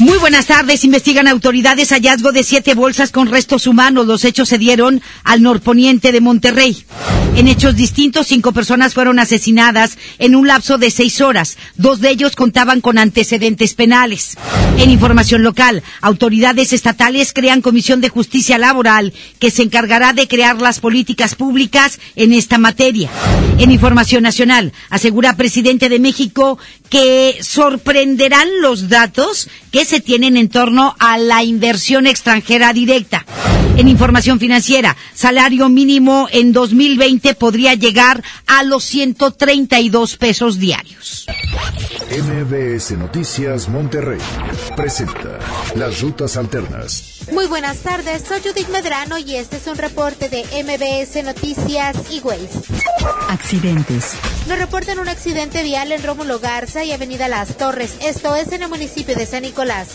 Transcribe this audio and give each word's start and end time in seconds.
Muy 0.00 0.16
buenas 0.16 0.46
tardes. 0.46 0.82
Investigan 0.84 1.28
autoridades 1.28 1.90
hallazgo 1.90 2.32
de 2.32 2.42
siete 2.42 2.72
bolsas 2.72 3.12
con 3.12 3.26
restos 3.26 3.66
humanos. 3.66 4.06
Los 4.06 4.24
hechos 4.24 4.48
se 4.48 4.56
dieron 4.56 5.02
al 5.24 5.42
norponiente 5.42 6.10
de 6.10 6.22
Monterrey. 6.22 6.86
En 7.36 7.48
hechos 7.48 7.76
distintos, 7.76 8.26
cinco 8.26 8.52
personas 8.52 8.94
fueron 8.94 9.18
asesinadas 9.18 9.98
en 10.18 10.34
un 10.34 10.48
lapso 10.48 10.78
de 10.78 10.90
seis 10.90 11.20
horas. 11.20 11.58
Dos 11.76 12.00
de 12.00 12.10
ellos 12.10 12.34
contaban 12.34 12.80
con 12.80 12.96
antecedentes 12.96 13.74
penales. 13.74 14.36
En 14.78 14.90
información 14.90 15.42
local, 15.42 15.82
autoridades 16.00 16.72
estatales 16.72 17.32
crean 17.34 17.60
comisión 17.60 18.00
de 18.00 18.08
justicia 18.08 18.56
laboral 18.56 19.12
que 19.38 19.50
se 19.50 19.62
encargará 19.62 20.14
de 20.14 20.28
crear 20.28 20.60
las 20.60 20.80
políticas 20.80 21.34
públicas 21.34 22.00
en 22.16 22.32
esta 22.32 22.56
materia. 22.56 23.10
En 23.58 23.70
información 23.70 24.22
nacional, 24.22 24.72
asegura 24.88 25.36
presidente 25.36 25.88
de 25.88 26.00
México 26.00 26.58
que 26.90 27.38
sorprenderán 27.42 28.48
los 28.60 28.88
datos 28.88 29.48
que 29.70 29.84
se 29.84 30.00
tienen 30.00 30.36
en 30.36 30.48
torno 30.48 30.96
a 30.98 31.16
la 31.16 31.44
inversión 31.44 32.06
extranjera 32.06 32.72
directa. 32.72 33.24
En 33.76 33.88
información 33.88 34.38
financiera, 34.38 34.96
salario 35.14 35.68
mínimo 35.68 36.28
en 36.30 36.52
2020 36.52 37.34
podría 37.34 37.74
llegar 37.74 38.22
a 38.46 38.62
los 38.64 38.84
132 38.84 40.16
pesos 40.16 40.58
diarios. 40.58 41.26
MBS 42.10 42.90
Noticias 42.98 43.68
Monterrey 43.68 44.18
presenta 44.76 45.38
las 45.76 46.00
rutas 46.00 46.36
alternas. 46.36 47.20
Muy 47.32 47.46
buenas 47.46 47.78
tardes, 47.78 48.24
soy 48.26 48.40
Judith 48.40 48.68
Medrano 48.68 49.16
y 49.16 49.36
este 49.36 49.58
es 49.58 49.66
un 49.68 49.76
reporte 49.78 50.28
de 50.28 50.42
MBS 50.64 51.22
Noticias 51.24 51.96
y 52.10 52.18
Waze. 52.20 52.48
Accidentes. 53.28 54.14
Nos 54.48 54.58
reportan 54.58 54.98
un 54.98 55.08
accidente 55.08 55.62
vial 55.62 55.92
en 55.92 56.02
Rómulo 56.02 56.40
Garza 56.40 56.79
y 56.84 56.92
Avenida 56.92 57.28
Las 57.28 57.56
Torres, 57.56 57.96
esto 58.00 58.34
es 58.34 58.52
en 58.52 58.62
el 58.62 58.68
municipio 58.68 59.14
de 59.14 59.26
San 59.26 59.42
Nicolás. 59.42 59.88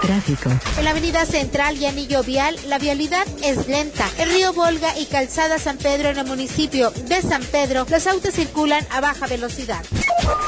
Tráfico. 0.00 0.50
En 0.78 0.84
la 0.84 0.90
Avenida 0.90 1.24
Central 1.26 1.76
y 1.76 1.86
Anillo 1.86 2.22
Vial, 2.22 2.58
la 2.66 2.78
vialidad 2.78 3.26
es 3.42 3.68
lenta. 3.68 4.08
En 4.18 4.30
Río 4.30 4.52
Volga 4.52 4.98
y 4.98 5.06
Calzada 5.06 5.58
San 5.58 5.76
Pedro 5.76 6.08
en 6.10 6.18
el 6.18 6.26
municipio 6.26 6.90
de 6.90 7.20
San 7.22 7.42
Pedro, 7.42 7.86
los 7.88 8.06
autos 8.06 8.34
circulan 8.34 8.86
a 8.90 9.00
baja 9.00 9.26
velocidad. 9.26 9.84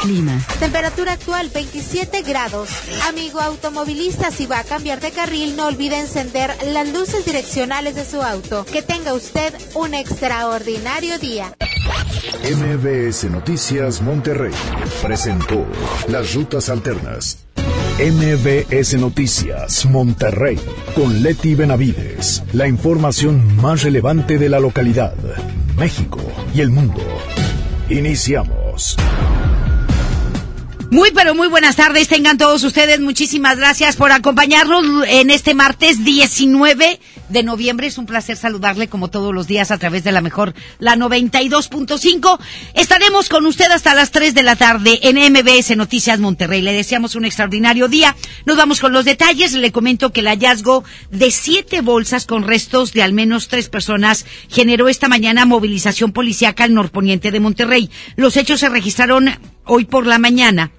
Clima. 0.00 0.40
Temperatura 0.58 1.12
actual 1.12 1.50
27 1.50 2.22
grados. 2.22 2.70
Amigo 3.08 3.40
automovilista, 3.40 4.30
si 4.30 4.46
va 4.46 4.60
a 4.60 4.64
cambiar 4.64 5.00
de 5.00 5.10
carril, 5.10 5.56
no 5.56 5.66
olvide 5.66 5.98
encender 5.98 6.54
las 6.72 6.88
luces 6.88 7.24
direccionales 7.24 7.94
de 7.94 8.04
su 8.04 8.22
auto. 8.22 8.64
Que 8.64 8.82
tenga 8.82 9.14
usted 9.14 9.54
un 9.74 9.94
extraordinario 9.94 11.18
día. 11.18 11.56
MBS 12.44 13.24
Noticias 13.30 14.00
Monterrey 14.02 14.52
presentó 15.02 15.66
las 16.08 16.34
rutas 16.34 16.68
alternas. 16.68 17.46
MBS 17.98 18.94
Noticias 18.98 19.86
Monterrey 19.86 20.58
con 20.94 21.22
Leti 21.22 21.54
Benavides. 21.54 22.42
La 22.52 22.68
información 22.68 23.56
más 23.56 23.82
relevante 23.82 24.38
de 24.38 24.48
la 24.48 24.60
localidad, 24.60 25.14
México 25.76 26.20
y 26.54 26.60
el 26.60 26.70
mundo. 26.70 27.02
Iniciamos. 27.88 28.96
Muy 30.90 31.10
pero 31.10 31.34
muy 31.34 31.48
buenas 31.48 31.74
tardes, 31.74 32.06
tengan 32.06 32.38
todos 32.38 32.62
ustedes. 32.62 33.00
Muchísimas 33.00 33.58
gracias 33.58 33.96
por 33.96 34.12
acompañarnos 34.12 34.84
en 35.08 35.30
este 35.30 35.52
martes 35.52 36.04
19 36.04 37.00
de 37.28 37.42
noviembre. 37.42 37.88
Es 37.88 37.98
un 37.98 38.06
placer 38.06 38.36
saludarle 38.36 38.86
como 38.86 39.08
todos 39.08 39.34
los 39.34 39.48
días 39.48 39.72
a 39.72 39.78
través 39.78 40.04
de 40.04 40.12
la 40.12 40.20
mejor, 40.20 40.54
la 40.78 40.94
92.5. 40.94 42.38
Estaremos 42.74 43.28
con 43.28 43.46
usted 43.46 43.68
hasta 43.72 43.96
las 43.96 44.12
3 44.12 44.32
de 44.34 44.44
la 44.44 44.54
tarde 44.54 45.00
en 45.02 45.16
MBS 45.32 45.76
Noticias 45.76 46.20
Monterrey. 46.20 46.62
Le 46.62 46.72
deseamos 46.72 47.16
un 47.16 47.24
extraordinario 47.24 47.88
día. 47.88 48.14
Nos 48.44 48.56
vamos 48.56 48.78
con 48.80 48.92
los 48.92 49.04
detalles. 49.04 49.54
Le 49.54 49.72
comento 49.72 50.12
que 50.12 50.20
el 50.20 50.28
hallazgo 50.28 50.84
de 51.10 51.32
siete 51.32 51.80
bolsas 51.80 52.26
con 52.26 52.44
restos 52.44 52.92
de 52.92 53.02
al 53.02 53.12
menos 53.12 53.48
tres 53.48 53.68
personas 53.68 54.24
generó 54.48 54.88
esta 54.88 55.08
mañana 55.08 55.46
movilización 55.46 56.12
policiaca 56.12 56.62
al 56.62 56.74
norponiente 56.74 57.32
de 57.32 57.40
Monterrey. 57.40 57.90
Los 58.14 58.36
hechos 58.36 58.60
se 58.60 58.68
registraron 58.68 59.30
hoy 59.66 59.84
por 59.84 60.06
la 60.06 60.18
mañana 60.18 60.70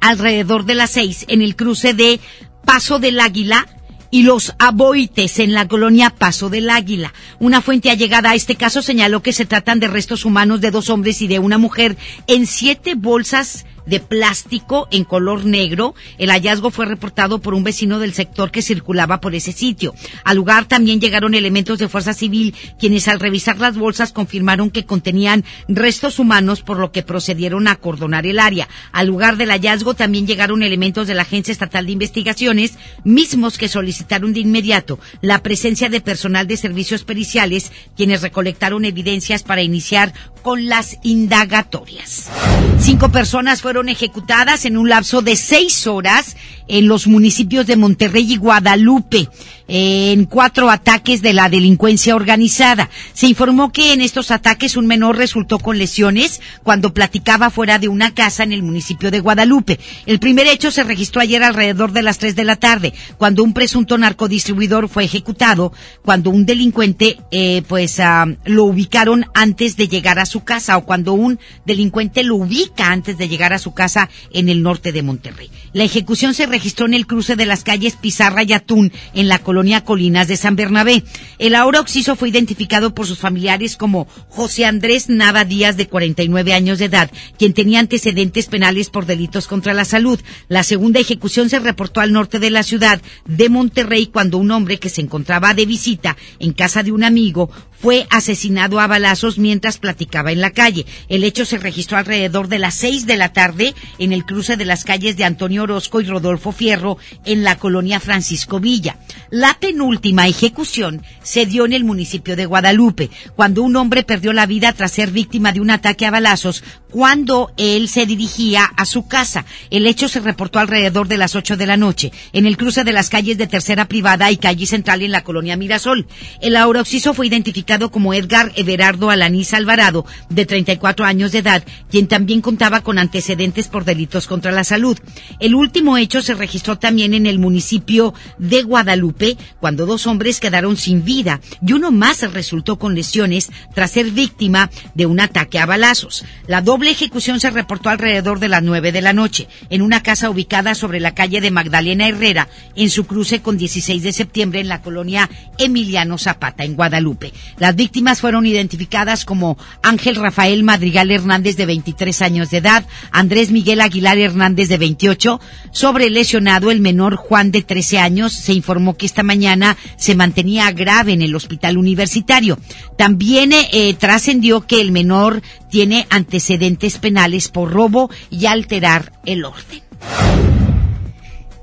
alrededor 0.00 0.64
de 0.64 0.74
las 0.74 0.90
seis 0.90 1.24
en 1.28 1.42
el 1.42 1.56
cruce 1.56 1.94
de 1.94 2.20
Paso 2.64 2.98
del 2.98 3.20
Águila 3.20 3.66
y 4.10 4.22
los 4.22 4.54
aboites 4.58 5.38
en 5.38 5.52
la 5.52 5.68
colonia 5.68 6.10
Paso 6.10 6.48
del 6.48 6.70
Águila. 6.70 7.12
Una 7.38 7.60
fuente 7.60 7.90
allegada 7.90 8.30
a 8.30 8.34
este 8.34 8.56
caso 8.56 8.82
señaló 8.82 9.22
que 9.22 9.32
se 9.32 9.46
tratan 9.46 9.80
de 9.80 9.88
restos 9.88 10.24
humanos 10.24 10.60
de 10.60 10.70
dos 10.70 10.90
hombres 10.90 11.22
y 11.22 11.26
de 11.26 11.38
una 11.38 11.58
mujer 11.58 11.96
en 12.26 12.46
siete 12.46 12.94
bolsas 12.94 13.66
de 13.86 14.00
plástico 14.00 14.88
en 14.90 15.04
color 15.04 15.44
negro. 15.44 15.94
El 16.18 16.30
hallazgo 16.30 16.70
fue 16.70 16.86
reportado 16.86 17.40
por 17.40 17.54
un 17.54 17.64
vecino 17.64 17.98
del 17.98 18.12
sector 18.12 18.50
que 18.50 18.62
circulaba 18.62 19.20
por 19.20 19.34
ese 19.34 19.52
sitio. 19.52 19.94
Al 20.24 20.36
lugar 20.36 20.66
también 20.66 21.00
llegaron 21.00 21.34
elementos 21.34 21.78
de 21.78 21.88
fuerza 21.88 22.12
civil, 22.12 22.54
quienes 22.78 23.08
al 23.08 23.20
revisar 23.20 23.58
las 23.58 23.76
bolsas 23.76 24.12
confirmaron 24.12 24.70
que 24.70 24.84
contenían 24.84 25.44
restos 25.68 26.18
humanos, 26.18 26.62
por 26.62 26.78
lo 26.78 26.92
que 26.92 27.02
procedieron 27.02 27.68
a 27.68 27.72
acordonar 27.72 28.26
el 28.26 28.38
área. 28.38 28.68
Al 28.92 29.06
lugar 29.06 29.36
del 29.36 29.50
hallazgo 29.50 29.94
también 29.94 30.26
llegaron 30.26 30.62
elementos 30.62 31.06
de 31.06 31.14
la 31.14 31.22
Agencia 31.22 31.52
Estatal 31.52 31.86
de 31.86 31.92
Investigaciones, 31.92 32.74
mismos 33.04 33.58
que 33.58 33.68
solicitaron 33.68 34.32
de 34.32 34.40
inmediato 34.40 34.98
la 35.20 35.42
presencia 35.42 35.88
de 35.88 36.00
personal 36.00 36.46
de 36.46 36.56
servicios 36.56 37.04
periciales, 37.04 37.72
quienes 37.96 38.22
recolectaron 38.22 38.84
evidencias 38.84 39.42
para 39.42 39.62
iniciar 39.62 40.12
con 40.42 40.66
las 40.66 40.98
indagatorias. 41.02 42.30
Cinco 42.78 43.10
personas 43.10 43.62
fueron 43.62 43.75
ejecutadas 43.84 44.64
en 44.64 44.76
un 44.76 44.88
lapso 44.88 45.22
de 45.22 45.36
seis 45.36 45.86
horas 45.86 46.36
en 46.68 46.88
los 46.88 47.06
municipios 47.06 47.66
de 47.66 47.76
Monterrey 47.76 48.32
y 48.32 48.36
Guadalupe 48.36 49.28
en 49.68 50.24
cuatro 50.26 50.70
ataques 50.70 51.22
de 51.22 51.32
la 51.32 51.48
delincuencia 51.48 52.14
organizada. 52.14 52.88
Se 53.12 53.26
informó 53.26 53.72
que 53.72 53.92
en 53.92 54.00
estos 54.00 54.30
ataques 54.30 54.76
un 54.76 54.86
menor 54.86 55.16
resultó 55.16 55.58
con 55.58 55.78
lesiones 55.78 56.40
cuando 56.62 56.94
platicaba 56.94 57.50
fuera 57.50 57.78
de 57.78 57.88
una 57.88 58.14
casa 58.14 58.44
en 58.44 58.52
el 58.52 58.62
municipio 58.62 59.10
de 59.10 59.20
Guadalupe. 59.20 59.80
El 60.06 60.18
primer 60.18 60.46
hecho 60.46 60.70
se 60.70 60.84
registró 60.84 61.20
ayer 61.20 61.42
alrededor 61.42 61.92
de 61.92 62.02
las 62.02 62.18
tres 62.18 62.36
de 62.36 62.44
la 62.44 62.56
tarde, 62.56 62.94
cuando 63.18 63.42
un 63.42 63.52
presunto 63.52 63.98
narcodistribuidor 63.98 64.88
fue 64.88 65.04
ejecutado, 65.04 65.72
cuando 66.02 66.30
un 66.30 66.46
delincuente, 66.46 67.18
eh, 67.30 67.62
pues, 67.66 67.98
ah, 68.00 68.26
lo 68.44 68.64
ubicaron 68.64 69.26
antes 69.34 69.76
de 69.76 69.88
llegar 69.88 70.18
a 70.18 70.26
su 70.26 70.44
casa 70.44 70.76
o 70.76 70.84
cuando 70.84 71.12
un 71.12 71.38
delincuente 71.64 72.22
lo 72.22 72.36
ubica 72.36 72.92
antes 72.92 73.18
de 73.18 73.28
llegar 73.28 73.52
a 73.52 73.58
su 73.58 73.74
casa 73.74 74.08
en 74.32 74.48
el 74.48 74.62
norte 74.62 74.92
de 74.92 75.02
Monterrey. 75.02 75.50
La 75.72 75.84
ejecución 75.84 76.34
se 76.34 76.46
registró 76.46 76.86
en 76.86 76.94
el 76.94 77.06
cruce 77.06 77.36
de 77.36 77.46
las 77.46 77.64
calles 77.64 77.96
Pizarra 77.96 78.42
y 78.42 78.52
Atún, 78.52 78.92
en 79.14 79.28
la 79.28 79.38
colonia 79.40 79.55
Colinas 79.84 80.28
de 80.28 80.36
San 80.36 80.54
Bernabé. 80.54 81.02
El 81.38 81.54
ahora 81.54 81.80
occiso 81.80 82.14
fue 82.14 82.28
identificado 82.28 82.94
por 82.94 83.06
sus 83.06 83.18
familiares 83.18 83.76
como 83.76 84.06
José 84.28 84.66
Andrés 84.66 85.08
Nava 85.08 85.44
Díaz, 85.44 85.78
de 85.78 85.88
49 85.88 86.52
años 86.52 86.78
de 86.78 86.84
edad, 86.84 87.10
quien 87.38 87.54
tenía 87.54 87.80
antecedentes 87.80 88.46
penales 88.46 88.90
por 88.90 89.06
delitos 89.06 89.46
contra 89.46 89.72
la 89.72 89.86
salud. 89.86 90.20
La 90.48 90.62
segunda 90.62 91.00
ejecución 91.00 91.48
se 91.48 91.58
reportó 91.58 92.00
al 92.00 92.12
norte 92.12 92.38
de 92.38 92.50
la 92.50 92.62
ciudad 92.62 93.00
de 93.24 93.48
Monterrey 93.48 94.06
cuando 94.06 94.36
un 94.36 94.50
hombre 94.50 94.78
que 94.78 94.90
se 94.90 95.00
encontraba 95.00 95.54
de 95.54 95.64
visita 95.64 96.18
en 96.38 96.52
casa 96.52 96.82
de 96.82 96.92
un 96.92 97.02
amigo 97.02 97.50
fue 97.80 98.06
asesinado 98.10 98.80
a 98.80 98.86
balazos 98.86 99.38
mientras 99.38 99.78
platicaba 99.78 100.32
en 100.32 100.40
la 100.40 100.50
calle. 100.50 100.86
El 101.08 101.24
hecho 101.24 101.44
se 101.44 101.58
registró 101.58 101.98
alrededor 101.98 102.48
de 102.48 102.58
las 102.58 102.74
seis 102.74 103.06
de 103.06 103.16
la 103.16 103.32
tarde 103.32 103.74
en 103.98 104.12
el 104.12 104.24
cruce 104.24 104.56
de 104.56 104.64
las 104.64 104.84
calles 104.84 105.16
de 105.16 105.24
Antonio 105.24 105.64
Orozco 105.64 106.00
y 106.00 106.04
Rodolfo 106.04 106.52
Fierro 106.52 106.98
en 107.24 107.44
la 107.44 107.58
colonia 107.58 108.00
Francisco 108.00 108.60
Villa. 108.60 108.98
La 109.30 109.58
penúltima 109.58 110.26
ejecución 110.28 111.02
se 111.22 111.46
dio 111.46 111.64
en 111.64 111.72
el 111.72 111.84
municipio 111.84 112.36
de 112.36 112.46
Guadalupe, 112.46 113.10
cuando 113.34 113.62
un 113.62 113.76
hombre 113.76 114.02
perdió 114.02 114.32
la 114.32 114.46
vida 114.46 114.72
tras 114.72 114.92
ser 114.92 115.10
víctima 115.10 115.52
de 115.52 115.60
un 115.60 115.70
ataque 115.70 116.06
a 116.06 116.10
balazos 116.10 116.62
cuando 116.90 117.52
él 117.56 117.88
se 117.88 118.06
dirigía 118.06 118.64
a 118.64 118.86
su 118.86 119.06
casa. 119.06 119.44
El 119.70 119.86
hecho 119.86 120.08
se 120.08 120.20
reportó 120.20 120.58
alrededor 120.58 121.08
de 121.08 121.18
las 121.18 121.34
ocho 121.34 121.56
de 121.56 121.66
la 121.66 121.76
noche 121.76 122.12
en 122.32 122.46
el 122.46 122.56
cruce 122.56 122.84
de 122.84 122.92
las 122.92 123.10
calles 123.10 123.36
de 123.36 123.46
Tercera 123.46 123.86
Privada 123.86 124.30
y 124.30 124.38
Calle 124.38 124.66
Central 124.66 125.02
en 125.02 125.12
la 125.12 125.22
colonia 125.22 125.56
Mirasol. 125.56 126.06
El 126.40 126.56
auroxiso 126.56 127.12
fue 127.12 127.26
identificado 127.26 127.65
como 127.90 128.14
Edgar 128.14 128.52
Everardo 128.54 129.10
Alanís 129.10 129.52
Alvarado, 129.52 130.06
de 130.30 130.46
34 130.46 131.04
años 131.04 131.32
de 131.32 131.38
edad, 131.38 131.64
quien 131.90 132.06
también 132.06 132.40
contaba 132.40 132.80
con 132.80 132.98
antecedentes 132.98 133.66
por 133.66 133.84
delitos 133.84 134.26
contra 134.26 134.52
la 134.52 134.62
salud. 134.62 134.96
El 135.40 135.54
último 135.54 135.98
hecho 135.98 136.22
se 136.22 136.34
registró 136.34 136.78
también 136.78 137.12
en 137.12 137.26
el 137.26 137.38
municipio 137.40 138.14
de 138.38 138.62
Guadalupe, 138.62 139.36
cuando 139.60 139.84
dos 139.84 140.06
hombres 140.06 140.38
quedaron 140.38 140.76
sin 140.76 141.04
vida 141.04 141.40
y 141.66 141.72
uno 141.72 141.90
más 141.90 142.22
resultó 142.32 142.78
con 142.78 142.94
lesiones 142.94 143.50
tras 143.74 143.90
ser 143.90 144.12
víctima 144.12 144.70
de 144.94 145.06
un 145.06 145.20
ataque 145.20 145.58
a 145.58 145.66
balazos. 145.66 146.24
La 146.46 146.62
doble 146.62 146.90
ejecución 146.90 147.40
se 147.40 147.50
reportó 147.50 147.90
alrededor 147.90 148.38
de 148.38 148.48
las 148.48 148.62
nueve 148.62 148.92
de 148.92 149.02
la 149.02 149.12
noche, 149.12 149.48
en 149.70 149.82
una 149.82 150.02
casa 150.02 150.30
ubicada 150.30 150.74
sobre 150.74 151.00
la 151.00 151.14
calle 151.14 151.40
de 151.40 151.50
Magdalena 151.50 152.06
Herrera, 152.06 152.48
en 152.76 152.90
su 152.90 153.06
cruce 153.06 153.42
con 153.42 153.58
16 153.58 154.02
de 154.02 154.12
septiembre 154.12 154.60
en 154.60 154.68
la 154.68 154.82
colonia 154.82 155.28
Emiliano 155.58 156.16
Zapata, 156.16 156.64
en 156.64 156.76
Guadalupe. 156.76 157.32
Las 157.58 157.74
víctimas 157.74 158.20
fueron 158.20 158.46
identificadas 158.46 159.24
como 159.24 159.56
Ángel 159.82 160.16
Rafael 160.16 160.62
Madrigal 160.62 161.10
Hernández, 161.10 161.56
de 161.56 161.66
23 161.66 162.22
años 162.22 162.50
de 162.50 162.58
edad, 162.58 162.84
Andrés 163.10 163.50
Miguel 163.50 163.80
Aguilar 163.80 164.18
Hernández, 164.18 164.68
de 164.68 164.78
28. 164.78 165.40
Sobre 165.72 166.06
el 166.06 166.14
lesionado, 166.14 166.70
el 166.70 166.80
menor 166.80 167.16
Juan, 167.16 167.50
de 167.50 167.62
13 167.62 167.98
años, 167.98 168.32
se 168.32 168.52
informó 168.52 168.96
que 168.96 169.06
esta 169.06 169.22
mañana 169.22 169.76
se 169.96 170.14
mantenía 170.14 170.70
grave 170.72 171.12
en 171.12 171.22
el 171.22 171.34
hospital 171.34 171.78
universitario. 171.78 172.58
También 172.98 173.52
eh, 173.52 173.94
trascendió 173.94 174.66
que 174.66 174.80
el 174.80 174.92
menor 174.92 175.42
tiene 175.70 176.06
antecedentes 176.10 176.98
penales 176.98 177.48
por 177.48 177.72
robo 177.72 178.10
y 178.30 178.46
alterar 178.46 179.12
el 179.24 179.44
orden. 179.44 179.82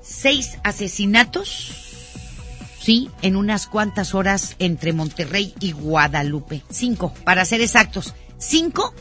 Seis 0.01 0.57
asesinatos 0.63 1.92
sí, 2.83 3.09
en 3.21 3.37
unas 3.37 3.67
cuantas 3.67 4.13
horas 4.13 4.55
entre 4.59 4.91
Monterrey 4.91 5.53
y 5.61 5.71
Guadalupe. 5.71 6.63
Cinco, 6.69 7.13
para 7.23 7.45
ser 7.45 7.61
exactos, 7.61 8.13
cinco 8.37 8.93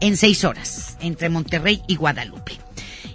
en 0.00 0.16
seis 0.16 0.44
horas 0.44 0.96
entre 1.00 1.28
Monterrey 1.28 1.82
y 1.86 1.96
Guadalupe. 1.96 2.63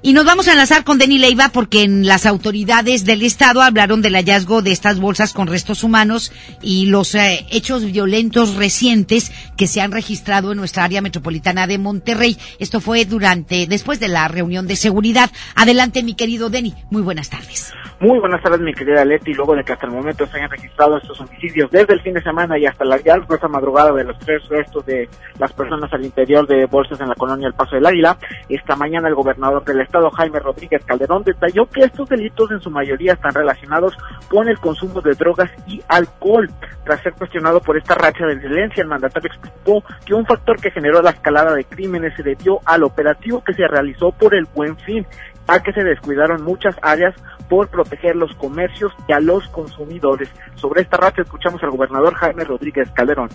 Y 0.01 0.13
nos 0.13 0.23
vamos 0.23 0.47
a 0.47 0.53
enlazar 0.53 0.85
con 0.85 0.97
Denny 0.97 1.17
Leiva 1.17 1.49
porque 1.53 1.83
en 1.83 2.07
las 2.07 2.25
autoridades 2.25 3.03
del 3.03 3.21
Estado 3.21 3.61
hablaron 3.61 4.01
del 4.01 4.15
hallazgo 4.15 4.61
de 4.61 4.71
estas 4.71 4.97
bolsas 4.97 5.33
con 5.33 5.47
restos 5.47 5.83
humanos 5.83 6.31
y 6.61 6.85
los 6.85 7.15
eh, 7.15 7.45
hechos 7.51 7.83
violentos 7.83 8.55
recientes 8.55 9.31
que 9.57 9.67
se 9.67 9.81
han 9.81 9.91
registrado 9.91 10.53
en 10.53 10.57
nuestra 10.57 10.85
área 10.85 11.01
metropolitana 11.01 11.67
de 11.67 11.79
Monterrey. 11.79 12.37
Esto 12.59 12.79
fue 12.79 13.03
durante, 13.03 13.67
después 13.67 13.99
de 13.99 14.07
la 14.07 14.29
reunión 14.29 14.67
de 14.67 14.77
seguridad. 14.77 15.31
Adelante, 15.55 16.01
mi 16.01 16.13
querido 16.13 16.49
Denny. 16.49 16.73
Muy 16.89 17.01
buenas 17.01 17.29
tardes. 17.29 17.73
Muy 18.01 18.17
buenas 18.19 18.41
tardes, 18.41 18.61
mi 18.61 18.73
querida 18.73 19.03
Leti. 19.03 19.33
Luego 19.33 19.55
de 19.55 19.65
que 19.65 19.73
hasta 19.73 19.85
el 19.85 19.91
momento 19.91 20.25
se 20.25 20.37
hayan 20.37 20.49
registrado 20.49 20.97
estos 20.97 21.19
homicidios 21.19 21.69
desde 21.69 21.95
el 21.95 22.01
fin 22.01 22.13
de 22.13 22.23
semana 22.23 22.57
y 22.57 22.65
hasta 22.65 22.85
la 22.85 22.97
ya 23.01 23.17
madrugada 23.49 23.91
de 23.91 24.05
los 24.05 24.17
tres 24.19 24.47
restos 24.47 24.85
de 24.85 25.09
las 25.37 25.51
personas 25.51 25.91
al 25.91 26.05
interior 26.05 26.47
de 26.47 26.65
bolsas 26.65 27.01
en 27.01 27.09
la 27.09 27.15
colonia 27.15 27.47
El 27.47 27.53
Paso 27.53 27.75
del 27.75 27.85
Águila, 27.85 28.17
esta 28.47 28.77
mañana 28.77 29.09
el 29.09 29.15
gobernador 29.15 29.65
del 29.65 29.81
Estado, 29.89 30.11
Jaime 30.11 30.39
Rodríguez 30.39 30.85
Calderón, 30.85 31.23
detalló 31.23 31.65
que 31.65 31.81
estos 31.81 32.07
delitos 32.07 32.51
en 32.51 32.61
su 32.61 32.69
mayoría 32.69 33.13
están 33.13 33.33
relacionados 33.33 33.97
con 34.29 34.47
el 34.47 34.59
consumo 34.59 35.01
de 35.01 35.15
drogas 35.15 35.49
y 35.65 35.81
alcohol. 35.87 36.47
Tras 36.83 37.01
ser 37.01 37.13
cuestionado 37.13 37.59
por 37.59 37.75
esta 37.75 37.95
racha 37.95 38.23
de 38.27 38.35
violencia, 38.35 38.83
el 38.83 38.87
mandatario 38.87 39.31
explicó 39.31 39.83
que 40.05 40.13
un 40.13 40.27
factor 40.27 40.61
que 40.61 40.69
generó 40.69 41.01
la 41.01 41.09
escalada 41.09 41.55
de 41.55 41.65
crímenes 41.65 42.13
se 42.15 42.21
debió 42.21 42.59
al 42.65 42.83
operativo 42.83 43.43
que 43.43 43.53
se 43.55 43.67
realizó 43.67 44.11
por 44.11 44.35
el 44.35 44.45
buen 44.53 44.77
fin, 44.77 45.07
a 45.49 45.61
que 45.61 45.73
se 45.73 45.83
descuidaron 45.83 46.43
muchas 46.43 46.75
áreas 46.81 47.15
por 47.49 47.67
proteger 47.67 48.15
los 48.15 48.33
comercios 48.35 48.93
y 49.07 49.13
a 49.13 49.19
los 49.19 49.47
consumidores. 49.49 50.29
Sobre 50.55 50.83
esta 50.83 50.97
racha 50.97 51.23
escuchamos 51.23 51.61
al 51.63 51.71
gobernador 51.71 52.13
Jaime 52.13 52.43
Rodríguez 52.43 52.89
Calderón. 52.93 53.29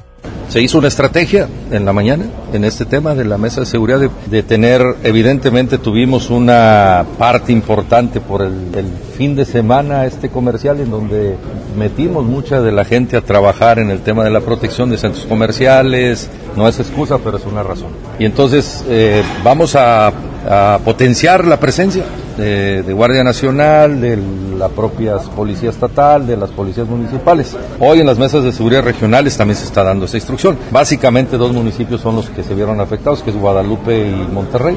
Se 0.49 0.61
hizo 0.63 0.79
una 0.79 0.89
estrategia 0.89 1.49
en 1.73 1.85
la 1.85 1.93
mañana 1.93 2.27
en 2.53 2.65
este 2.65 2.85
tema 2.85 3.15
de 3.15 3.25
la 3.25 3.39
mesa 3.39 3.61
de 3.61 3.67
seguridad 3.67 3.99
de, 3.99 4.43
tener, 4.43 4.83
evidentemente 5.03 5.79
tuvimos 5.79 6.31
una 6.31 7.05
parte 7.19 7.51
importante 7.51 8.21
por 8.21 8.43
el, 8.43 8.73
el, 8.75 8.87
fin 9.15 9.37
de 9.37 9.45
semana 9.45 10.07
este 10.07 10.29
comercial 10.29 10.81
en 10.81 10.91
donde 10.91 11.37
metimos 11.77 12.25
mucha 12.25 12.61
de 12.61 12.73
la 12.73 12.85
gente 12.85 13.17
a 13.17 13.21
trabajar 13.21 13.79
en 13.79 13.91
el 13.91 14.01
tema 14.01 14.25
de 14.25 14.31
la 14.31 14.41
protección 14.41 14.91
de 14.91 14.99
centros 14.99 15.25
comerciales, 15.27 16.31
no 16.57 16.69
es 16.69 16.79
excusa, 16.81 17.19
pero 17.19 17.39
es 17.39 17.47
una 17.47 17.63
razón. 17.63 17.91
Y 18.19 18.25
entonces 18.25 18.85
eh, 18.89 19.23
vamos 19.45 19.77
a, 19.77 20.13
a 20.49 20.79
potenciar 20.85 21.46
la 21.46 21.58
presencia 21.58 22.05
de, 22.37 22.93
Guardia 22.93 23.25
Nacional, 23.25 24.00
de 24.00 24.19
la 24.58 24.69
propia 24.69 25.19
Policía 25.19 25.70
Estatal, 25.70 26.26
de 26.26 26.37
las 26.37 26.50
policías 26.50 26.87
municipales. 26.87 27.56
Hoy 27.79 28.00
en 28.00 28.06
las 28.06 28.19
mesas 28.19 28.44
de 28.44 28.52
seguridad 28.52 28.82
regionales 28.82 29.37
también 29.37 29.56
se 29.56 29.64
está 29.64 29.85
dando 29.85 30.05
esa 30.05 30.17
instrucción. 30.17 30.58
Básicamente 30.70 31.37
dos 31.37 31.52
municipios 31.52 32.00
son 32.00 32.17
los 32.17 32.29
que 32.31 32.43
se 32.43 32.55
vieron 32.55 32.81
afectados, 32.81 33.23
que 33.23 33.31
es 33.31 33.37
Guadalupe 33.37 34.08
y 34.08 34.32
Monterrey. 34.32 34.76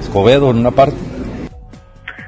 Escobedo 0.00 0.50
en 0.50 0.58
una 0.58 0.70
parte 0.70 1.13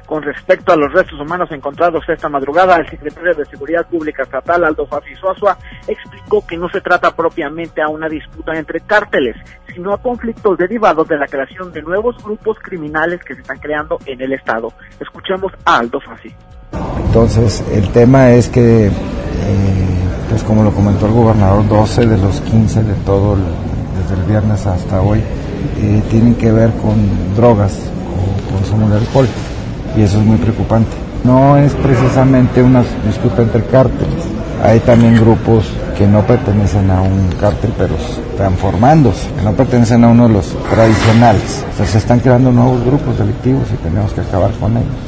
con 0.07 0.23
respecto 0.23 0.71
a 0.71 0.77
los 0.77 0.91
restos 0.93 1.19
humanos 1.19 1.51
encontrados 1.51 2.01
esta 2.07 2.29
madrugada, 2.29 2.77
el 2.77 2.89
secretario 2.89 3.35
de 3.35 3.45
Seguridad 3.45 3.85
Pública 3.85 4.23
Estatal, 4.23 4.63
Aldo 4.63 4.87
Suazua, 5.19 5.57
explicó 5.85 6.47
que 6.47 6.55
no 6.55 6.69
se 6.69 6.79
trata 6.79 7.13
propiamente 7.13 7.81
a 7.81 7.89
una 7.89 8.07
disputa 8.07 8.57
entre 8.57 8.79
cárteles, 8.79 9.35
sino 9.71 9.93
a 9.93 10.01
conflictos 10.01 10.57
derivados 10.57 11.09
de 11.09 11.17
la 11.17 11.27
creación 11.27 11.73
de 11.73 11.81
nuevos 11.81 12.15
grupos 12.23 12.57
criminales 12.61 13.21
que 13.21 13.35
se 13.35 13.41
están 13.41 13.59
creando 13.59 13.99
en 14.05 14.21
el 14.21 14.31
Estado. 14.31 14.71
Escuchemos 14.99 15.51
a 15.65 15.79
Aldo 15.79 15.99
Fafi. 15.99 16.33
Entonces, 17.05 17.63
el 17.73 17.89
tema 17.91 18.31
es 18.31 18.47
que, 18.47 18.87
eh, 18.87 18.91
pues 20.29 20.41
como 20.43 20.63
lo 20.63 20.71
comentó 20.71 21.07
el 21.07 21.13
gobernador, 21.13 21.67
12 21.67 22.05
de 22.05 22.17
los 22.17 22.39
15 22.41 22.83
de 22.83 22.93
todo, 23.05 23.35
desde 23.99 24.21
el 24.21 24.25
viernes 24.25 24.65
hasta 24.65 25.01
hoy, 25.01 25.19
eh, 25.19 26.01
tienen 26.09 26.35
que 26.35 26.49
ver 26.49 26.71
con 26.81 27.35
drogas 27.35 27.91
o 28.15 28.53
consumo 28.53 28.89
de 28.89 28.99
alcohol 28.99 29.27
y 29.95 30.01
eso 30.01 30.19
es 30.19 30.25
muy 30.25 30.37
preocupante. 30.37 30.91
No 31.23 31.57
es 31.57 31.73
precisamente 31.73 32.61
una 32.61 32.83
disputa 33.05 33.41
entre 33.41 33.63
cárteles, 33.65 34.23
hay 34.63 34.79
también 34.79 35.15
grupos 35.15 35.65
que 35.97 36.07
no 36.07 36.21
pertenecen 36.21 36.89
a 36.89 37.01
un 37.01 37.29
cártel, 37.39 37.71
pero 37.77 37.95
están 37.95 38.53
formándose, 38.55 39.29
que 39.35 39.43
no 39.43 39.53
pertenecen 39.53 40.03
a 40.03 40.09
uno 40.09 40.27
de 40.27 40.33
los 40.33 40.55
tradicionales. 40.69 41.63
O 41.73 41.77
sea, 41.77 41.85
se 41.85 41.97
están 41.99 42.19
creando 42.19 42.51
nuevos 42.51 42.83
grupos 42.83 43.17
delictivos 43.17 43.63
y 43.73 43.77
tenemos 43.83 44.13
que 44.13 44.21
acabar 44.21 44.51
con 44.53 44.77
ellos. 44.77 45.06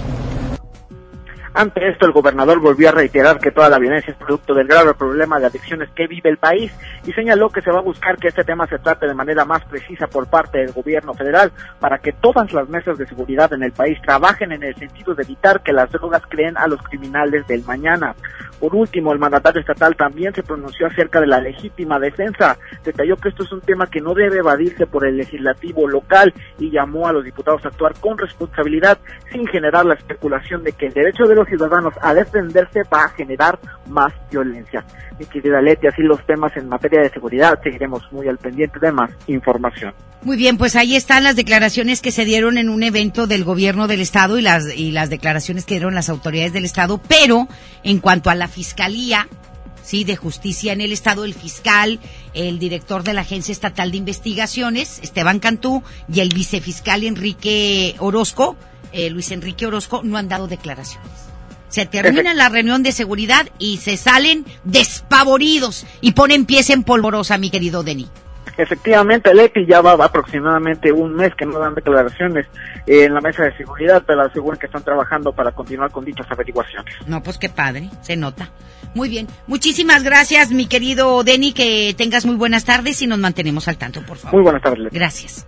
Ante 1.59 1.89
esto, 1.89 2.05
el 2.05 2.13
gobernador 2.13 2.61
volvió 2.61 2.87
a 2.87 2.93
reiterar 2.93 3.37
que 3.37 3.51
toda 3.51 3.67
la 3.67 3.79
violencia 3.79 4.13
es 4.13 4.17
producto 4.17 4.53
del 4.53 4.65
grave 4.65 4.93
problema 4.93 5.41
de 5.41 5.47
adicciones 5.47 5.89
que 5.93 6.07
vive 6.07 6.29
el 6.29 6.37
país 6.37 6.71
y 7.05 7.11
señaló 7.11 7.49
que 7.49 7.61
se 7.61 7.69
va 7.69 7.79
a 7.79 7.81
buscar 7.81 8.15
que 8.15 8.29
este 8.29 8.45
tema 8.45 8.65
se 8.67 8.79
trate 8.79 9.07
de 9.07 9.13
manera 9.13 9.43
más 9.43 9.65
precisa 9.65 10.07
por 10.07 10.29
parte 10.29 10.59
del 10.59 10.71
gobierno 10.71 11.13
federal 11.15 11.51
para 11.81 11.97
que 11.97 12.13
todas 12.13 12.53
las 12.53 12.69
mesas 12.69 12.97
de 12.97 13.05
seguridad 13.07 13.51
en 13.51 13.63
el 13.63 13.73
país 13.73 13.97
trabajen 14.01 14.53
en 14.53 14.63
el 14.63 14.73
sentido 14.75 15.13
de 15.13 15.23
evitar 15.23 15.61
que 15.61 15.73
las 15.73 15.91
drogas 15.91 16.21
creen 16.29 16.57
a 16.57 16.65
los 16.65 16.81
criminales 16.81 17.45
del 17.45 17.65
mañana. 17.65 18.15
Por 18.59 18.75
último, 18.75 19.13
el 19.13 19.19
mandatario 19.19 19.61
estatal 19.61 19.95
también 19.95 20.33
se 20.33 20.43
pronunció 20.43 20.87
acerca 20.87 21.21
de 21.21 21.27
la 21.27 21.39
legítima 21.39 21.97
defensa. 21.97 22.57
Detalló 22.83 23.15
que 23.15 23.29
esto 23.29 23.43
es 23.43 23.51
un 23.51 23.61
tema 23.61 23.87
que 23.87 24.01
no 24.01 24.13
debe 24.13 24.39
evadirse 24.39 24.85
por 24.85 25.05
el 25.05 25.17
legislativo 25.17 25.87
local 25.87 26.33
y 26.57 26.69
llamó 26.69 27.07
a 27.07 27.13
los 27.13 27.23
diputados 27.23 27.63
a 27.65 27.69
actuar 27.69 27.93
con 27.99 28.17
responsabilidad 28.17 28.97
sin 29.31 29.47
generar 29.47 29.85
la 29.85 29.93
especulación 29.93 30.63
de 30.63 30.73
que 30.73 30.87
el 30.87 30.93
derecho 30.93 31.23
de 31.23 31.35
los 31.35 31.48
ciudadanos 31.49 31.93
a 32.01 32.13
defenderse 32.13 32.81
va 32.93 33.05
a 33.05 33.09
generar 33.09 33.59
más 33.87 34.13
violencia. 34.31 34.85
Mi 35.19 35.25
querida 35.25 35.61
Leti, 35.61 35.87
así 35.87 36.01
los 36.01 36.25
temas 36.25 36.55
en 36.55 36.69
materia 36.69 37.01
de 37.01 37.09
seguridad, 37.09 37.59
seguiremos 37.61 38.09
muy 38.11 38.27
al 38.27 38.37
pendiente 38.37 38.79
de 38.79 38.91
más 38.91 39.11
información. 39.27 39.93
Muy 40.21 40.35
bien, 40.35 40.57
pues 40.57 40.75
ahí 40.75 40.95
están 40.95 41.23
las 41.23 41.37
declaraciones 41.37 42.01
que 42.01 42.11
se 42.11 42.25
dieron 42.25 42.57
en 42.57 42.69
un 42.69 42.83
evento 42.83 43.25
del 43.25 43.45
gobierno 43.45 43.87
del 43.87 44.01
estado 44.01 44.37
y 44.37 44.41
las 44.41 44.75
y 44.75 44.91
las 44.91 45.09
declaraciones 45.09 45.65
que 45.65 45.75
dieron 45.75 45.95
las 45.95 46.09
autoridades 46.09 46.51
del 46.51 46.65
estado, 46.65 47.01
pero 47.07 47.47
en 47.83 47.99
cuanto 47.99 48.29
a 48.29 48.35
la 48.35 48.49
fiscalía, 48.49 49.29
sí, 49.81 50.03
de 50.03 50.17
justicia 50.17 50.73
en 50.73 50.81
el 50.81 50.91
estado, 50.91 51.23
el 51.23 51.33
fiscal, 51.33 52.01
el 52.33 52.59
director 52.59 53.03
de 53.03 53.13
la 53.13 53.21
Agencia 53.21 53.53
Estatal 53.53 53.91
de 53.91 53.97
Investigaciones, 53.97 54.99
Esteban 55.01 55.39
Cantú, 55.39 55.83
y 56.11 56.19
el 56.19 56.29
vicefiscal 56.29 57.03
Enrique 57.03 57.95
Orozco, 57.99 58.57
eh, 58.91 59.09
Luis 59.09 59.31
Enrique 59.31 59.65
Orozco, 59.65 60.01
no 60.03 60.17
han 60.17 60.27
dado 60.27 60.47
declaraciones. 60.47 61.28
Se 61.69 61.85
termina 61.85 62.33
la 62.33 62.49
reunión 62.49 62.83
de 62.83 62.91
seguridad 62.91 63.47
y 63.57 63.77
se 63.77 63.95
salen 63.95 64.45
despavoridos 64.63 65.85
y 66.01 66.11
ponen 66.11 66.45
pies 66.45 66.69
en 66.69 66.83
polvorosa, 66.83 67.37
mi 67.37 67.49
querido 67.49 67.83
Denny. 67.83 68.09
Efectivamente, 68.57 69.33
Leti 69.33 69.65
ya 69.65 69.79
va, 69.79 69.93
aproximadamente 69.93 70.91
un 70.91 71.15
mes 71.15 71.33
que 71.35 71.45
no 71.45 71.59
dan 71.59 71.75
declaraciones 71.75 72.45
en 72.87 73.13
la 73.13 73.21
mesa 73.21 73.43
de 73.43 73.55
seguridad, 73.55 74.03
pero 74.05 74.21
aseguran 74.21 74.59
que 74.59 74.65
están 74.65 74.83
trabajando 74.83 75.31
para 75.31 75.53
continuar 75.53 75.91
con 75.91 76.03
dichas 76.03 76.27
averiguaciones. 76.29 76.93
No, 77.07 77.23
pues 77.23 77.37
qué 77.37 77.47
padre, 77.47 77.89
se 78.01 78.17
nota. 78.17 78.49
Muy 78.95 79.07
bien, 79.07 79.27
muchísimas 79.47 80.03
gracias, 80.03 80.51
mi 80.51 80.65
querido 80.65 81.23
Denny, 81.23 81.53
que 81.53 81.93
tengas 81.97 82.25
muy 82.25 82.35
buenas 82.35 82.65
tardes 82.65 83.01
y 83.01 83.07
nos 83.07 83.19
mantenemos 83.19 83.69
al 83.69 83.77
tanto, 83.77 84.01
por 84.05 84.17
favor. 84.17 84.33
Muy 84.33 84.43
buenas 84.43 84.61
tardes. 84.61 84.79
Leti. 84.79 84.95
Gracias. 84.97 85.47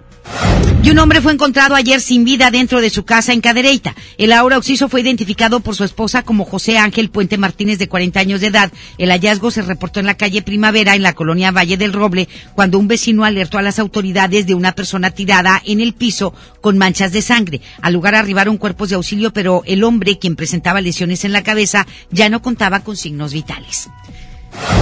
Y 0.83 0.89
un 0.89 0.97
hombre 0.97 1.21
fue 1.21 1.31
encontrado 1.31 1.75
ayer 1.75 2.01
sin 2.01 2.23
vida 2.23 2.49
dentro 2.49 2.81
de 2.81 2.89
su 2.89 3.05
casa 3.05 3.33
en 3.33 3.41
Cadereyta. 3.41 3.93
El 4.17 4.31
ahora 4.31 4.57
occiso 4.57 4.89
fue 4.89 5.01
identificado 5.01 5.59
por 5.59 5.75
su 5.75 5.83
esposa 5.83 6.23
como 6.23 6.43
José 6.43 6.79
Ángel 6.79 7.11
Puente 7.11 7.37
Martínez, 7.37 7.77
de 7.77 7.87
40 7.87 8.19
años 8.19 8.41
de 8.41 8.47
edad. 8.47 8.71
El 8.97 9.11
hallazgo 9.11 9.51
se 9.51 9.61
reportó 9.61 9.99
en 9.99 10.07
la 10.07 10.17
calle 10.17 10.41
Primavera, 10.41 10.95
en 10.95 11.03
la 11.03 11.13
colonia 11.13 11.51
Valle 11.51 11.77
del 11.77 11.93
Roble, 11.93 12.27
cuando 12.55 12.79
un 12.79 12.87
vecino 12.87 13.25
alertó 13.25 13.59
a 13.59 13.61
las 13.61 13.77
autoridades 13.77 14.47
de 14.47 14.55
una 14.55 14.71
persona 14.71 15.11
tirada 15.11 15.61
en 15.65 15.81
el 15.81 15.93
piso 15.93 16.33
con 16.61 16.79
manchas 16.79 17.11
de 17.11 17.21
sangre. 17.21 17.61
Al 17.81 17.93
lugar 17.93 18.15
arribaron 18.15 18.57
cuerpos 18.57 18.89
de 18.89 18.95
auxilio, 18.95 19.31
pero 19.33 19.61
el 19.67 19.83
hombre, 19.83 20.17
quien 20.17 20.35
presentaba 20.35 20.81
lesiones 20.81 21.25
en 21.25 21.31
la 21.31 21.43
cabeza, 21.43 21.85
ya 22.09 22.27
no 22.29 22.41
contaba 22.41 22.79
con 22.79 22.97
signos 22.97 23.33
vitales. 23.33 23.89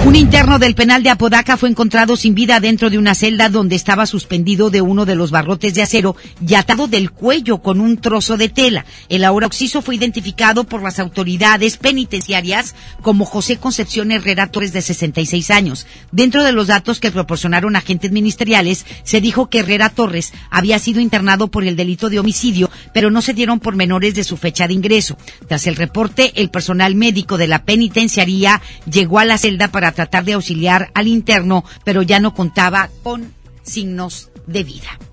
Un 0.05 0.15
interno 0.15 0.59
del 0.59 0.75
penal 0.75 1.03
de 1.03 1.09
Apodaca 1.09 1.57
fue 1.57 1.69
encontrado 1.69 2.15
sin 2.15 2.33
vida 2.33 2.59
dentro 2.59 2.89
de 2.89 2.97
una 2.97 3.13
celda 3.13 3.49
donde 3.49 3.75
estaba 3.75 4.05
suspendido 4.05 4.69
de 4.69 4.81
uno 4.81 5.05
de 5.05 5.15
los 5.15 5.29
barrotes 5.29 5.73
de 5.73 5.81
acero 5.81 6.15
y 6.45 6.55
atado 6.55 6.87
del 6.87 7.11
cuello 7.11 7.59
con 7.59 7.81
un 7.81 7.97
trozo 7.97 8.37
de 8.37 8.49
tela. 8.49 8.85
El 9.09 9.23
ahora 9.25 9.47
occiso 9.47 9.81
fue 9.81 9.95
identificado 9.95 10.63
por 10.63 10.81
las 10.81 10.99
autoridades 10.99 11.77
penitenciarias 11.77 12.75
como 13.01 13.25
José 13.25 13.57
Concepción 13.57 14.11
Herrera 14.11 14.47
Torres 14.47 14.73
de 14.73 14.81
66 14.81 15.51
años. 15.51 15.85
Dentro 16.11 16.43
de 16.43 16.53
los 16.53 16.67
datos 16.67 16.99
que 16.99 17.11
proporcionaron 17.11 17.75
agentes 17.75 18.11
ministeriales, 18.11 18.85
se 19.03 19.21
dijo 19.21 19.49
que 19.49 19.59
Herrera 19.59 19.89
Torres 19.89 20.33
había 20.49 20.79
sido 20.79 21.01
internado 21.01 21.49
por 21.49 21.65
el 21.65 21.75
delito 21.75 22.09
de 22.09 22.19
homicidio, 22.19 22.71
pero 22.93 23.11
no 23.11 23.21
se 23.21 23.33
dieron 23.33 23.59
pormenores 23.59 24.15
de 24.15 24.23
su 24.23 24.37
fecha 24.37 24.67
de 24.67 24.73
ingreso. 24.73 25.17
Tras 25.47 25.67
el 25.67 25.75
reporte, 25.75 26.31
el 26.35 26.49
personal 26.49 26.95
médico 26.95 27.37
de 27.37 27.47
la 27.47 27.63
penitenciaría 27.63 28.61
llegó 28.89 29.19
a 29.19 29.25
la 29.25 29.37
celda 29.37 29.58
para 29.67 29.91
tratar 29.91 30.23
de 30.23 30.33
auxiliar 30.33 30.89
al 30.93 31.07
interno, 31.07 31.65
pero 31.83 32.01
ya 32.01 32.19
no 32.19 32.33
contaba 32.33 32.89
con 33.03 33.33
signos 33.63 34.29
de 34.47 34.63
vida. 34.63 35.08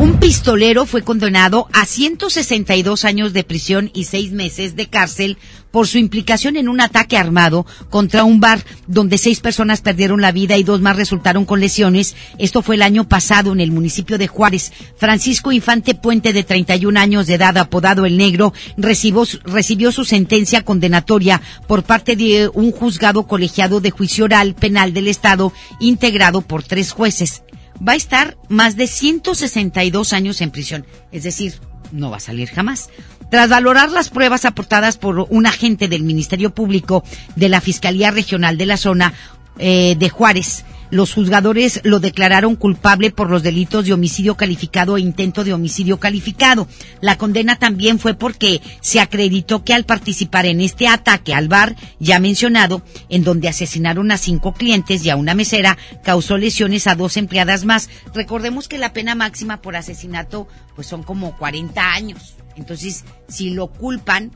Un 0.00 0.20
pistolero 0.20 0.86
fue 0.86 1.02
condenado 1.02 1.66
a 1.72 1.84
162 1.84 3.04
años 3.04 3.32
de 3.32 3.42
prisión 3.42 3.90
y 3.92 4.04
seis 4.04 4.30
meses 4.30 4.76
de 4.76 4.86
cárcel 4.86 5.38
por 5.72 5.88
su 5.88 5.98
implicación 5.98 6.56
en 6.56 6.68
un 6.68 6.80
ataque 6.80 7.16
armado 7.16 7.66
contra 7.90 8.22
un 8.22 8.38
bar 8.38 8.64
donde 8.86 9.18
seis 9.18 9.40
personas 9.40 9.80
perdieron 9.80 10.20
la 10.20 10.30
vida 10.30 10.56
y 10.56 10.62
dos 10.62 10.80
más 10.80 10.94
resultaron 10.94 11.44
con 11.44 11.58
lesiones. 11.58 12.14
Esto 12.38 12.62
fue 12.62 12.76
el 12.76 12.82
año 12.82 13.08
pasado 13.08 13.52
en 13.52 13.58
el 13.58 13.72
municipio 13.72 14.18
de 14.18 14.28
Juárez. 14.28 14.72
Francisco 14.96 15.50
Infante 15.50 15.96
Puente, 15.96 16.32
de 16.32 16.44
31 16.44 16.98
años 17.00 17.26
de 17.26 17.34
edad, 17.34 17.58
apodado 17.58 18.06
El 18.06 18.18
Negro, 18.18 18.54
recibió, 18.76 19.24
recibió 19.42 19.90
su 19.90 20.04
sentencia 20.04 20.64
condenatoria 20.64 21.42
por 21.66 21.82
parte 21.82 22.14
de 22.14 22.48
un 22.54 22.70
juzgado 22.70 23.26
colegiado 23.26 23.80
de 23.80 23.90
juicio 23.90 24.26
oral 24.26 24.54
penal 24.54 24.92
del 24.92 25.08
Estado 25.08 25.52
integrado 25.80 26.40
por 26.40 26.62
tres 26.62 26.92
jueces 26.92 27.42
va 27.86 27.92
a 27.92 27.96
estar 27.96 28.36
más 28.48 28.76
de 28.76 28.86
162 28.86 30.12
años 30.12 30.40
en 30.40 30.50
prisión. 30.50 30.86
Es 31.12 31.22
decir, 31.22 31.54
no 31.92 32.10
va 32.10 32.18
a 32.18 32.20
salir 32.20 32.48
jamás. 32.48 32.90
Tras 33.30 33.48
valorar 33.48 33.90
las 33.90 34.08
pruebas 34.08 34.44
aportadas 34.44 34.96
por 34.96 35.26
un 35.28 35.46
agente 35.46 35.88
del 35.88 36.02
Ministerio 36.02 36.54
Público 36.54 37.04
de 37.36 37.48
la 37.48 37.60
Fiscalía 37.60 38.10
Regional 38.10 38.56
de 38.56 38.66
la 38.66 38.76
zona 38.76 39.12
eh, 39.58 39.96
de 39.98 40.08
Juárez, 40.08 40.64
los 40.90 41.12
juzgadores 41.12 41.80
lo 41.84 42.00
declararon 42.00 42.56
culpable 42.56 43.10
por 43.10 43.30
los 43.30 43.42
delitos 43.42 43.86
de 43.86 43.92
homicidio 43.92 44.36
calificado 44.36 44.96
e 44.96 45.00
intento 45.00 45.44
de 45.44 45.52
homicidio 45.52 45.98
calificado. 45.98 46.68
La 47.00 47.18
condena 47.18 47.56
también 47.56 47.98
fue 47.98 48.14
porque 48.14 48.60
se 48.80 49.00
acreditó 49.00 49.64
que 49.64 49.74
al 49.74 49.84
participar 49.84 50.46
en 50.46 50.60
este 50.60 50.88
ataque 50.88 51.34
al 51.34 51.48
bar 51.48 51.76
ya 51.98 52.18
mencionado, 52.20 52.82
en 53.08 53.24
donde 53.24 53.48
asesinaron 53.48 54.10
a 54.10 54.18
cinco 54.18 54.52
clientes 54.52 55.04
y 55.04 55.10
a 55.10 55.16
una 55.16 55.34
mesera, 55.34 55.76
causó 56.02 56.38
lesiones 56.38 56.86
a 56.86 56.94
dos 56.94 57.16
empleadas 57.16 57.64
más. 57.64 57.88
Recordemos 58.14 58.68
que 58.68 58.78
la 58.78 58.92
pena 58.92 59.14
máxima 59.14 59.60
por 59.60 59.76
asesinato 59.76 60.48
pues 60.74 60.86
son 60.86 61.02
como 61.02 61.36
40 61.36 61.92
años. 61.92 62.36
Entonces, 62.56 63.04
si 63.28 63.50
lo 63.50 63.68
culpan 63.68 64.32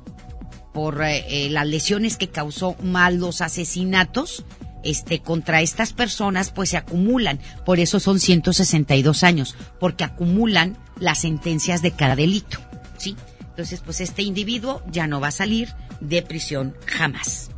por 0.73 1.03
eh, 1.03 1.25
eh, 1.29 1.51
las 1.51 1.67
lesiones 1.67 2.17
que 2.17 2.29
causó 2.29 2.77
mal 2.83 3.17
los 3.17 3.41
asesinatos, 3.41 4.45
este, 4.85 5.21
contra 5.21 5.63
estas 5.63 5.93
personas, 5.93 6.51
pues 6.51 6.71
se 6.71 6.77
acumulan. 6.77 7.41
Por 7.65 7.81
eso 7.81 8.01
son 8.01 8.21
162 8.21 9.25
años, 9.25 9.57
porque 9.81 10.05
acumulan 10.05 10.77
las 10.99 11.21
sentencias 11.21 11.83
de 11.83 11.93
cada 11.93 12.17
delito. 12.17 12.59
¿Sí? 12.99 13.17
Entonces, 13.41 13.83
pues 13.85 14.01
este 14.01 14.23
individuo 14.23 14.83
ya 14.91 15.07
no 15.07 15.21
va 15.21 15.29
a 15.29 15.33
salir 15.33 15.69
de 16.01 16.23
prisión 16.23 16.75
jamás. 16.87 17.51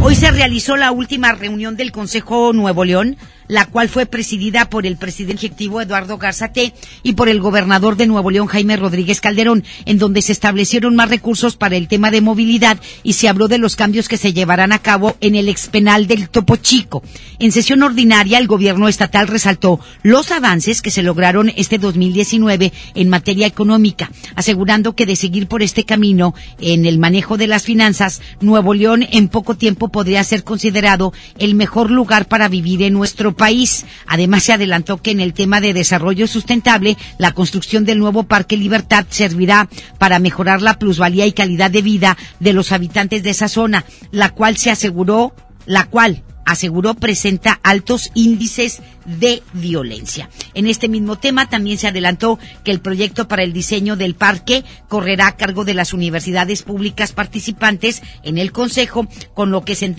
Hoy 0.00 0.14
se 0.14 0.30
realizó 0.30 0.76
la 0.76 0.90
última 0.90 1.32
reunión 1.32 1.76
del 1.76 1.92
Consejo 1.92 2.52
Nuevo 2.52 2.84
León, 2.84 3.16
la 3.48 3.66
cual 3.66 3.88
fue 3.88 4.06
presidida 4.06 4.70
por 4.70 4.86
el 4.86 4.96
presidente 4.96 5.46
ejecutivo 5.46 5.80
Eduardo 5.80 6.18
Garzate 6.18 6.74
y 7.02 7.14
por 7.14 7.28
el 7.28 7.40
gobernador 7.40 7.96
de 7.96 8.06
Nuevo 8.06 8.30
León 8.30 8.46
Jaime 8.46 8.76
Rodríguez 8.76 9.20
Calderón, 9.20 9.64
en 9.86 9.98
donde 9.98 10.22
se 10.22 10.32
establecieron 10.32 10.94
más 10.94 11.08
recursos 11.08 11.56
para 11.56 11.76
el 11.76 11.88
tema 11.88 12.10
de 12.10 12.20
movilidad 12.20 12.78
y 13.02 13.14
se 13.14 13.28
habló 13.28 13.48
de 13.48 13.58
los 13.58 13.76
cambios 13.76 14.08
que 14.08 14.16
se 14.16 14.32
llevarán 14.32 14.72
a 14.72 14.78
cabo 14.78 15.16
en 15.20 15.34
el 15.34 15.48
expenal 15.48 16.06
del 16.06 16.28
Topo 16.28 16.56
Chico. 16.56 17.02
En 17.38 17.52
sesión 17.52 17.82
ordinaria, 17.82 18.38
el 18.38 18.46
gobierno 18.46 18.88
estatal 18.88 19.26
resaltó 19.26 19.80
los 20.02 20.30
avances 20.30 20.82
que 20.82 20.90
se 20.90 21.02
lograron 21.02 21.50
este 21.56 21.78
2019 21.78 22.72
en 22.94 23.08
materia 23.08 23.46
económica, 23.46 24.10
asegurando 24.34 24.94
que 24.94 25.06
de 25.06 25.16
seguir 25.16 25.48
por 25.48 25.62
este 25.62 25.84
camino 25.84 26.34
en 26.60 26.86
el 26.86 26.98
manejo 26.98 27.36
de 27.36 27.46
las 27.46 27.62
finanzas, 27.62 28.20
Nuevo 28.40 28.74
León 28.74 29.06
en 29.10 29.28
poco 29.28 29.54
tiempo 29.54 29.88
podría 29.88 30.22
ser 30.24 30.44
considerado 30.44 31.12
el 31.38 31.54
mejor 31.54 31.90
lugar 31.90 32.26
para 32.26 32.48
vivir 32.48 32.82
en 32.82 32.92
nuestro 32.92 33.34
país. 33.38 33.86
Además, 34.06 34.42
se 34.42 34.52
adelantó 34.52 35.00
que 35.00 35.12
en 35.12 35.20
el 35.20 35.32
tema 35.32 35.62
de 35.62 35.72
desarrollo 35.72 36.26
sustentable, 36.26 36.98
la 37.16 37.32
construcción 37.32 37.86
del 37.86 37.98
nuevo 37.98 38.24
Parque 38.24 38.58
Libertad 38.58 39.06
servirá 39.08 39.70
para 39.96 40.18
mejorar 40.18 40.60
la 40.60 40.78
plusvalía 40.78 41.24
y 41.24 41.32
calidad 41.32 41.70
de 41.70 41.80
vida 41.80 42.18
de 42.40 42.52
los 42.52 42.72
habitantes 42.72 43.22
de 43.22 43.30
esa 43.30 43.48
zona, 43.48 43.86
la 44.10 44.34
cual 44.34 44.58
se 44.58 44.70
aseguró, 44.70 45.34
la 45.64 45.86
cual 45.86 46.22
aseguró 46.48 46.94
presenta 46.94 47.60
altos 47.62 48.10
índices 48.14 48.80
de 49.04 49.42
violencia. 49.52 50.30
En 50.54 50.66
este 50.66 50.88
mismo 50.88 51.16
tema 51.16 51.48
también 51.48 51.76
se 51.76 51.88
adelantó 51.88 52.38
que 52.64 52.70
el 52.70 52.80
proyecto 52.80 53.28
para 53.28 53.42
el 53.42 53.52
diseño 53.52 53.96
del 53.96 54.14
parque 54.14 54.64
correrá 54.88 55.26
a 55.26 55.36
cargo 55.36 55.66
de 55.66 55.74
las 55.74 55.92
universidades 55.92 56.62
públicas 56.62 57.12
participantes 57.12 58.02
en 58.22 58.38
el 58.38 58.50
Consejo, 58.50 59.06
con 59.34 59.50
lo 59.50 59.62
que 59.62 59.74
se, 59.74 59.90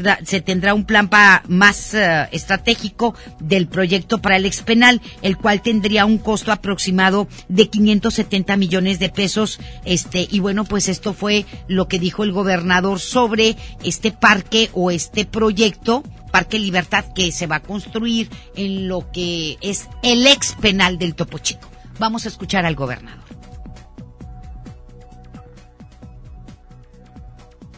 tendrá 0.41 0.73
un 0.73 0.85
plan 0.85 1.07
pa, 1.07 1.43
más 1.47 1.93
uh, 1.93 2.27
estratégico 2.31 3.13
del 3.39 3.67
proyecto 3.67 4.19
para 4.19 4.35
el 4.35 4.47
expenal, 4.47 5.01
el 5.21 5.37
cual 5.37 5.61
tendría 5.61 6.05
un 6.05 6.17
costo 6.17 6.51
aproximado 6.51 7.27
de 7.47 7.69
570 7.69 8.57
millones 8.57 8.97
de 8.97 9.09
pesos. 9.09 9.59
Este, 9.85 10.27
y 10.29 10.39
bueno, 10.39 10.65
pues 10.65 10.89
esto 10.89 11.13
fue 11.13 11.45
lo 11.67 11.87
que 11.87 11.99
dijo 11.99 12.23
el 12.23 12.31
gobernador 12.31 12.99
sobre 12.99 13.55
este 13.83 14.11
parque 14.11 14.71
o 14.73 14.89
este 14.89 15.25
proyecto 15.25 16.03
Parque 16.31 16.59
Libertad 16.59 17.05
que 17.13 17.31
se 17.31 17.47
va 17.47 17.57
a 17.57 17.59
construir 17.61 18.29
en 18.55 18.87
lo 18.87 19.11
que 19.11 19.57
es 19.61 19.89
el 20.03 20.25
ex 20.27 20.53
penal 20.55 20.97
del 20.97 21.15
Topo 21.15 21.37
Chico. 21.37 21.67
Vamos 21.99 22.25
a 22.25 22.29
escuchar 22.29 22.65
al 22.65 22.75
gobernador. 22.75 23.19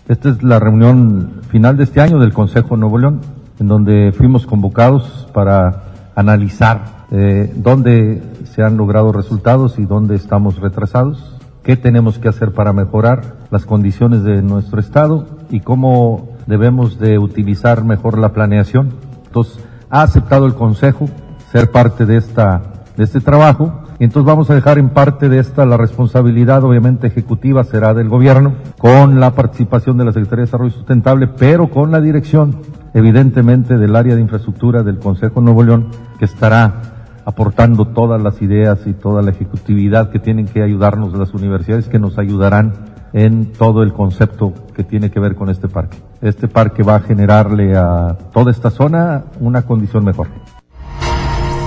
Esta 0.07 0.29
es 0.29 0.43
la 0.43 0.59
reunión 0.59 1.41
final 1.49 1.77
de 1.77 1.85
este 1.85 2.01
año 2.01 2.19
del 2.19 2.33
Consejo 2.33 2.75
Nuevo 2.75 2.97
León, 2.97 3.21
en 3.59 3.67
donde 3.67 4.11
fuimos 4.11 4.45
convocados 4.45 5.27
para 5.33 5.83
analizar 6.15 7.05
eh, 7.11 7.51
dónde 7.55 8.21
se 8.43 8.63
han 8.63 8.77
logrado 8.77 9.11
resultados 9.11 9.79
y 9.79 9.85
dónde 9.85 10.15
estamos 10.15 10.59
retrasados, 10.59 11.37
qué 11.63 11.77
tenemos 11.77 12.19
que 12.19 12.27
hacer 12.27 12.53
para 12.53 12.73
mejorar 12.73 13.37
las 13.51 13.65
condiciones 13.65 14.23
de 14.23 14.41
nuestro 14.41 14.79
Estado 14.79 15.27
y 15.49 15.61
cómo 15.61 16.30
debemos 16.47 16.99
de 16.99 17.17
utilizar 17.17 17.83
mejor 17.83 18.17
la 18.17 18.29
planeación. 18.33 18.89
Entonces, 19.25 19.63
ha 19.89 20.03
aceptado 20.03 20.45
el 20.45 20.55
Consejo 20.55 21.09
ser 21.51 21.71
parte 21.71 22.05
de 22.05 22.17
esta, 22.17 22.61
de 22.97 23.03
este 23.03 23.19
trabajo. 23.19 23.73
Entonces 23.99 24.25
vamos 24.25 24.49
a 24.49 24.55
dejar 24.55 24.79
en 24.79 24.89
parte 24.89 25.29
de 25.29 25.37
esta 25.37 25.65
la 25.65 25.77
responsabilidad, 25.77 26.63
obviamente 26.63 27.07
ejecutiva, 27.07 27.63
será 27.63 27.93
del 27.93 28.09
gobierno, 28.09 28.53
con 28.79 29.19
la 29.19 29.31
participación 29.35 29.97
de 29.97 30.05
la 30.05 30.11
Secretaría 30.11 30.43
de 30.43 30.47
Desarrollo 30.47 30.71
Sustentable, 30.71 31.27
pero 31.27 31.69
con 31.69 31.91
la 31.91 32.01
dirección, 32.01 32.61
evidentemente, 32.95 33.77
del 33.77 33.95
área 33.95 34.15
de 34.15 34.21
infraestructura 34.21 34.81
del 34.81 34.97
Consejo 34.97 35.41
Nuevo 35.41 35.61
León, 35.61 35.89
que 36.17 36.25
estará 36.25 36.81
aportando 37.25 37.89
todas 37.89 38.19
las 38.19 38.41
ideas 38.41 38.79
y 38.87 38.93
toda 38.93 39.21
la 39.21 39.29
ejecutividad 39.29 40.09
que 40.09 40.17
tienen 40.17 40.47
que 40.47 40.63
ayudarnos 40.63 41.13
las 41.13 41.33
universidades, 41.35 41.87
que 41.87 41.99
nos 41.99 42.17
ayudarán 42.17 42.90
en 43.13 43.51
todo 43.53 43.83
el 43.83 43.93
concepto 43.93 44.53
que 44.75 44.83
tiene 44.83 45.11
que 45.11 45.19
ver 45.19 45.35
con 45.35 45.49
este 45.49 45.67
parque. 45.67 45.97
Este 46.21 46.47
parque 46.47 46.83
va 46.83 46.95
a 46.95 46.99
generarle 47.01 47.75
a 47.75 48.17
toda 48.33 48.51
esta 48.51 48.69
zona 48.69 49.25
una 49.39 49.63
condición 49.63 50.05
mejor. 50.05 50.27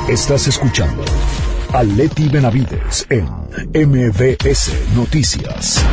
Estás 0.09 0.47
escuchando 0.49 1.03
a 1.73 1.83
Leti 1.83 2.29
Benavides 2.29 3.07
en 3.11 3.27
MBS 3.73 4.95
Noticias. 4.95 5.85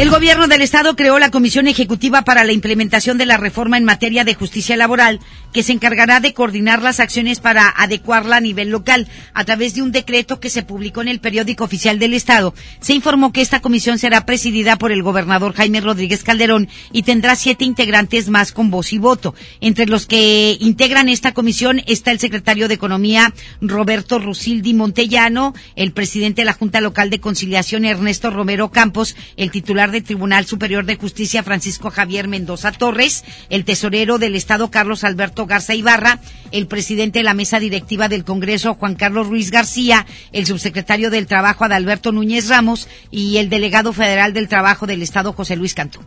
El 0.00 0.08
gobierno 0.08 0.48
del 0.48 0.62
estado 0.62 0.96
creó 0.96 1.18
la 1.18 1.30
Comisión 1.30 1.68
Ejecutiva 1.68 2.22
para 2.22 2.42
la 2.44 2.52
implementación 2.52 3.18
de 3.18 3.26
la 3.26 3.36
reforma 3.36 3.76
en 3.76 3.84
materia 3.84 4.24
de 4.24 4.34
justicia 4.34 4.74
laboral, 4.74 5.20
que 5.52 5.62
se 5.62 5.72
encargará 5.72 6.20
de 6.20 6.32
coordinar 6.32 6.80
las 6.80 7.00
acciones 7.00 7.38
para 7.38 7.68
adecuarla 7.68 8.36
a 8.36 8.40
nivel 8.40 8.70
local. 8.70 9.08
A 9.34 9.44
través 9.44 9.74
de 9.74 9.82
un 9.82 9.92
decreto 9.92 10.40
que 10.40 10.48
se 10.48 10.62
publicó 10.62 11.02
en 11.02 11.08
el 11.08 11.20
periódico 11.20 11.64
oficial 11.64 11.98
del 11.98 12.14
estado, 12.14 12.54
se 12.80 12.94
informó 12.94 13.30
que 13.30 13.42
esta 13.42 13.60
comisión 13.60 13.98
será 13.98 14.24
presidida 14.24 14.76
por 14.76 14.90
el 14.90 15.02
gobernador 15.02 15.52
Jaime 15.52 15.82
Rodríguez 15.82 16.24
Calderón 16.24 16.70
y 16.92 17.02
tendrá 17.02 17.36
siete 17.36 17.66
integrantes 17.66 18.30
más 18.30 18.52
con 18.52 18.70
voz 18.70 18.94
y 18.94 18.98
voto. 18.98 19.34
Entre 19.60 19.84
los 19.84 20.06
que 20.06 20.56
integran 20.60 21.10
esta 21.10 21.34
comisión 21.34 21.82
está 21.86 22.10
el 22.10 22.20
secretario 22.20 22.68
de 22.68 22.74
Economía 22.74 23.34
Roberto 23.60 24.18
Rusildi 24.18 24.72
Montellano, 24.72 25.52
el 25.76 25.92
presidente 25.92 26.40
de 26.40 26.46
la 26.46 26.54
Junta 26.54 26.80
Local 26.80 27.10
de 27.10 27.20
Conciliación 27.20 27.84
Ernesto 27.84 28.30
Romero 28.30 28.70
Campos, 28.70 29.14
el 29.36 29.50
titular 29.50 29.89
del 29.90 30.04
Tribunal 30.04 30.46
Superior 30.46 30.84
de 30.84 30.96
Justicia 30.96 31.42
Francisco 31.42 31.90
Javier 31.90 32.28
Mendoza 32.28 32.72
Torres, 32.72 33.24
el 33.48 33.64
tesorero 33.64 34.18
del 34.18 34.34
Estado 34.34 34.70
Carlos 34.70 35.04
Alberto 35.04 35.46
Garza 35.46 35.74
Ibarra, 35.74 36.20
el 36.52 36.66
presidente 36.66 37.20
de 37.20 37.24
la 37.24 37.34
mesa 37.34 37.60
directiva 37.60 38.08
del 38.08 38.24
Congreso 38.24 38.74
Juan 38.74 38.94
Carlos 38.94 39.28
Ruiz 39.28 39.50
García, 39.50 40.06
el 40.32 40.46
subsecretario 40.46 41.10
del 41.10 41.26
Trabajo 41.26 41.64
Adalberto 41.64 42.12
Núñez 42.12 42.48
Ramos 42.48 42.88
y 43.10 43.36
el 43.38 43.48
delegado 43.48 43.92
federal 43.92 44.32
del 44.32 44.48
Trabajo 44.48 44.86
del 44.86 45.02
Estado 45.02 45.32
José 45.32 45.56
Luis 45.56 45.74
Cantú. 45.74 46.00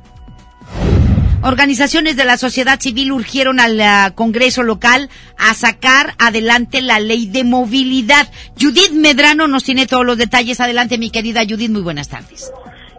Organizaciones 1.45 2.15
de 2.15 2.23
la 2.23 2.37
sociedad 2.37 2.79
civil 2.79 3.11
urgieron 3.11 3.59
al 3.59 3.77
uh, 3.77 4.13
Congreso 4.15 4.63
local 4.63 5.09
a 5.37 5.53
sacar 5.53 6.15
adelante 6.17 6.81
la 6.81 7.01
ley 7.01 7.27
de 7.27 7.43
movilidad. 7.43 8.31
Judith 8.57 8.93
Medrano 8.93 9.49
nos 9.49 9.65
tiene 9.65 9.85
todos 9.85 10.05
los 10.05 10.17
detalles. 10.17 10.61
Adelante, 10.61 10.97
mi 10.97 11.09
querida 11.09 11.41
Judith, 11.41 11.69
muy 11.69 11.81
buenas 11.81 12.07
tardes. 12.07 12.49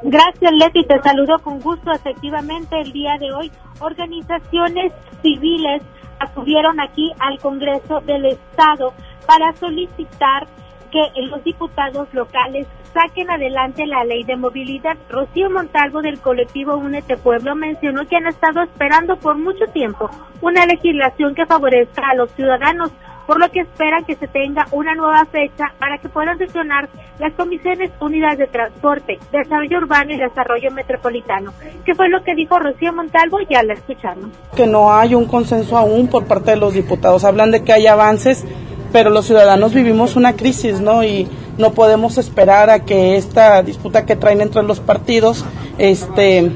Gracias, 0.06 0.52
Leti. 0.52 0.84
Te 0.84 1.00
saludo 1.00 1.38
con 1.38 1.60
gusto. 1.60 1.90
Efectivamente, 1.90 2.78
el 2.78 2.92
día 2.92 3.16
de 3.18 3.32
hoy, 3.32 3.50
organizaciones 3.80 4.92
civiles 5.22 5.82
acudieron 6.18 6.78
aquí 6.78 7.10
al 7.18 7.38
Congreso 7.38 8.00
del 8.02 8.26
Estado 8.26 8.92
para 9.26 9.54
solicitar 9.54 10.46
que 10.92 11.22
los 11.22 11.42
diputados 11.42 12.12
locales 12.12 12.66
saquen 12.92 13.30
adelante 13.30 13.86
la 13.86 14.04
ley 14.04 14.24
de 14.24 14.36
movilidad. 14.36 14.98
Rocío 15.08 15.48
Montalvo 15.48 16.02
del 16.02 16.20
colectivo 16.20 16.76
Únete 16.76 17.16
Pueblo 17.16 17.54
mencionó 17.54 18.06
que 18.06 18.16
han 18.16 18.26
estado 18.26 18.62
esperando 18.62 19.16
por 19.16 19.38
mucho 19.38 19.64
tiempo 19.72 20.10
una 20.42 20.66
legislación 20.66 21.34
que 21.34 21.46
favorezca 21.46 22.10
a 22.10 22.14
los 22.14 22.30
ciudadanos 22.32 22.92
por 23.26 23.38
lo 23.38 23.50
que 23.50 23.60
esperan 23.60 24.04
que 24.04 24.16
se 24.16 24.28
tenga 24.28 24.66
una 24.72 24.94
nueva 24.94 25.24
fecha 25.26 25.72
para 25.78 25.98
que 25.98 26.08
puedan 26.08 26.38
sesionar 26.38 26.88
las 27.18 27.32
comisiones 27.34 27.90
unidas 28.00 28.38
de 28.38 28.46
transporte, 28.46 29.18
desarrollo 29.32 29.78
urbano 29.78 30.12
y 30.12 30.18
desarrollo 30.18 30.70
metropolitano. 30.70 31.52
¿Qué 31.84 31.94
fue 31.94 32.08
lo 32.08 32.22
que 32.22 32.34
dijo 32.34 32.58
Rocío 32.58 32.92
Montalvo? 32.92 33.38
Ya 33.48 33.62
la 33.62 33.74
escuchamos. 33.74 34.30
Que 34.54 34.66
no 34.66 34.92
hay 34.92 35.14
un 35.14 35.26
consenso 35.26 35.76
aún 35.76 36.08
por 36.08 36.26
parte 36.26 36.52
de 36.52 36.56
los 36.56 36.74
diputados. 36.74 37.24
Hablan 37.24 37.50
de 37.50 37.62
que 37.62 37.72
hay 37.72 37.86
avances, 37.86 38.44
pero 38.92 39.10
los 39.10 39.26
ciudadanos 39.26 39.74
vivimos 39.74 40.16
una 40.16 40.34
crisis, 40.34 40.80
¿no? 40.80 41.04
Y 41.04 41.28
no 41.58 41.72
podemos 41.72 42.18
esperar 42.18 42.70
a 42.70 42.80
que 42.80 43.16
esta 43.16 43.62
disputa 43.62 44.04
que 44.04 44.16
traen 44.16 44.40
entre 44.40 44.62
los 44.62 44.80
partidos 44.80 45.44
este 45.78 46.50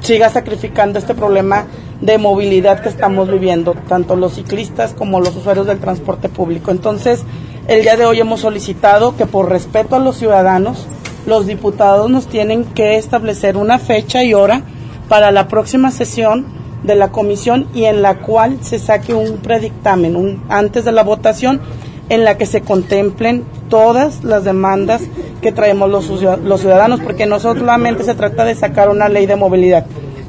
siga 0.00 0.28
sacrificando 0.28 0.98
este 0.98 1.14
problema 1.14 1.66
de 2.00 2.18
movilidad 2.18 2.80
que 2.82 2.88
estamos 2.88 3.30
viviendo, 3.30 3.74
tanto 3.88 4.16
los 4.16 4.34
ciclistas 4.34 4.92
como 4.92 5.20
los 5.20 5.34
usuarios 5.36 5.66
del 5.66 5.78
transporte 5.78 6.28
público. 6.28 6.70
Entonces, 6.70 7.24
el 7.68 7.82
día 7.82 7.96
de 7.96 8.06
hoy 8.06 8.20
hemos 8.20 8.40
solicitado 8.40 9.16
que 9.16 9.26
por 9.26 9.48
respeto 9.48 9.96
a 9.96 10.00
los 10.00 10.16
ciudadanos, 10.16 10.86
los 11.26 11.46
diputados 11.46 12.10
nos 12.10 12.26
tienen 12.26 12.64
que 12.64 12.96
establecer 12.96 13.56
una 13.56 13.78
fecha 13.78 14.22
y 14.22 14.34
hora 14.34 14.62
para 15.08 15.32
la 15.32 15.48
próxima 15.48 15.90
sesión 15.90 16.46
de 16.84 16.94
la 16.94 17.10
comisión 17.10 17.66
y 17.74 17.84
en 17.84 18.02
la 18.02 18.18
cual 18.18 18.58
se 18.60 18.78
saque 18.78 19.14
un 19.14 19.38
predictamen 19.38 20.14
un, 20.14 20.44
antes 20.48 20.84
de 20.84 20.92
la 20.92 21.02
votación 21.02 21.60
en 22.08 22.24
la 22.24 22.38
que 22.38 22.46
se 22.46 22.60
contemplen 22.60 23.44
todas 23.68 24.22
las 24.22 24.44
demandas 24.44 25.02
que 25.42 25.50
traemos 25.50 25.90
los, 25.90 26.08
los 26.08 26.60
ciudadanos, 26.60 27.00
porque 27.00 27.26
no 27.26 27.40
solamente 27.40 28.04
se 28.04 28.14
trata 28.14 28.44
de 28.44 28.54
sacar 28.54 28.88
una 28.88 29.08
ley 29.08 29.26
de 29.26 29.34
movilidad, 29.34 29.86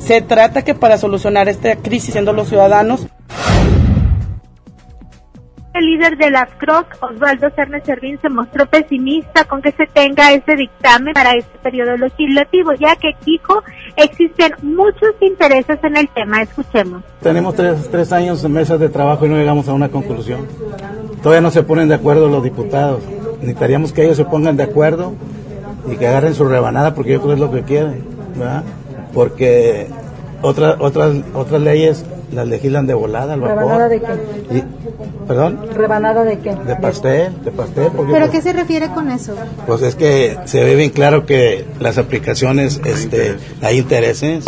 se 0.07 0.21
trata 0.21 0.63
que 0.63 0.73
para 0.73 0.97
solucionar 0.97 1.49
esta 1.49 1.75
crisis 1.75 2.13
siendo 2.13 2.31
los 2.31 2.47
ciudadanos 2.47 3.07
el 5.73 5.85
líder 5.85 6.17
de 6.17 6.31
las 6.31 6.49
CROC, 6.57 6.87
Osvaldo 7.01 7.49
Cernes 7.55 7.83
Servín, 7.83 8.17
se 8.19 8.29
mostró 8.29 8.65
pesimista 8.65 9.43
con 9.43 9.61
que 9.61 9.71
se 9.73 9.85
tenga 9.85 10.31
ese 10.31 10.55
dictamen 10.55 11.13
para 11.13 11.33
este 11.33 11.55
periodo 11.59 11.95
legislativo, 11.97 12.73
ya 12.73 12.95
que 12.95 13.15
dijo 13.23 13.61
existen 13.95 14.53
muchos 14.63 15.11
intereses 15.21 15.77
en 15.83 15.97
el 15.97 16.09
tema. 16.09 16.41
Escuchemos. 16.41 17.03
Tenemos 17.21 17.53
tres, 17.53 17.89
tres 17.91 18.11
años 18.11 18.43
en 18.43 18.53
mesas 18.53 18.79
de 18.79 18.89
trabajo 18.89 19.27
y 19.27 19.29
no 19.29 19.35
llegamos 19.35 19.67
a 19.67 19.73
una 19.73 19.89
conclusión. 19.89 20.47
Todavía 21.21 21.41
no 21.41 21.51
se 21.51 21.61
ponen 21.61 21.89
de 21.89 21.95
acuerdo 21.95 22.27
los 22.27 22.43
diputados. 22.43 23.03
Necesitaríamos 23.41 23.93
que 23.93 24.03
ellos 24.03 24.17
se 24.17 24.25
pongan 24.25 24.57
de 24.57 24.63
acuerdo 24.63 25.13
y 25.91 25.95
que 25.95 26.07
agarren 26.07 26.33
su 26.33 26.45
rebanada 26.45 26.95
porque 26.95 27.11
yo 27.11 27.21
creo 27.21 27.35
que 27.35 27.35
es 27.35 27.39
lo 27.39 27.51
que 27.51 27.61
quieren, 27.61 28.03
¿verdad? 28.35 28.63
Porque 29.17 29.87
otras 30.43 30.75
otras 30.79 31.15
otras 31.33 31.59
leyes 31.59 32.05
las 32.31 32.47
legislan 32.47 32.85
de 32.85 32.93
volada 32.93 33.33
al 33.33 33.41
vapor. 33.41 33.57
¿Rebanada 33.57 33.89
de 33.89 33.99
qué? 33.99 34.63
¿Perdón? 35.27 35.59
¿Rebanada 35.73 36.23
de 36.23 36.37
qué? 36.37 36.53
De 36.53 36.75
pastel, 36.75 37.43
de 37.43 37.49
pastel. 37.49 37.87
Porque, 37.95 38.13
¿Pero 38.13 38.29
qué 38.29 38.43
se 38.43 38.53
refiere 38.53 38.89
con 38.89 39.09
eso? 39.09 39.33
Pues 39.65 39.81
es 39.81 39.95
que 39.95 40.37
se 40.45 40.63
ve 40.63 40.75
bien 40.75 40.91
claro 40.91 41.25
que 41.25 41.65
las 41.79 41.97
aplicaciones, 41.97 42.79
este, 42.85 43.37
hay 43.63 43.79
intereses. 43.79 44.45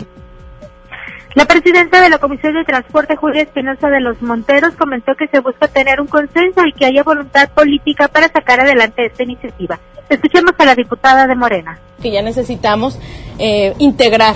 La 1.34 1.46
presidenta 1.46 2.00
de 2.00 2.12
la 2.12 2.20
Comisión 2.20 2.54
de 2.54 2.64
Transporte, 2.64 3.16
Julia 3.16 3.42
Espinosa 3.42 3.90
de 3.90 4.02
los 4.02 4.22
Monteros, 4.22 4.76
comentó 4.76 5.16
que 5.16 5.28
se 5.30 5.40
busca 5.40 5.68
tener 5.68 6.00
un 6.00 6.06
consenso 6.06 6.64
y 6.68 6.74
que 6.74 6.86
haya 6.86 7.02
voluntad 7.02 7.50
política 7.56 8.08
para 8.08 8.28
sacar 8.28 8.60
adelante 8.60 9.08
esta 9.08 9.24
iniciativa. 9.24 9.80
Escuchemos 10.10 10.54
a 10.60 10.66
la 10.66 10.76
diputada 10.76 11.26
de 11.26 11.36
Morena. 11.36 11.80
Que 12.02 12.12
ya 12.12 12.22
necesitamos 12.22 13.00
eh, 13.38 13.74
integrar 13.78 14.36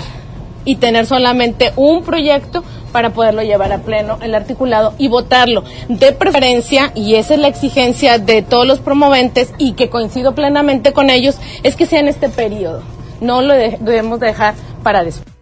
y 0.64 0.76
tener 0.76 1.06
solamente 1.06 1.72
un 1.76 2.02
proyecto 2.02 2.64
para 2.92 3.10
poderlo 3.10 3.42
llevar 3.42 3.72
a 3.72 3.78
pleno 3.78 4.18
el 4.22 4.34
articulado 4.34 4.94
y 4.98 5.08
votarlo. 5.08 5.64
De 5.88 6.12
preferencia, 6.12 6.92
y 6.94 7.16
esa 7.16 7.34
es 7.34 7.40
la 7.40 7.48
exigencia 7.48 8.18
de 8.18 8.42
todos 8.42 8.66
los 8.66 8.80
promoventes 8.80 9.52
y 9.58 9.72
que 9.72 9.90
coincido 9.90 10.34
plenamente 10.34 10.92
con 10.92 11.10
ellos, 11.10 11.38
es 11.62 11.76
que 11.76 11.86
sea 11.86 12.00
en 12.00 12.08
este 12.08 12.28
periodo. 12.28 12.82
No 13.20 13.42
lo 13.42 13.54
debemos 13.54 14.20
dejar 14.20 14.54
para 14.82 15.02
después. 15.02 15.34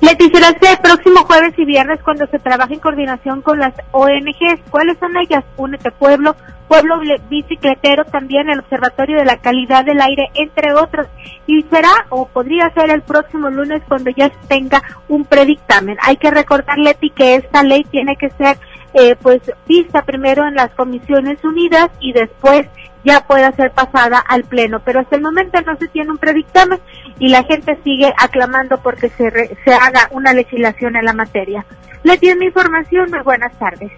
Leticia, 0.00 0.48
el 0.48 0.78
próximo 0.78 1.24
jueves 1.24 1.52
y 1.58 1.64
viernes 1.66 2.00
cuando 2.02 2.26
se 2.26 2.38
trabaja 2.38 2.72
en 2.72 2.80
coordinación 2.80 3.42
con 3.42 3.58
las 3.58 3.74
ONGs. 3.92 4.60
¿Cuáles 4.70 4.98
son 4.98 5.10
ellas? 5.18 5.44
Únete 5.58 5.90
Pueblo, 5.90 6.34
Pueblo 6.70 7.00
Bicicletero, 7.28 8.04
también 8.04 8.48
el 8.48 8.60
Observatorio 8.60 9.16
de 9.16 9.24
la 9.24 9.38
Calidad 9.38 9.84
del 9.84 10.00
Aire, 10.00 10.30
entre 10.34 10.72
otros. 10.72 11.08
Y 11.44 11.62
será 11.64 11.90
o 12.10 12.28
podría 12.28 12.72
ser 12.74 12.90
el 12.90 13.02
próximo 13.02 13.50
lunes 13.50 13.82
cuando 13.88 14.12
ya 14.16 14.30
tenga 14.46 14.80
un 15.08 15.24
predictamen. 15.24 15.98
Hay 16.00 16.16
que 16.16 16.30
recordar, 16.30 16.78
Leti, 16.78 17.10
que 17.10 17.34
esta 17.34 17.64
ley 17.64 17.82
tiene 17.90 18.14
que 18.14 18.30
ser 18.30 18.56
eh, 18.94 19.16
pues 19.20 19.40
vista 19.66 20.02
primero 20.02 20.46
en 20.46 20.54
las 20.54 20.70
Comisiones 20.76 21.42
Unidas 21.42 21.90
y 21.98 22.12
después 22.12 22.68
ya 23.04 23.26
pueda 23.26 23.50
ser 23.56 23.72
pasada 23.72 24.20
al 24.20 24.44
Pleno. 24.44 24.78
Pero 24.84 25.00
hasta 25.00 25.16
el 25.16 25.22
momento 25.22 25.60
no 25.62 25.76
se 25.76 25.88
tiene 25.88 26.12
un 26.12 26.18
predictamen 26.18 26.78
y 27.18 27.30
la 27.30 27.42
gente 27.42 27.80
sigue 27.82 28.14
aclamando 28.16 28.80
porque 28.80 29.08
se, 29.08 29.56
se 29.64 29.74
haga 29.74 30.06
una 30.12 30.32
legislación 30.32 30.94
en 30.94 31.04
la 31.04 31.14
materia. 31.14 31.66
Le 32.04 32.16
tiene 32.16 32.38
mi 32.38 32.46
información. 32.46 33.10
Muy 33.10 33.22
buenas 33.22 33.58
tardes. 33.58 33.90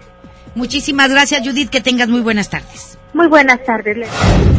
Muchísimas 0.55 1.09
gracias, 1.09 1.45
Judith. 1.45 1.69
Que 1.69 1.81
tengas 1.81 2.09
muy 2.09 2.21
buenas 2.21 2.49
tardes. 2.49 2.97
Muy 3.13 3.27
buenas 3.27 3.63
tardes. 3.63 4.07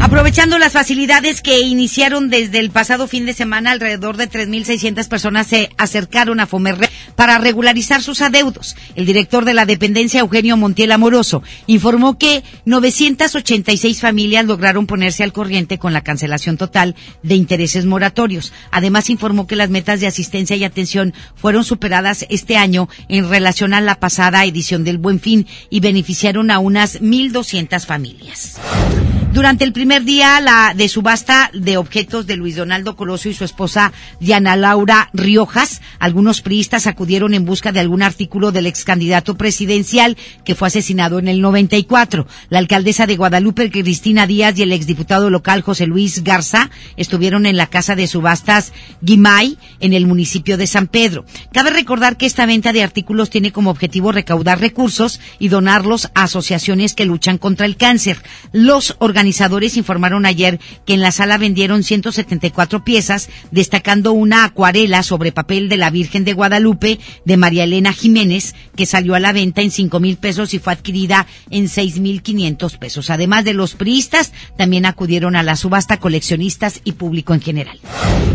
Aprovechando 0.01 0.59
las 0.59 0.73
facilidades 0.73 1.41
que 1.41 1.61
iniciaron 1.61 2.31
desde 2.31 2.61
el 2.61 2.71
pasado 2.71 3.09
fin 3.09 3.27
de 3.27 3.33
semana, 3.33 3.73
alrededor 3.73 4.17
de 4.17 4.31
3.600 4.31 5.09
personas 5.09 5.49
se 5.49 5.71
acercaron 5.77 6.39
a 6.39 6.47
Fomerre 6.47 6.89
para 7.17 7.39
regularizar 7.39 8.03
sus 8.03 8.21
adeudos. 8.23 8.77
El 8.95 9.07
director 9.07 9.45
de 9.45 9.55
la 9.55 9.67
dependencia, 9.67 10.21
Eugenio 10.21 10.57
Montiel 10.57 10.93
Amoroso, 10.93 11.43
informó 11.67 12.17
que 12.17 12.45
986 12.65 14.01
familias 14.01 14.45
lograron 14.45 14.87
ponerse 14.87 15.25
al 15.25 15.33
corriente 15.33 15.79
con 15.79 15.93
la 15.93 16.03
cancelación 16.03 16.57
total 16.59 16.95
de 17.23 17.35
intereses 17.35 17.87
moratorios. 17.87 18.53
Además, 18.71 19.11
informó 19.11 19.49
que 19.49 19.57
las 19.57 19.71
metas 19.71 20.01
de 20.01 20.07
asistencia 20.07 20.55
y 20.55 20.65
atención 20.65 21.13
fueron 21.35 21.65
superadas 21.65 22.25
este 22.29 22.57
año 22.57 22.89
en 23.09 23.29
relación 23.29 23.75
a 23.75 23.81
la 23.81 23.99
pasada 23.99 24.45
edición 24.45 24.85
del 24.85 24.99
Buen 24.99 25.19
Fin 25.19 25.47
y 25.71 25.81
beneficiaron 25.81 26.51
a 26.51 26.61
unas 26.61 27.01
1.200 27.01 27.85
familias. 27.85 28.44
Podcast. 28.53 29.14
Durante 29.35 29.65
el 29.65 29.73
primer 29.73 30.05
día 30.05 30.41
la 30.41 30.75
de 30.77 30.89
subasta 30.89 31.51
de 31.53 31.77
objetos 31.77 32.29
de 32.29 32.37
Luis 32.37 32.55
Donaldo 32.55 32.95
Colosio 32.95 33.33
y 33.33 33.35
su 33.35 33.43
esposa 33.43 33.93
Diana 34.21 34.55
Laura 34.55 35.11
Riojas, 35.13 35.83
algunos 35.99 36.41
priistas 36.41 36.87
acudieron 36.87 37.35
en 37.35 37.45
busca 37.45 37.73
de 37.73 37.81
algún 37.81 38.05
artículo 38.05 38.53
del 38.53 38.67
ex 38.67 38.85
candidato 38.85 39.37
presidencial 39.37 40.17
que 40.45 40.55
fue 40.55 40.69
asesinado 40.69 41.19
en 41.19 41.27
el 41.27 41.41
94. 41.41 42.29
La 42.49 42.61
alcaldesa 42.61 43.09
de 43.09 43.17
Guadalupe, 43.17 43.73
Cristina 43.73 44.29
Díaz, 44.29 44.57
y 44.57 44.63
el 44.63 44.71
exdiputado 44.71 45.31
local 45.31 45.63
José 45.63 45.89
Luis 45.89 46.23
Garza 46.23 46.71
estuvieron 46.97 47.45
en 47.45 47.57
la 47.57 47.67
casa 47.67 47.97
de 47.97 48.07
subastas 48.07 48.73
Guimay 49.01 49.59
en 49.81 49.95
el 49.95 50.07
municipio 50.07 50.57
de 50.57 50.69
San 50.69 50.87
Pedro. 50.87 51.25
Cabe 51.53 51.71
recordar 51.71 52.17
que 52.17 52.27
esta 52.27 52.47
venta 52.47 52.73
de 52.73 52.85
artículos 52.85 53.31
tiene 53.31 53.51
como 53.51 53.71
objetivo 53.71 54.13
recaudar 54.13 54.61
recursos 54.61 55.21
y 55.41 55.49
donarlos 55.49 56.13
a 56.15 56.23
asociaciones 56.23 56.95
que 56.95 57.05
luchan 57.05 57.39
contra 57.39 57.67
el 57.67 57.77
cáncer. 57.77 58.23
Los 58.53 58.95
organizadores 59.01 59.24
informaron 59.27 60.27
ayer 60.27 60.61
que 60.85 60.95
en 60.95 61.01
la 61.01 61.13
sala 61.13 61.39
vendieron 61.39 61.83
174 61.83 62.85
piezas, 62.85 63.29
destacando 63.51 64.13
una 64.13 64.45
acuarela 64.45 65.03
sobre 65.03 65.33
papel 65.33 65.69
de 65.69 65.77
la 65.77 65.91
Virgen 65.91 66.25
de 66.25 66.33
Guadalupe 66.33 66.99
de 67.25 67.37
María 67.37 67.65
Elena 67.65 67.93
Jiménez, 67.93 68.55
que 68.77 68.87
salió 68.87 69.15
a 69.15 69.21
la 69.21 69.33
venta 69.33 69.63
en 69.63 69.71
cinco 69.71 70.01
mil 70.01 70.17
pesos 70.17 70.55
y 70.55 70.59
fue 70.59 70.73
adquirida 70.73 71.27
en 71.51 71.69
seis 71.69 71.99
mil 71.99 72.23
quinientos 72.23 72.77
pesos. 72.77 73.11
Además 73.11 73.45
de 73.45 73.55
los 73.55 73.75
priistas, 73.75 74.33
también 74.57 74.87
acudieron 74.87 75.37
a 75.37 75.43
la 75.43 75.57
subasta 75.57 75.99
coleccionistas 75.99 76.81
y 76.85 76.93
público 76.93 77.35
en 77.35 77.41
general. 77.41 77.79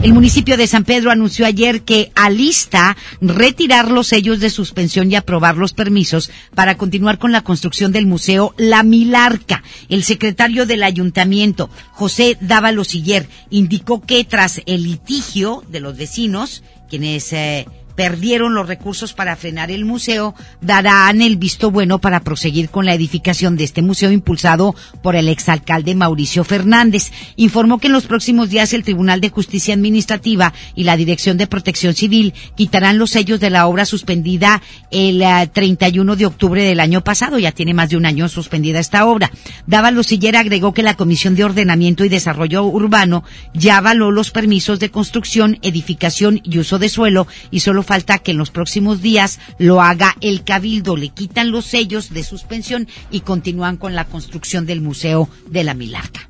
El 0.02 0.14
municipio 0.14 0.56
de 0.56 0.68
San 0.68 0.86
Pedro 0.86 1.12
anunció 1.12 1.46
ayer 1.46 1.82
que 1.82 2.12
alista 2.16 2.96
retirar 3.22 3.92
los 3.92 4.08
sellos 4.08 4.40
de 4.40 4.50
suspensión 4.50 5.12
y 5.12 5.16
aprobar 5.16 5.58
los 5.58 5.74
permisos 5.74 6.32
para 6.56 6.78
continuar 6.78 7.18
con 7.18 7.32
la 7.32 7.42
construcción 7.42 7.92
del 7.92 8.08
Museo 8.08 8.54
La 8.58 8.84
Milarca. 8.84 9.64
El 9.90 10.04
secretario 10.04 10.66
del 10.80 10.84
ayuntamiento, 10.86 11.70
José 11.92 12.38
Dávalo 12.40 12.86
Siller, 12.86 13.28
indicó 13.50 14.02
que 14.02 14.24
tras 14.24 14.62
el 14.66 14.84
litigio 14.84 15.64
de 15.68 15.82
los 15.82 15.98
vecinos, 15.98 16.64
quienes 16.90 17.34
eh, 17.34 17.68
perdieron 18.00 18.54
los 18.54 18.66
recursos 18.66 19.12
para 19.12 19.36
frenar 19.36 19.72
el 19.72 19.84
museo, 19.84 20.34
darán 20.62 21.22
el 21.22 21.36
visto 21.36 21.70
bueno 21.70 22.00
para 22.00 22.22
proseguir 22.22 22.70
con 22.70 22.86
la 22.86 22.94
edificación 22.94 23.58
de 23.58 23.66
este 23.66 23.82
museo 23.82 24.10
impulsado 24.10 24.74
por 25.02 25.18
el 25.18 25.28
exalcalde 25.28 25.96
Mauricio 25.96 26.46
Fernández. 26.46 27.12
Informó 27.36 27.78
que 27.78 27.88
en 27.88 27.94
los 27.94 28.08
próximos 28.08 28.50
días 28.50 28.72
el 28.72 28.86
Tribunal 28.86 29.20
de 29.20 29.32
Justicia 29.32 29.74
Administrativa 29.74 30.54
y 30.76 30.86
la 30.86 30.96
Dirección 30.96 31.38
de 31.38 31.48
Protección 31.48 31.94
Civil 31.94 32.34
quitarán 32.56 33.00
los 33.00 33.10
sellos 33.10 33.42
de 33.42 33.50
la 33.50 33.68
obra 33.68 33.84
suspendida 33.84 34.62
el 34.92 35.22
31 35.52 36.16
de 36.16 36.26
octubre 36.26 36.64
del 36.64 36.80
año 36.80 37.04
pasado. 37.04 37.38
Ya 37.38 37.52
tiene 37.52 37.74
más 37.74 37.90
de 37.90 37.98
un 37.98 38.06
año 38.06 38.30
suspendida 38.30 38.80
esta 38.80 39.08
obra. 39.08 39.30
Dávalo 39.68 40.04
Sillera 40.04 40.40
agregó 40.40 40.74
que 40.74 40.84
la 40.84 40.96
Comisión 40.96 41.36
de 41.36 41.44
Ordenamiento 41.44 42.06
y 42.06 42.10
Desarrollo 42.10 42.64
Urbano 42.64 43.26
ya 43.54 43.76
avaló 43.76 44.10
los 44.10 44.32
permisos 44.32 44.80
de 44.80 44.90
construcción, 44.90 45.60
edificación 45.64 46.40
y 46.46 46.60
uso 46.60 46.80
de 46.80 46.88
suelo 46.88 47.28
y 47.52 47.60
solo 47.60 47.84
falta 47.90 48.20
que 48.20 48.30
en 48.30 48.38
los 48.38 48.52
próximos 48.52 49.02
días 49.02 49.40
lo 49.58 49.82
haga 49.82 50.16
el 50.22 50.44
Cabildo. 50.44 50.96
Le 50.96 51.10
quitan 51.10 51.50
los 51.50 51.66
sellos 51.66 52.14
de 52.14 52.22
suspensión 52.24 52.88
y 53.10 53.22
continúan 53.22 53.78
con 53.78 53.96
la 53.96 54.06
construcción 54.06 54.68
del 54.68 54.80
Museo 54.80 55.28
de 55.48 55.64
la 55.64 55.74
Milarca. 55.74 56.30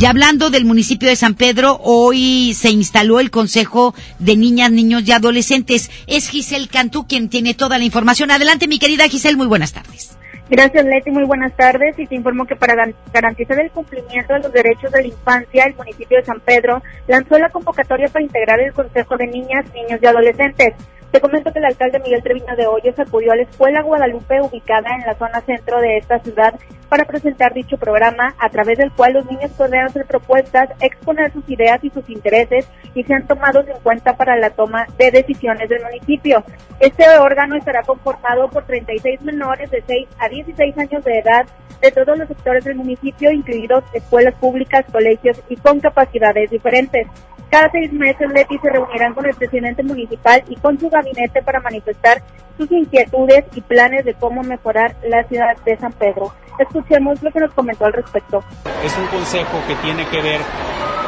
Y 0.00 0.06
hablando 0.06 0.48
del 0.48 0.64
municipio 0.64 1.10
de 1.10 1.16
San 1.16 1.34
Pedro, 1.34 1.78
hoy 1.84 2.54
se 2.54 2.70
instaló 2.70 3.20
el 3.20 3.30
Consejo 3.30 3.94
de 4.18 4.34
Niñas, 4.34 4.72
Niños 4.72 5.02
y 5.06 5.12
Adolescentes. 5.12 5.90
Es 6.06 6.30
Giselle 6.30 6.68
Cantú 6.68 7.06
quien 7.06 7.28
tiene 7.28 7.52
toda 7.52 7.76
la 7.76 7.84
información. 7.84 8.30
Adelante, 8.30 8.66
mi 8.66 8.78
querida 8.78 9.10
Giselle, 9.10 9.36
muy 9.36 9.48
buenas 9.48 9.74
tardes. 9.74 10.11
Gracias, 10.50 10.84
Leti. 10.84 11.10
Muy 11.10 11.24
buenas 11.24 11.54
tardes. 11.56 11.98
Y 11.98 12.06
te 12.06 12.14
informo 12.14 12.46
que 12.46 12.56
para 12.56 12.74
garantizar 13.12 13.58
el 13.60 13.70
cumplimiento 13.70 14.34
de 14.34 14.40
los 14.40 14.52
derechos 14.52 14.90
de 14.92 15.02
la 15.02 15.08
infancia, 15.08 15.64
el 15.64 15.74
municipio 15.74 16.18
de 16.18 16.24
San 16.24 16.40
Pedro 16.40 16.82
lanzó 17.06 17.38
la 17.38 17.48
convocatoria 17.48 18.08
para 18.08 18.24
integrar 18.24 18.60
el 18.60 18.72
Consejo 18.72 19.16
de 19.16 19.26
Niñas, 19.26 19.64
Niños 19.72 20.00
y 20.02 20.06
Adolescentes. 20.06 20.74
Te 21.12 21.20
comento 21.20 21.52
que 21.52 21.58
el 21.58 21.66
alcalde 21.66 21.98
Miguel 21.98 22.22
Treviño 22.22 22.56
de 22.56 22.66
Hoyos 22.66 22.98
acudió 22.98 23.32
a 23.32 23.36
la 23.36 23.42
Escuela 23.42 23.82
Guadalupe 23.82 24.40
ubicada 24.40 24.96
en 24.96 25.06
la 25.06 25.14
zona 25.14 25.42
centro 25.42 25.78
de 25.78 25.98
esta 25.98 26.18
ciudad 26.20 26.54
para 26.88 27.04
presentar 27.04 27.52
dicho 27.52 27.76
programa 27.76 28.34
a 28.38 28.48
través 28.48 28.78
del 28.78 28.90
cual 28.92 29.12
los 29.12 29.26
niños 29.26 29.50
podrán 29.50 29.88
hacer 29.88 30.06
propuestas, 30.06 30.70
exponer 30.80 31.30
sus 31.30 31.46
ideas 31.50 31.84
y 31.84 31.90
sus 31.90 32.08
intereses 32.08 32.66
y 32.94 33.04
sean 33.04 33.26
tomados 33.26 33.68
en 33.68 33.78
cuenta 33.82 34.16
para 34.16 34.38
la 34.38 34.50
toma 34.50 34.86
de 34.96 35.10
decisiones 35.10 35.68
del 35.68 35.82
municipio. 35.82 36.42
Este 36.80 37.06
órgano 37.18 37.56
estará 37.56 37.82
conformado 37.82 38.48
por 38.48 38.64
36 38.64 39.20
menores 39.20 39.70
de 39.70 39.84
6 39.86 40.08
a 40.18 40.30
16 40.30 40.78
años 40.78 41.04
de 41.04 41.18
edad 41.18 41.44
de 41.82 41.90
todos 41.90 42.16
los 42.16 42.28
sectores 42.28 42.64
del 42.64 42.76
municipio, 42.76 43.30
incluidos 43.32 43.84
escuelas 43.92 44.34
públicas, 44.36 44.86
colegios 44.90 45.42
y 45.50 45.56
con 45.56 45.78
capacidades 45.78 46.48
diferentes. 46.50 47.06
Cada 47.52 47.70
seis 47.70 47.92
meses, 47.92 48.30
Leti 48.32 48.56
se 48.56 48.70
reunirán 48.70 49.12
con 49.12 49.26
el 49.26 49.34
presidente 49.34 49.82
municipal 49.82 50.42
y 50.48 50.56
con 50.56 50.80
su 50.80 50.88
gabinete 50.88 51.42
para 51.42 51.60
manifestar 51.60 52.22
sus 52.56 52.72
inquietudes 52.72 53.44
y 53.54 53.60
planes 53.60 54.06
de 54.06 54.14
cómo 54.14 54.42
mejorar 54.42 54.96
la 55.06 55.22
ciudad 55.24 55.54
de 55.62 55.76
San 55.76 55.92
Pedro. 55.92 56.32
Escuchemos 56.58 57.22
lo 57.22 57.30
que 57.30 57.40
nos 57.40 57.52
comentó 57.52 57.84
al 57.84 57.92
respecto. 57.92 58.42
Es 58.82 58.96
un 58.96 59.06
consejo 59.08 59.58
que 59.68 59.74
tiene 59.76 60.06
que 60.06 60.22
ver 60.22 60.40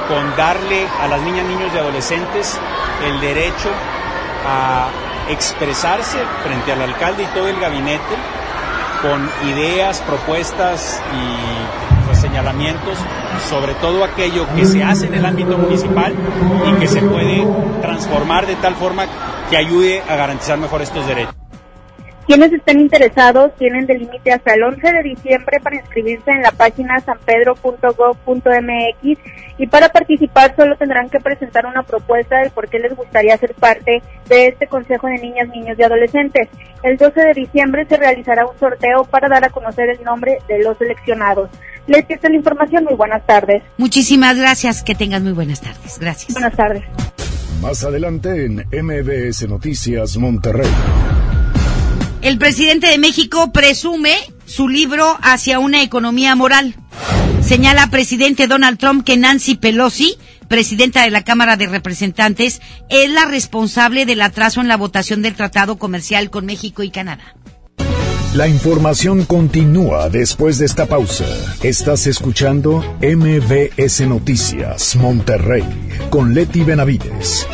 con 0.07 0.37
darle 0.37 0.85
a 1.01 1.09
las 1.09 1.23
niñas, 1.23 1.47
niños 1.47 1.73
y 1.75 1.79
adolescentes 1.79 2.61
el 3.07 3.21
derecho 3.23 3.71
a 4.47 4.91
expresarse 5.31 6.19
frente 6.43 6.73
al 6.73 6.83
alcalde 6.83 7.23
y 7.23 7.27
todo 7.35 7.49
el 7.49 7.59
gabinete 7.59 8.15
con 9.01 9.31
ideas, 9.49 10.03
propuestas 10.03 11.03
y 11.11 11.84
señalamientos 12.35 12.99
sobre 13.49 13.75
todo 13.75 14.03
aquello 14.03 14.45
que 14.57 14.65
se 14.65 14.83
hace 14.83 15.07
en 15.07 15.15
el 15.15 15.25
ámbito 15.25 15.57
municipal 15.57 16.13
y 16.67 16.81
que 16.81 16.89
se 16.89 17.01
puede 17.01 17.47
transformar 17.81 18.47
de 18.49 18.57
tal 18.57 18.75
forma 18.75 19.07
que 19.49 19.57
ayude 19.57 20.03
a 20.03 20.17
garantizar 20.17 20.59
mejor 20.59 20.83
estos 20.83 21.07
derechos. 21.07 21.44
Quienes 22.27 22.53
estén 22.53 22.81
interesados 22.81 23.55
tienen 23.57 23.87
de 23.87 23.99
límite 23.99 24.33
hasta 24.33 24.55
el 24.55 24.63
11 24.63 24.93
de 24.93 25.03
diciembre 25.03 25.59
para 25.63 25.77
inscribirse 25.77 26.31
en 26.31 26.43
la 26.43 26.53
página 26.53 26.99
sanpedro.gov.mx 27.01 29.19
y 29.59 29.67
para 29.67 29.91
participar 29.91 30.57
solo 30.57 30.77
tendrán 30.77 31.11
que 31.11 31.21
presentar 31.21 31.67
una 31.67 31.83
propuesta 31.83 32.41
de 32.41 32.51
por 32.51 32.69
qué 32.69 32.79
les 32.79 32.97
gustaría 32.97 33.37
ser 33.37 33.55
parte 33.55 34.03
de 34.29 34.49
este 34.49 34.67
Consejo 34.67 35.07
de 35.07 35.19
Niñas, 35.19 35.49
Niños 35.49 35.79
y 35.79 35.83
Adolescentes. 35.83 36.49
El 36.83 36.97
12 36.97 37.21
de 37.21 37.35
diciembre 37.35 37.87
se 37.89 37.97
realizará 37.97 38.47
un 38.47 38.59
sorteo 38.59 39.05
para 39.05 39.29
dar 39.29 39.45
a 39.45 39.51
conocer 39.51 39.91
el 39.91 40.03
nombre 40.03 40.39
de 40.49 40.63
los 40.63 40.77
seleccionados. 40.79 41.51
Les 41.87 42.05
esta 42.09 42.29
la 42.29 42.37
información. 42.37 42.85
Muy 42.85 42.95
buenas 42.95 43.25
tardes. 43.27 43.63
Muchísimas 43.77 44.39
gracias. 44.39 44.83
Que 44.83 44.95
tengas 44.95 45.23
muy 45.23 45.33
buenas 45.33 45.61
tardes. 45.61 45.99
Gracias. 45.99 46.33
Buenas 46.33 46.57
tardes. 46.57 46.83
Más 47.61 47.85
adelante 47.85 48.47
en 48.47 48.67
MBS 48.71 49.49
Noticias 49.49 50.17
Monterrey. 50.17 50.71
El 52.25 52.39
presidente 52.39 52.87
de 52.87 52.97
México 52.97 53.53
presume 53.53 54.17
su 54.47 54.67
libro 54.67 55.19
hacia 55.21 55.59
una 55.59 55.83
economía 55.83 56.35
moral. 56.35 56.75
Señala 57.43 57.91
presidente 57.91 58.47
Donald 58.47 58.79
Trump 58.79 59.05
que 59.05 59.19
Nancy 59.19 59.57
Pelosi, 59.57 60.17
presidenta 60.49 61.03
de 61.03 61.11
la 61.11 61.23
Cámara 61.23 61.59
de 61.59 61.67
Representantes, 61.67 62.63
es 62.89 63.11
la 63.11 63.27
responsable 63.27 64.07
del 64.07 64.23
atraso 64.23 64.63
en 64.63 64.69
la 64.69 64.79
votación 64.79 65.21
del 65.21 65.35
tratado 65.35 65.77
comercial 65.77 66.31
con 66.31 66.47
México 66.47 66.83
y 66.83 66.89
Canadá. 66.89 67.37
La 68.33 68.49
información 68.49 69.27
continúa 69.27 70.09
después 70.09 70.57
de 70.57 70.65
esta 70.65 70.87
pausa. 70.87 71.27
Estás 71.63 72.07
escuchando 72.07 72.83
MBS 73.03 74.01
Noticias 74.09 74.97
Monterrey 74.97 75.65
con 76.09 76.33
Leti 76.33 76.65
Benavides. 76.65 77.47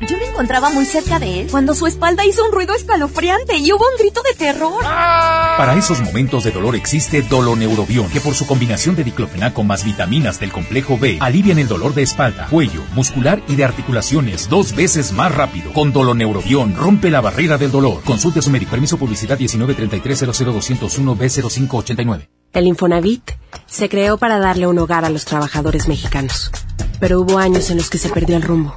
Yo 0.00 0.16
me 0.16 0.26
encontraba 0.26 0.70
muy 0.70 0.84
cerca 0.84 1.18
de 1.18 1.40
él 1.40 1.48
cuando 1.50 1.74
su 1.74 1.86
espalda 1.86 2.24
hizo 2.24 2.44
un 2.44 2.52
ruido 2.52 2.74
escalofriante 2.74 3.56
y 3.56 3.72
hubo 3.72 3.84
un 3.84 3.98
grito 3.98 4.22
de 4.22 4.34
terror. 4.34 4.80
Para 4.82 5.76
esos 5.76 6.00
momentos 6.00 6.44
de 6.44 6.52
dolor 6.52 6.76
existe 6.76 7.22
Doloneurobion, 7.22 8.08
que 8.08 8.20
por 8.20 8.34
su 8.34 8.46
combinación 8.46 8.94
de 8.94 9.02
diclofenaco 9.04 9.64
más 9.64 9.84
vitaminas 9.84 10.38
del 10.38 10.52
complejo 10.52 10.98
B 10.98 11.18
alivian 11.20 11.58
el 11.58 11.66
dolor 11.66 11.94
de 11.94 12.02
espalda, 12.02 12.46
cuello, 12.48 12.82
muscular 12.94 13.42
y 13.48 13.56
de 13.56 13.64
articulaciones 13.64 14.48
dos 14.48 14.74
veces 14.74 15.12
más 15.12 15.34
rápido. 15.34 15.72
Con 15.72 15.92
Doloneurobion 15.92 16.76
rompe 16.76 17.10
la 17.10 17.20
barrera 17.20 17.58
del 17.58 17.72
dolor. 17.72 18.02
Consulte 18.04 18.38
a 18.38 18.42
su 18.42 18.50
médico. 18.50 18.70
Permiso 18.70 18.98
publicidad 18.98 19.38
1933-00201-B0589. 19.38 22.28
El 22.52 22.66
Infonavit 22.66 23.32
se 23.66 23.88
creó 23.88 24.18
para 24.18 24.38
darle 24.38 24.66
un 24.66 24.78
hogar 24.78 25.04
a 25.04 25.10
los 25.10 25.24
trabajadores 25.24 25.88
mexicanos. 25.88 26.50
Pero 27.00 27.20
hubo 27.20 27.38
años 27.38 27.70
en 27.70 27.76
los 27.76 27.90
que 27.90 27.98
se 27.98 28.08
perdió 28.08 28.36
el 28.36 28.42
rumbo. 28.42 28.76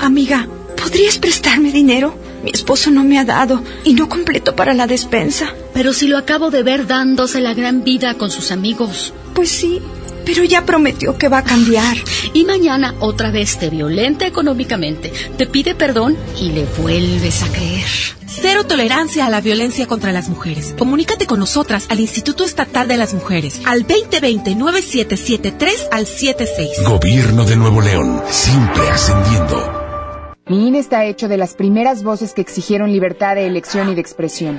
Amiga, 0.00 0.48
¿podrías 0.76 1.18
prestarme 1.18 1.72
dinero? 1.72 2.14
Mi 2.44 2.50
esposo 2.52 2.90
no 2.90 3.04
me 3.04 3.18
ha 3.18 3.24
dado 3.24 3.62
y 3.84 3.94
no 3.94 4.08
completo 4.08 4.54
para 4.54 4.74
la 4.74 4.86
despensa. 4.86 5.54
Pero 5.74 5.92
si 5.92 6.06
lo 6.06 6.18
acabo 6.18 6.50
de 6.50 6.62
ver 6.62 6.86
dándose 6.86 7.40
la 7.40 7.54
gran 7.54 7.82
vida 7.82 8.14
con 8.14 8.30
sus 8.30 8.52
amigos. 8.52 9.12
Pues 9.34 9.50
sí, 9.50 9.80
pero 10.24 10.44
ya 10.44 10.64
prometió 10.64 11.18
que 11.18 11.28
va 11.28 11.38
a 11.38 11.44
cambiar. 11.44 11.96
Y 12.32 12.44
mañana 12.44 12.94
otra 13.00 13.30
vez 13.30 13.58
te 13.58 13.70
violenta 13.70 14.26
económicamente, 14.26 15.12
te 15.36 15.46
pide 15.46 15.74
perdón 15.74 16.16
y 16.40 16.50
le 16.50 16.64
vuelves 16.78 17.42
a 17.42 17.48
creer. 17.48 17.86
Cero 18.26 18.64
tolerancia 18.64 19.26
a 19.26 19.30
la 19.30 19.40
violencia 19.40 19.86
contra 19.86 20.12
las 20.12 20.28
mujeres. 20.28 20.74
Comunícate 20.78 21.26
con 21.26 21.40
nosotras 21.40 21.86
al 21.88 21.98
Instituto 21.98 22.44
Estatal 22.44 22.86
de 22.86 22.96
las 22.96 23.12
Mujeres 23.12 23.60
al 23.66 23.86
2020-9773 23.86 25.88
al 25.90 26.06
76. 26.06 26.84
Gobierno 26.86 27.44
de 27.44 27.56
Nuevo 27.56 27.80
León, 27.80 28.22
siempre 28.28 28.88
ascendiendo. 28.88 29.78
Mi 30.46 30.68
INE 30.68 30.78
está 30.78 31.04
hecho 31.04 31.28
de 31.28 31.36
las 31.36 31.54
primeras 31.54 32.02
voces 32.02 32.32
que 32.32 32.40
exigieron 32.40 32.90
libertad 32.90 33.34
de 33.34 33.46
elección 33.46 33.88
y 33.88 33.94
de 33.94 34.00
expresión. 34.00 34.58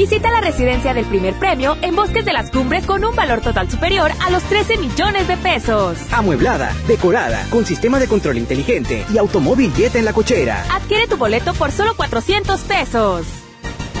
Visita 0.00 0.30
la 0.30 0.40
residencia 0.40 0.94
del 0.94 1.04
primer 1.04 1.34
premio 1.34 1.76
en 1.82 1.94
Bosques 1.94 2.24
de 2.24 2.32
las 2.32 2.50
Cumbres 2.50 2.86
con 2.86 3.04
un 3.04 3.14
valor 3.14 3.42
total 3.42 3.70
superior 3.70 4.10
a 4.24 4.30
los 4.30 4.42
13 4.44 4.78
millones 4.78 5.28
de 5.28 5.36
pesos. 5.36 5.98
Amueblada, 6.10 6.74
decorada, 6.88 7.46
con 7.50 7.66
sistema 7.66 7.98
de 7.98 8.08
control 8.08 8.38
inteligente 8.38 9.04
y 9.12 9.18
automóvil 9.18 9.70
jet 9.74 9.96
en 9.96 10.06
la 10.06 10.14
cochera. 10.14 10.64
Adquiere 10.74 11.06
tu 11.06 11.18
boleto 11.18 11.52
por 11.52 11.70
solo 11.70 11.94
400 11.96 12.62
pesos. 12.62 13.26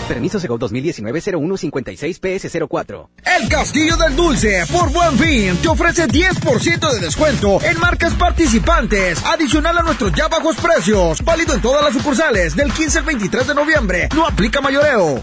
Permiso 0.08 0.40
Segov 0.40 0.58
2019-0156-PS04. 0.60 3.08
El 3.38 3.50
Castillo 3.50 3.98
del 3.98 4.16
Dulce, 4.16 4.64
por 4.72 4.90
Buen 4.90 5.18
Fin, 5.18 5.54
te 5.58 5.68
ofrece 5.68 6.08
10% 6.08 6.92
de 6.94 7.00
descuento 7.00 7.62
en 7.62 7.78
marcas 7.78 8.14
participantes, 8.14 9.22
adicional 9.26 9.76
a 9.76 9.82
nuestros 9.82 10.14
ya 10.14 10.28
bajos 10.28 10.56
precios, 10.56 11.22
válido 11.22 11.52
en 11.52 11.60
todas 11.60 11.84
las 11.84 11.92
sucursales 11.92 12.56
del 12.56 12.72
15 12.72 13.00
al 13.00 13.04
23 13.04 13.48
de 13.48 13.54
noviembre. 13.54 14.08
No 14.14 14.26
aplica 14.26 14.62
mayoreo. 14.62 15.22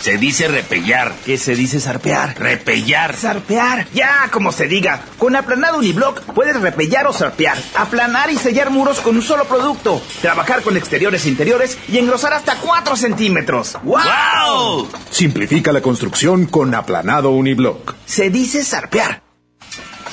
Se 0.00 0.16
dice 0.16 0.48
repellar. 0.48 1.14
¿Qué 1.24 1.38
se 1.38 1.54
dice 1.54 1.80
zarpear? 1.80 2.38
Repellar. 2.38 3.14
Zarpear. 3.14 3.88
Ya, 3.92 4.28
como 4.32 4.52
se 4.52 4.66
diga. 4.66 5.02
Con 5.18 5.36
aplanado 5.36 5.78
uniblock 5.78 6.22
puedes 6.34 6.60
repellar 6.60 7.06
o 7.06 7.12
zarpear. 7.12 7.58
Aplanar 7.76 8.30
y 8.30 8.36
sellar 8.36 8.70
muros 8.70 9.00
con 9.00 9.16
un 9.16 9.22
solo 9.22 9.44
producto. 9.44 10.00
Trabajar 10.20 10.62
con 10.62 10.76
exteriores 10.76 11.26
e 11.26 11.28
interiores 11.28 11.78
y 11.88 11.98
engrosar 11.98 12.32
hasta 12.32 12.56
4 12.56 12.96
centímetros. 12.96 13.76
¡Wow! 13.82 14.88
Simplifica 15.10 15.72
la 15.72 15.80
construcción 15.80 16.46
con 16.46 16.74
aplanado 16.74 17.30
uniblock. 17.30 17.94
Se 18.06 18.30
dice 18.30 18.64
zarpear. 18.64 19.27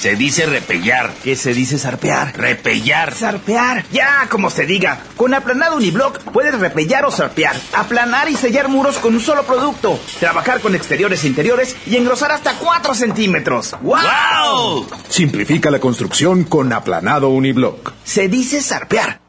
Se 0.05 0.15
dice 0.15 0.45
repellar. 0.45 1.15
¿Qué 1.23 1.35
se 1.35 1.51
dice 1.55 1.79
zarpear? 1.79 2.37
Repellar. 2.37 3.15
Zarpear. 3.15 3.87
Ya, 3.91 4.27
como 4.29 4.51
se 4.51 4.67
diga. 4.67 5.01
Con 5.17 5.33
aplanado 5.33 5.77
uniblock 5.77 6.19
puedes 6.31 6.53
repellar 6.59 7.05
o 7.05 7.11
zarpear. 7.11 7.59
Aplanar 7.73 8.29
y 8.29 8.35
sellar 8.35 8.67
muros 8.67 8.99
con 8.99 9.15
un 9.15 9.19
solo 9.19 9.47
producto. 9.47 9.99
Trabajar 10.19 10.61
con 10.61 10.75
exteriores 10.75 11.23
e 11.23 11.27
interiores 11.27 11.75
y 11.87 11.95
engrosar 11.95 12.31
hasta 12.31 12.53
4 12.59 12.93
centímetros. 12.93 13.75
¡Wow! 13.81 14.85
Simplifica 15.09 15.71
la 15.71 15.79
construcción 15.79 16.43
con 16.43 16.71
aplanado 16.71 17.29
uniblock. 17.29 17.91
Se 18.03 18.27
dice 18.27 18.61
zarpear. 18.61 19.21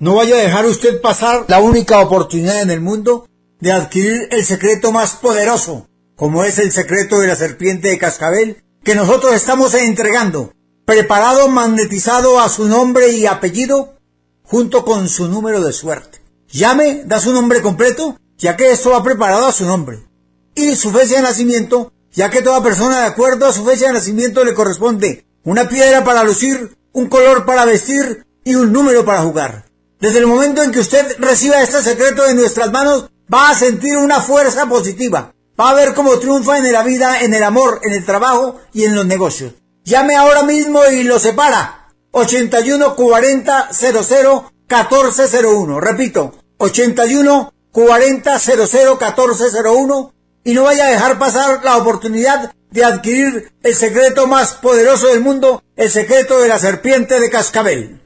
No 0.00 0.16
vaya 0.16 0.34
a 0.34 0.40
dejar 0.40 0.66
usted 0.66 1.00
pasar 1.00 1.44
la 1.46 1.60
única 1.60 2.00
oportunidad 2.00 2.60
en 2.60 2.72
el 2.72 2.80
mundo 2.80 3.28
de 3.60 3.70
adquirir 3.70 4.26
el 4.32 4.44
secreto 4.44 4.90
más 4.90 5.14
poderoso, 5.14 5.88
como 6.16 6.42
es 6.42 6.58
el 6.58 6.72
secreto 6.72 7.20
de 7.20 7.28
la 7.28 7.36
serpiente 7.36 7.86
de 7.86 7.98
cascabel 7.98 8.63
que 8.84 8.94
nosotros 8.94 9.32
estamos 9.32 9.72
entregando, 9.74 10.52
preparado, 10.84 11.48
magnetizado 11.48 12.38
a 12.38 12.50
su 12.50 12.68
nombre 12.68 13.12
y 13.12 13.26
apellido, 13.26 13.94
junto 14.42 14.84
con 14.84 15.08
su 15.08 15.26
número 15.26 15.62
de 15.62 15.72
suerte. 15.72 16.20
Llame, 16.48 17.02
da 17.06 17.18
su 17.18 17.32
nombre 17.32 17.62
completo, 17.62 18.18
ya 18.36 18.56
que 18.56 18.70
esto 18.70 18.90
va 18.90 19.02
preparado 19.02 19.46
a 19.46 19.52
su 19.52 19.64
nombre. 19.64 20.06
Y 20.54 20.76
su 20.76 20.90
fecha 20.90 21.16
de 21.16 21.22
nacimiento, 21.22 21.92
ya 22.12 22.28
que 22.28 22.42
toda 22.42 22.62
persona 22.62 23.00
de 23.00 23.06
acuerdo 23.06 23.46
a 23.46 23.52
su 23.52 23.64
fecha 23.64 23.86
de 23.86 23.94
nacimiento 23.94 24.44
le 24.44 24.54
corresponde 24.54 25.24
una 25.44 25.68
piedra 25.68 26.04
para 26.04 26.22
lucir, 26.22 26.76
un 26.92 27.08
color 27.08 27.44
para 27.46 27.64
vestir 27.64 28.26
y 28.44 28.54
un 28.54 28.72
número 28.72 29.04
para 29.04 29.22
jugar. 29.22 29.64
Desde 29.98 30.18
el 30.18 30.26
momento 30.26 30.62
en 30.62 30.70
que 30.70 30.80
usted 30.80 31.16
reciba 31.18 31.62
este 31.62 31.82
secreto 31.82 32.24
de 32.24 32.34
nuestras 32.34 32.70
manos, 32.70 33.10
va 33.32 33.50
a 33.50 33.54
sentir 33.54 33.96
una 33.96 34.20
fuerza 34.20 34.66
positiva, 34.66 35.33
Va 35.58 35.70
a 35.70 35.74
ver 35.74 35.94
cómo 35.94 36.18
triunfa 36.18 36.58
en 36.58 36.72
la 36.72 36.82
vida, 36.82 37.20
en 37.20 37.32
el 37.32 37.44
amor, 37.44 37.80
en 37.84 37.92
el 37.92 38.04
trabajo 38.04 38.60
y 38.72 38.84
en 38.84 38.94
los 38.96 39.06
negocios. 39.06 39.52
Llame 39.84 40.16
ahora 40.16 40.42
mismo 40.42 40.80
y 40.86 41.04
lo 41.04 41.18
separa. 41.18 41.88
81 42.10 42.96
40 42.96 43.68
00 43.72 44.52
1401. 44.68 45.80
Repito, 45.80 46.34
81 46.58 47.52
40 47.70 48.38
00 48.38 48.98
1401. 48.98 50.14
Y 50.46 50.52
no 50.54 50.64
vaya 50.64 50.86
a 50.86 50.90
dejar 50.90 51.18
pasar 51.18 51.64
la 51.64 51.76
oportunidad 51.76 52.52
de 52.70 52.84
adquirir 52.84 53.52
el 53.62 53.74
secreto 53.74 54.26
más 54.26 54.54
poderoso 54.54 55.06
del 55.06 55.20
mundo, 55.20 55.62
el 55.76 55.88
secreto 55.88 56.40
de 56.40 56.48
la 56.48 56.58
serpiente 56.58 57.20
de 57.20 57.30
cascabel. 57.30 58.00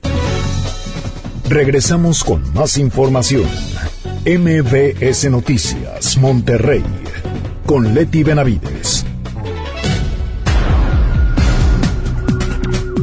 Regresamos 1.49 2.23
con 2.23 2.53
más 2.53 2.77
información. 2.77 3.49
MBS 4.27 5.31
Noticias, 5.31 6.19
Monterrey 6.19 6.85
con 7.69 7.93
Leti 7.93 8.23
Benavides. 8.23 9.05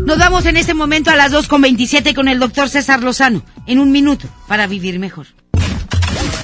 Nos 0.08 0.18
vamos 0.18 0.48
en 0.48 0.58
este 0.58 0.74
momento 0.74 1.12
a 1.12 1.16
las 1.16 1.32
2.27 1.32 2.16
con 2.16 2.28
el 2.28 2.40
doctor 2.40 2.68
César 2.68 3.04
Lozano, 3.04 3.44
en 3.68 3.78
un 3.78 3.92
minuto, 3.92 4.28
para 4.48 4.66
vivir 4.66 4.98
mejor. 4.98 5.28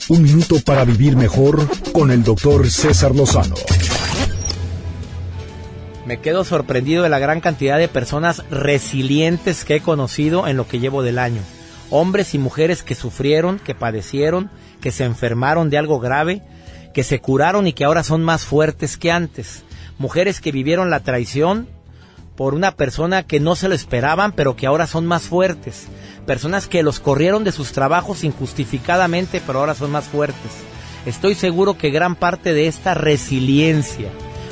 Un 0.07 0.21
minuto 0.21 0.57
para 0.63 0.85
vivir 0.85 1.17
mejor 1.17 1.67
con 1.93 2.11
el 2.11 2.23
doctor 2.23 2.69
César 2.69 3.15
Lozano. 3.15 3.55
Me 6.05 6.19
quedo 6.19 6.43
sorprendido 6.43 7.01
de 7.01 7.09
la 7.09 7.17
gran 7.17 7.41
cantidad 7.41 7.79
de 7.79 7.87
personas 7.87 8.43
resilientes 8.51 9.65
que 9.65 9.77
he 9.77 9.81
conocido 9.81 10.47
en 10.47 10.57
lo 10.57 10.67
que 10.67 10.79
llevo 10.79 11.01
del 11.01 11.17
año. 11.17 11.41
Hombres 11.89 12.35
y 12.35 12.37
mujeres 12.37 12.83
que 12.83 12.93
sufrieron, 12.93 13.57
que 13.57 13.73
padecieron, 13.73 14.51
que 14.79 14.91
se 14.91 15.05
enfermaron 15.05 15.71
de 15.71 15.79
algo 15.79 15.99
grave, 15.99 16.43
que 16.93 17.03
se 17.03 17.19
curaron 17.19 17.67
y 17.67 17.73
que 17.73 17.83
ahora 17.83 18.03
son 18.03 18.23
más 18.23 18.45
fuertes 18.45 18.97
que 18.97 19.11
antes. 19.11 19.63
Mujeres 19.97 20.41
que 20.41 20.51
vivieron 20.51 20.89
la 20.89 21.01
traición 21.01 21.67
por 22.35 22.53
una 22.53 22.75
persona 22.75 23.23
que 23.23 23.39
no 23.39 23.55
se 23.55 23.67
lo 23.67 23.75
esperaban, 23.75 24.31
pero 24.31 24.55
que 24.55 24.67
ahora 24.67 24.87
son 24.87 25.05
más 25.05 25.23
fuertes. 25.23 25.87
Personas 26.25 26.67
que 26.67 26.83
los 26.83 26.99
corrieron 26.99 27.43
de 27.43 27.51
sus 27.51 27.71
trabajos 27.71 28.23
injustificadamente, 28.23 29.41
pero 29.45 29.59
ahora 29.59 29.75
son 29.75 29.91
más 29.91 30.05
fuertes. 30.05 30.51
Estoy 31.05 31.35
seguro 31.35 31.77
que 31.77 31.89
gran 31.89 32.15
parte 32.15 32.53
de 32.53 32.67
esta 32.67 32.93
resiliencia 32.93 34.09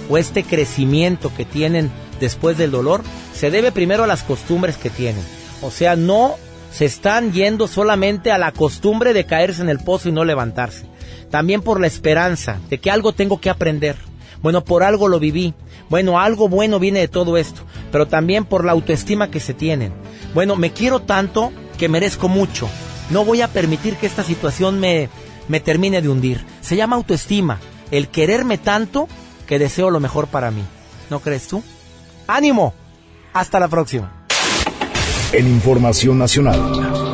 o 0.10 0.18
este 0.18 0.44
crecimiento 0.44 1.32
que 1.36 1.46
tienen 1.46 1.92
después 2.20 2.58
del 2.58 2.72
dolor 2.72 3.04
se 3.34 3.52
debe 3.52 3.72
primero 3.72 4.04
a 4.04 4.08
las 4.08 4.24
costumbres 4.24 4.78
que 4.78 4.90
tienen. 4.90 5.24
O 5.62 5.72
sea, 5.72 5.96
no 5.96 6.36
se 6.72 6.86
están 6.86 7.32
yendo 7.34 7.68
solamente 7.68 8.32
a 8.32 8.38
la 8.38 8.52
costumbre 8.52 9.14
de 9.14 9.26
caerse 9.26 9.62
en 9.62 9.70
el 9.70 9.80
pozo 9.80 10.10
y 10.10 10.12
no 10.12 10.26
levantarse. 10.26 10.86
También 11.30 11.62
por 11.62 11.80
la 11.80 11.88
esperanza 11.88 12.60
de 12.70 12.80
que 12.80 12.92
algo 12.92 13.14
tengo 13.14 13.40
que 13.40 13.50
aprender. 13.50 13.96
Bueno, 14.42 14.64
por 14.64 14.84
algo 14.84 15.08
lo 15.08 15.20
viví. 15.20 15.54
Bueno, 15.90 16.20
algo 16.20 16.50
bueno 16.50 16.80
viene 16.80 17.00
de 17.00 17.08
todo 17.08 17.38
esto. 17.38 17.62
Pero 17.92 18.08
también 18.08 18.46
por 18.46 18.66
la 18.66 18.72
autoestima 18.72 19.30
que 19.30 19.40
se 19.40 19.54
tienen. 19.54 19.94
Bueno, 20.34 20.56
me 20.56 20.72
quiero 20.72 21.02
tanto 21.02 21.52
que 21.78 21.90
merezco 21.90 22.28
mucho. 22.28 22.70
No 23.10 23.26
voy 23.26 23.42
a 23.42 23.48
permitir 23.48 23.96
que 23.96 24.06
esta 24.06 24.24
situación 24.24 24.80
me, 24.80 25.10
me 25.48 25.60
termine 25.60 26.02
de 26.02 26.10
hundir. 26.10 26.46
Se 26.62 26.76
llama 26.76 26.96
autoestima. 26.96 27.60
El 27.92 28.08
quererme 28.08 28.58
tanto 28.58 29.08
que 29.48 29.60
deseo 29.60 29.90
lo 29.90 30.00
mejor 30.00 30.28
para 30.28 30.52
mí. 30.52 30.64
¿No 31.10 31.20
crees 31.20 31.48
tú? 31.48 31.64
¡Ánimo! 32.28 32.74
Hasta 33.34 33.60
la 33.60 33.68
próxima. 33.68 34.26
En 35.34 35.48
Información 35.48 36.18
Nacional. 36.18 37.09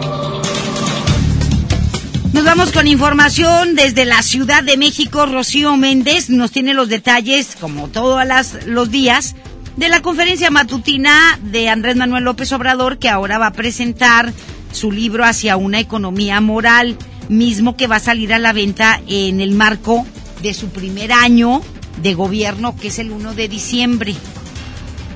Nos 2.36 2.44
vamos 2.44 2.74
con 2.74 2.86
información 2.86 3.76
desde 3.76 4.04
la 4.04 4.22
Ciudad 4.22 4.62
de 4.62 4.76
México. 4.76 5.26
Rocío 5.26 5.78
Méndez 5.78 6.30
nos 6.30 6.52
tiene 6.52 6.74
los 6.74 6.90
detalles, 6.90 7.56
como 7.62 7.88
todos 7.88 8.22
los 8.66 8.92
días, 8.92 9.38
de 9.78 9.88
la 9.88 10.02
conferencia 10.02 10.52
matutina 10.52 11.40
de 11.44 11.70
Andrés 11.70 11.96
Manuel 11.96 12.26
López 12.26 12.52
Obrador, 12.52 12.98
que 12.98 13.08
ahora 13.08 13.38
va 13.38 13.48
a 13.48 13.54
presentar 13.54 14.34
su 14.74 14.92
libro 14.92 15.24
Hacia 15.24 15.56
una 15.56 15.80
economía 15.80 16.42
moral, 16.42 16.98
mismo 17.30 17.78
que 17.78 17.88
va 17.88 17.96
a 17.96 18.02
salir 18.02 18.34
a 18.34 18.38
la 18.38 18.52
venta 18.52 19.00
en 19.08 19.40
el 19.40 19.52
marco 19.52 20.06
de 20.44 20.54
su 20.54 20.68
primer 20.68 21.14
año 21.14 21.62
de 22.02 22.16
gobierno, 22.16 22.76
que 22.76 22.90
es 22.90 23.00
el 23.00 23.14
1 23.14 23.34
de 23.34 23.48
diciembre. 23.48 24.14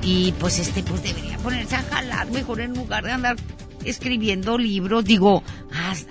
Y 0.04 0.32
pues 0.40 0.58
este 0.58 0.84
pues 0.84 1.04
debería 1.04 1.38
ponerse 1.40 1.76
a 1.76 1.84
jalar 1.84 2.32
mejor 2.32 2.62
en 2.62 2.76
lugar 2.76 3.04
de 3.04 3.12
andar 3.12 3.36
escribiendo 3.86 4.58
libros, 4.58 5.06
digo, 5.06 5.44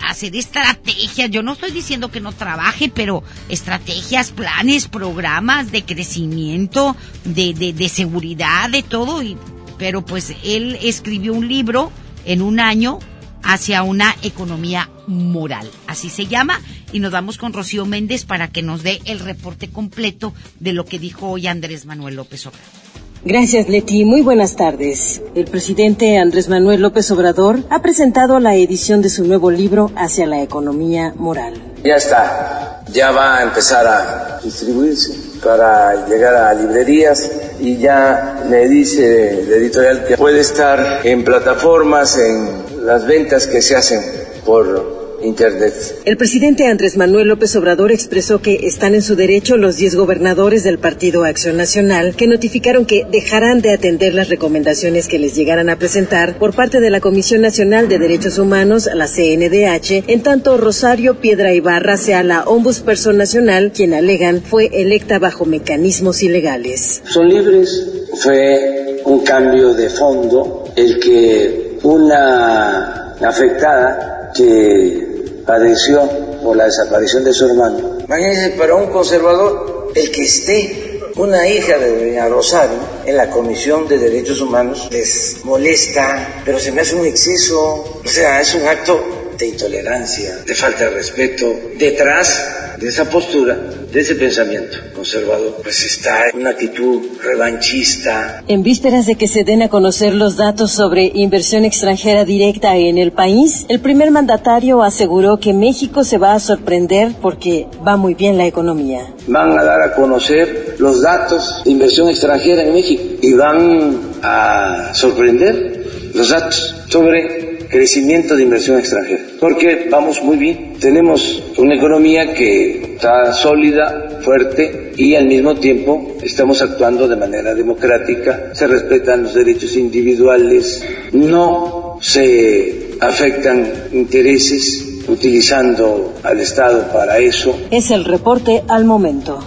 hacer 0.09 0.35
estrategias. 0.37 1.31
Yo 1.31 1.43
no 1.43 1.53
estoy 1.53 1.71
diciendo 1.71 2.11
que 2.11 2.21
no 2.21 2.33
trabaje, 2.33 2.89
pero 2.89 3.23
estrategias, 3.49 4.31
planes, 4.31 4.89
programas 4.89 5.71
de 5.71 5.85
crecimiento, 5.85 6.97
de, 7.25 7.55
de, 7.55 7.73
de 7.73 7.89
seguridad, 7.89 8.71
de 8.71 8.83
todo. 8.83 9.23
Y, 9.23 9.37
pero 9.79 10.05
pues 10.05 10.35
él 10.45 10.79
escribió 10.83 11.35
un 11.35 11.49
libro 11.49 11.93
en 12.25 12.43
un 12.43 12.61
año 12.61 12.99
hacia 13.43 13.83
una 13.83 14.15
economía 14.23 14.91
moral. 15.07 15.71
Así 15.87 16.11
se 16.11 16.27
llama. 16.27 16.61
Y 16.93 17.01
nos 17.01 17.13
vamos 17.13 17.39
con 17.39 17.53
Rocío 17.53 17.87
Méndez 17.87 18.25
para 18.25 18.49
que 18.49 18.63
nos 18.63 18.83
dé 18.83 19.01
el 19.05 19.21
reporte 19.21 19.69
completo 19.69 20.35
de 20.59 20.73
lo 20.73 20.85
que 20.85 20.99
dijo 20.99 21.29
hoy 21.29 21.47
Andrés 21.47 21.87
Manuel 21.87 22.17
López 22.17 22.47
Obrador. 22.47 22.88
Gracias, 23.25 23.69
Leti. 23.69 24.05
Muy 24.05 24.23
buenas 24.23 24.55
tardes. 24.55 25.21
El 25.35 25.47
presidente 25.47 26.19
Andrés 26.19 26.49
Manuel 26.49 26.81
López 26.81 27.11
Obrador 27.11 27.59
ha 27.69 27.83
presentado 27.83 28.39
la 28.39 28.55
edición 28.55 29.03
de 29.03 29.11
su 29.11 29.25
nuevo 29.25 29.51
libro 29.51 29.91
Hacia 29.97 30.27
la 30.27 30.41
economía 30.41 31.13
moral. 31.17 31.55
Ya 31.85 31.97
está. 31.97 32.83
Ya 32.93 33.11
va 33.11 33.39
a 33.39 33.43
empezar 33.43 33.87
a 33.87 34.41
distribuirse 34.43 35.13
para 35.45 36.07
llegar 36.07 36.35
a 36.35 36.55
librerías 36.55 37.31
y 37.61 37.77
ya 37.77 38.45
le 38.49 38.69
dice 38.69 39.41
el 39.41 39.53
editorial 39.53 40.05
que 40.07 40.17
puede 40.17 40.41
estar 40.41 41.01
en 41.05 41.25
plataformas, 41.25 42.17
en 42.17 42.87
las 42.87 43.05
ventas 43.05 43.47
que 43.47 43.61
se 43.61 43.77
hacen 43.77 44.01
por 44.47 44.98
Internet. 45.23 45.75
El 46.05 46.17
presidente 46.17 46.67
Andrés 46.67 46.97
Manuel 46.97 47.29
López 47.29 47.55
Obrador 47.57 47.93
expresó 47.93 48.41
que 48.41 48.67
están 48.67 48.95
en 48.95 49.03
su 49.03 49.17
derecho 49.17 49.57
los 49.57 49.77
10 49.77 49.97
gobernadores 49.97 50.65
del 50.65 50.79
Partido 50.79 51.25
Acción 51.25 51.57
Nacional 51.57 52.15
que 52.17 52.27
notificaron 52.27 52.87
que 52.87 53.07
dejarán 53.11 53.61
de 53.61 53.73
atender 53.73 54.15
las 54.15 54.29
recomendaciones 54.29 55.09
que 55.09 55.19
les 55.19 55.35
llegaran 55.35 55.71
a 55.71 55.79
presentar 55.79 56.39
por 56.39 56.55
parte 56.55 56.81
de 56.81 56.91
la 56.91 57.01
Comisión 57.01 57.41
Nacional 57.41 57.89
de 57.89 57.99
Derechos 57.99 58.39
Humanos, 58.39 58.89
la 58.95 59.07
CNDH, 59.07 60.05
en 60.07 60.23
tanto 60.23 60.57
Rosario 60.57 61.21
Piedra 61.21 61.53
Ibarra 61.53 61.97
sea 61.97 62.23
la 62.23 62.45
ombudsperson 62.45 63.17
nacional, 63.17 63.73
quien 63.73 63.95
alegan 63.95 64.43
fue 64.43 64.71
electa 64.73 65.19
bajo 65.19 65.45
mecanismos 65.45 66.23
ilegales. 66.23 67.03
Son 67.05 67.29
libres. 67.29 67.87
Fue 68.21 69.01
un 69.05 69.21
cambio 69.21 69.75
de 69.75 69.89
fondo 69.89 70.65
el 70.77 70.99
que 70.99 71.79
una 71.83 73.15
afectada 73.21 74.33
que 74.35 75.08
padeció 75.49 76.07
por 76.43 76.59
la 76.59 76.67
desaparición 76.67 77.25
de 77.25 77.33
su 77.33 77.47
hermano. 77.47 77.99
Imagínense, 78.05 78.51
para 78.51 78.75
un 78.75 78.91
conservador, 78.93 79.91
el 79.95 80.11
que 80.11 80.25
esté 80.25 81.01
una 81.17 81.49
hija 81.49 81.79
de 81.79 81.99
doña 81.99 82.29
Rosario 82.29 82.77
en 83.07 83.17
la 83.17 83.31
Comisión 83.31 83.89
de 83.89 83.99
Derechos 83.99 84.43
Humanos 84.43 84.89
les 84.93 85.43
molesta, 85.45 86.43
pero 86.45 86.61
se 86.61 86.71
me 86.71 86.83
hace 86.83 86.95
un 86.97 87.07
exceso, 87.07 87.59
o 88.05 88.09
sea, 88.09 88.43
es 88.43 88.55
un 88.55 88.69
acto 88.69 89.01
de 89.39 89.47
intolerancia, 89.47 90.39
de 90.45 90.55
falta 90.55 90.85
de 90.85 90.91
respeto. 90.91 91.47
Detrás 91.79 92.77
de 92.79 92.89
esa 92.89 93.09
postura, 93.09 93.57
de 93.93 94.01
ese 94.01 94.15
pensamiento 94.15 94.77
conservador, 94.95 95.61
pues 95.63 95.85
está 95.85 96.25
una 96.35 96.51
actitud 96.51 97.01
revanchista. 97.23 98.43
En 98.47 98.63
vísperas 98.63 99.07
de 99.07 99.15
que 99.15 99.29
se 99.29 99.45
den 99.45 99.63
a 99.63 99.69
conocer 99.69 100.15
los 100.15 100.37
datos 100.37 100.73
sobre 100.73 101.11
inversión 101.15 101.65
extranjera 101.65 102.25
directa 102.25 102.77
en 102.77 102.99
el 102.99 103.13
país, 103.13 103.65
el 103.69 103.81
primer 103.81 104.11
mandatario 104.11 104.83
aseguró 104.83 105.39
que 105.39 105.53
México 105.53 106.05
se 106.05 106.19
va 106.19 106.35
a 106.35 106.41
sorprender 106.41 107.15
porque 107.21 107.67
va 107.87 107.97
muy 107.97 108.15
bien 108.15 108.37
la 108.37 108.47
economía. 108.47 109.07
Van 109.27 109.59
a 109.59 109.65
dar 109.65 109.83
a 109.83 109.95
conocer 109.95 110.77
los 110.79 111.03
datos 111.03 111.63
de 111.65 111.71
inversión 111.71 112.09
extranjera 112.09 112.63
en 112.63 112.75
México 112.75 113.03
y 113.23 113.33
van 113.35 114.01
a 114.23 114.91
sorprender 114.95 116.13
los 116.15 116.29
datos 116.29 116.75
sobre 116.89 117.48
crecimiento 117.69 118.37
de 118.37 118.43
inversión 118.43 118.79
extranjera, 118.79 119.25
porque 119.41 119.89
vamos 119.91 120.23
muy 120.23 120.37
bien. 120.37 120.75
Tenemos 120.81 121.43
una 121.57 121.75
economía 121.75 122.33
que 122.35 122.95
está 122.95 123.33
sólida, 123.33 124.21
fuerte 124.23 124.93
y 124.97 125.15
al 125.15 125.27
mismo 125.27 125.55
tiempo 125.55 126.17
estamos 126.23 126.61
actuando 126.63 127.07
de 127.09 127.17
manera 127.17 127.55
democrática, 127.55 128.51
se 128.53 128.67
respetan 128.67 129.23
los 129.23 129.35
derechos 129.35 129.77
individuales, 129.77 130.85
no 131.13 131.99
se 132.01 132.97
afectan 133.01 133.67
intereses 133.93 134.85
utilizando 135.09 136.15
al 136.23 136.41
Estado 136.41 136.93
para 136.93 137.19
eso. 137.19 137.59
Es 137.71 137.91
el 137.91 138.05
reporte 138.05 138.63
al 138.69 138.85
momento. 138.85 139.41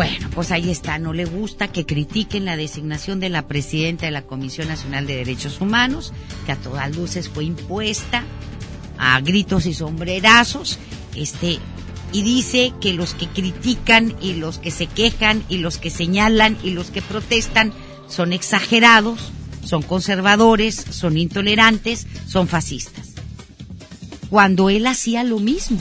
Bueno, 0.00 0.30
pues 0.30 0.50
ahí 0.50 0.70
está. 0.70 0.98
No 0.98 1.12
le 1.12 1.26
gusta 1.26 1.68
que 1.68 1.84
critiquen 1.84 2.46
la 2.46 2.56
designación 2.56 3.20
de 3.20 3.28
la 3.28 3.46
presidenta 3.46 4.06
de 4.06 4.12
la 4.12 4.22
Comisión 4.22 4.66
Nacional 4.66 5.06
de 5.06 5.16
Derechos 5.16 5.60
Humanos, 5.60 6.14
que 6.46 6.52
a 6.52 6.56
todas 6.56 6.96
luces 6.96 7.28
fue 7.28 7.44
impuesta 7.44 8.24
a 8.96 9.20
gritos 9.20 9.66
y 9.66 9.74
sombrerazos. 9.74 10.78
Este, 11.14 11.58
y 12.14 12.22
dice 12.22 12.72
que 12.80 12.94
los 12.94 13.12
que 13.12 13.26
critican 13.26 14.16
y 14.22 14.36
los 14.36 14.56
que 14.56 14.70
se 14.70 14.86
quejan 14.86 15.44
y 15.50 15.58
los 15.58 15.76
que 15.76 15.90
señalan 15.90 16.56
y 16.64 16.70
los 16.70 16.90
que 16.90 17.02
protestan 17.02 17.74
son 18.08 18.32
exagerados, 18.32 19.32
son 19.66 19.82
conservadores, 19.82 20.76
son 20.76 21.18
intolerantes, 21.18 22.06
son 22.26 22.48
fascistas. 22.48 23.10
Cuando 24.30 24.70
él 24.70 24.86
hacía 24.86 25.24
lo 25.24 25.40
mismo, 25.40 25.78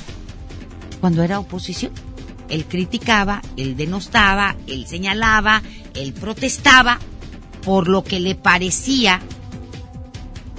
cuando 1.00 1.24
era 1.24 1.40
oposición. 1.40 2.09
Él 2.50 2.66
criticaba, 2.66 3.42
él 3.58 3.78
denostaba, 3.78 4.56
él 4.68 4.88
señalaba, 4.88 5.62
él 5.94 6.14
protestaba 6.14 7.00
por 7.64 7.88
lo 7.88 8.04
que 8.04 8.20
le 8.20 8.36
parecía, 8.36 9.22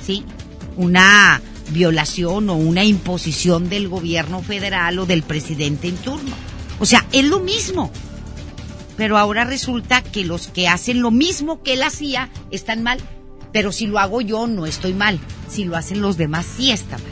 ¿sí? 0.05 0.25
Una 0.77 1.41
violación 1.71 2.51
o 2.51 2.57
una 2.57 2.85
imposición 2.85 3.69
del 3.69 3.89
gobierno 3.89 4.43
federal 4.43 4.99
o 4.99 5.07
del 5.07 5.23
presidente 5.23 5.89
en 5.89 5.97
turno. 5.97 6.35
O 6.79 6.87
sea, 6.87 7.07
es 7.13 7.25
lo 7.25 7.41
mismo. 7.41 7.91
Pero 8.97 9.17
ahora 9.19 9.45
resulta 9.45 10.03
que 10.03 10.25
los 10.25 10.49
que 10.49 10.69
hacen 10.69 11.01
lo 11.01 11.11
mismo 11.11 11.63
que 11.63 11.75
él 11.75 11.83
hacía 11.83 12.29
están 12.51 12.83
mal. 12.83 13.01
Pero 13.53 13.73
si 13.73 13.87
lo 13.87 13.99
hago 13.99 14.21
yo, 14.21 14.47
no 14.47 14.67
estoy 14.67 14.95
mal. 14.95 15.19
Si 15.49 15.65
lo 15.65 15.77
hacen 15.77 16.01
los 16.01 16.17
demás, 16.17 16.47
sí 16.57 16.71
está 16.71 16.99
mal. 16.99 17.07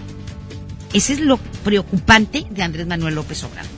Ese 0.93 1.15
es 1.15 1.21
lo 1.21 1.39
preocupante 1.65 2.47
de 2.51 2.63
Andrés 2.63 2.87
Manuel 2.87 3.15
López 3.15 3.43
Obrador. 3.45 3.78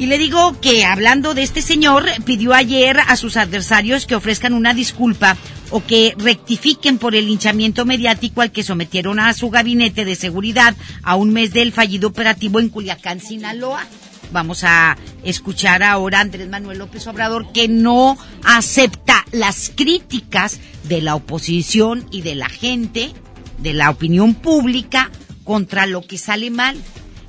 Y 0.00 0.06
le 0.06 0.16
digo 0.16 0.58
que 0.62 0.86
hablando 0.86 1.34
de 1.34 1.42
este 1.42 1.60
señor, 1.60 2.06
pidió 2.24 2.54
ayer 2.54 2.98
a 3.00 3.16
sus 3.16 3.36
adversarios 3.36 4.06
que 4.06 4.14
ofrezcan 4.14 4.54
una 4.54 4.72
disculpa 4.72 5.36
o 5.68 5.84
que 5.84 6.14
rectifiquen 6.16 6.96
por 6.96 7.14
el 7.14 7.26
linchamiento 7.26 7.84
mediático 7.84 8.40
al 8.40 8.50
que 8.50 8.62
sometieron 8.62 9.20
a 9.20 9.34
su 9.34 9.50
gabinete 9.50 10.06
de 10.06 10.16
seguridad 10.16 10.74
a 11.02 11.16
un 11.16 11.34
mes 11.34 11.52
del 11.52 11.70
fallido 11.70 12.08
operativo 12.08 12.60
en 12.60 12.70
Culiacán, 12.70 13.20
Sinaloa. 13.20 13.84
Vamos 14.32 14.64
a 14.64 14.96
escuchar 15.22 15.82
ahora 15.82 16.16
a 16.16 16.22
Andrés 16.22 16.48
Manuel 16.48 16.78
López 16.78 17.06
Obrador 17.06 17.52
que 17.52 17.68
no 17.68 18.16
acepta 18.42 19.26
las 19.32 19.70
críticas 19.76 20.60
de 20.84 21.02
la 21.02 21.14
oposición 21.14 22.06
y 22.10 22.22
de 22.22 22.36
la 22.36 22.48
gente, 22.48 23.12
de 23.58 23.74
la 23.74 23.90
opinión 23.90 24.32
pública 24.32 25.10
contra 25.44 25.84
lo 25.84 26.00
que 26.06 26.16
sale 26.16 26.48
mal. 26.48 26.78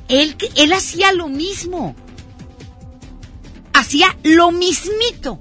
Él, 0.07 0.37
él 0.55 0.71
hacía 0.71 1.11
lo 1.11 1.27
mismo. 1.27 1.97
Hacía 3.81 4.15
lo 4.21 4.51
mismito. 4.51 5.39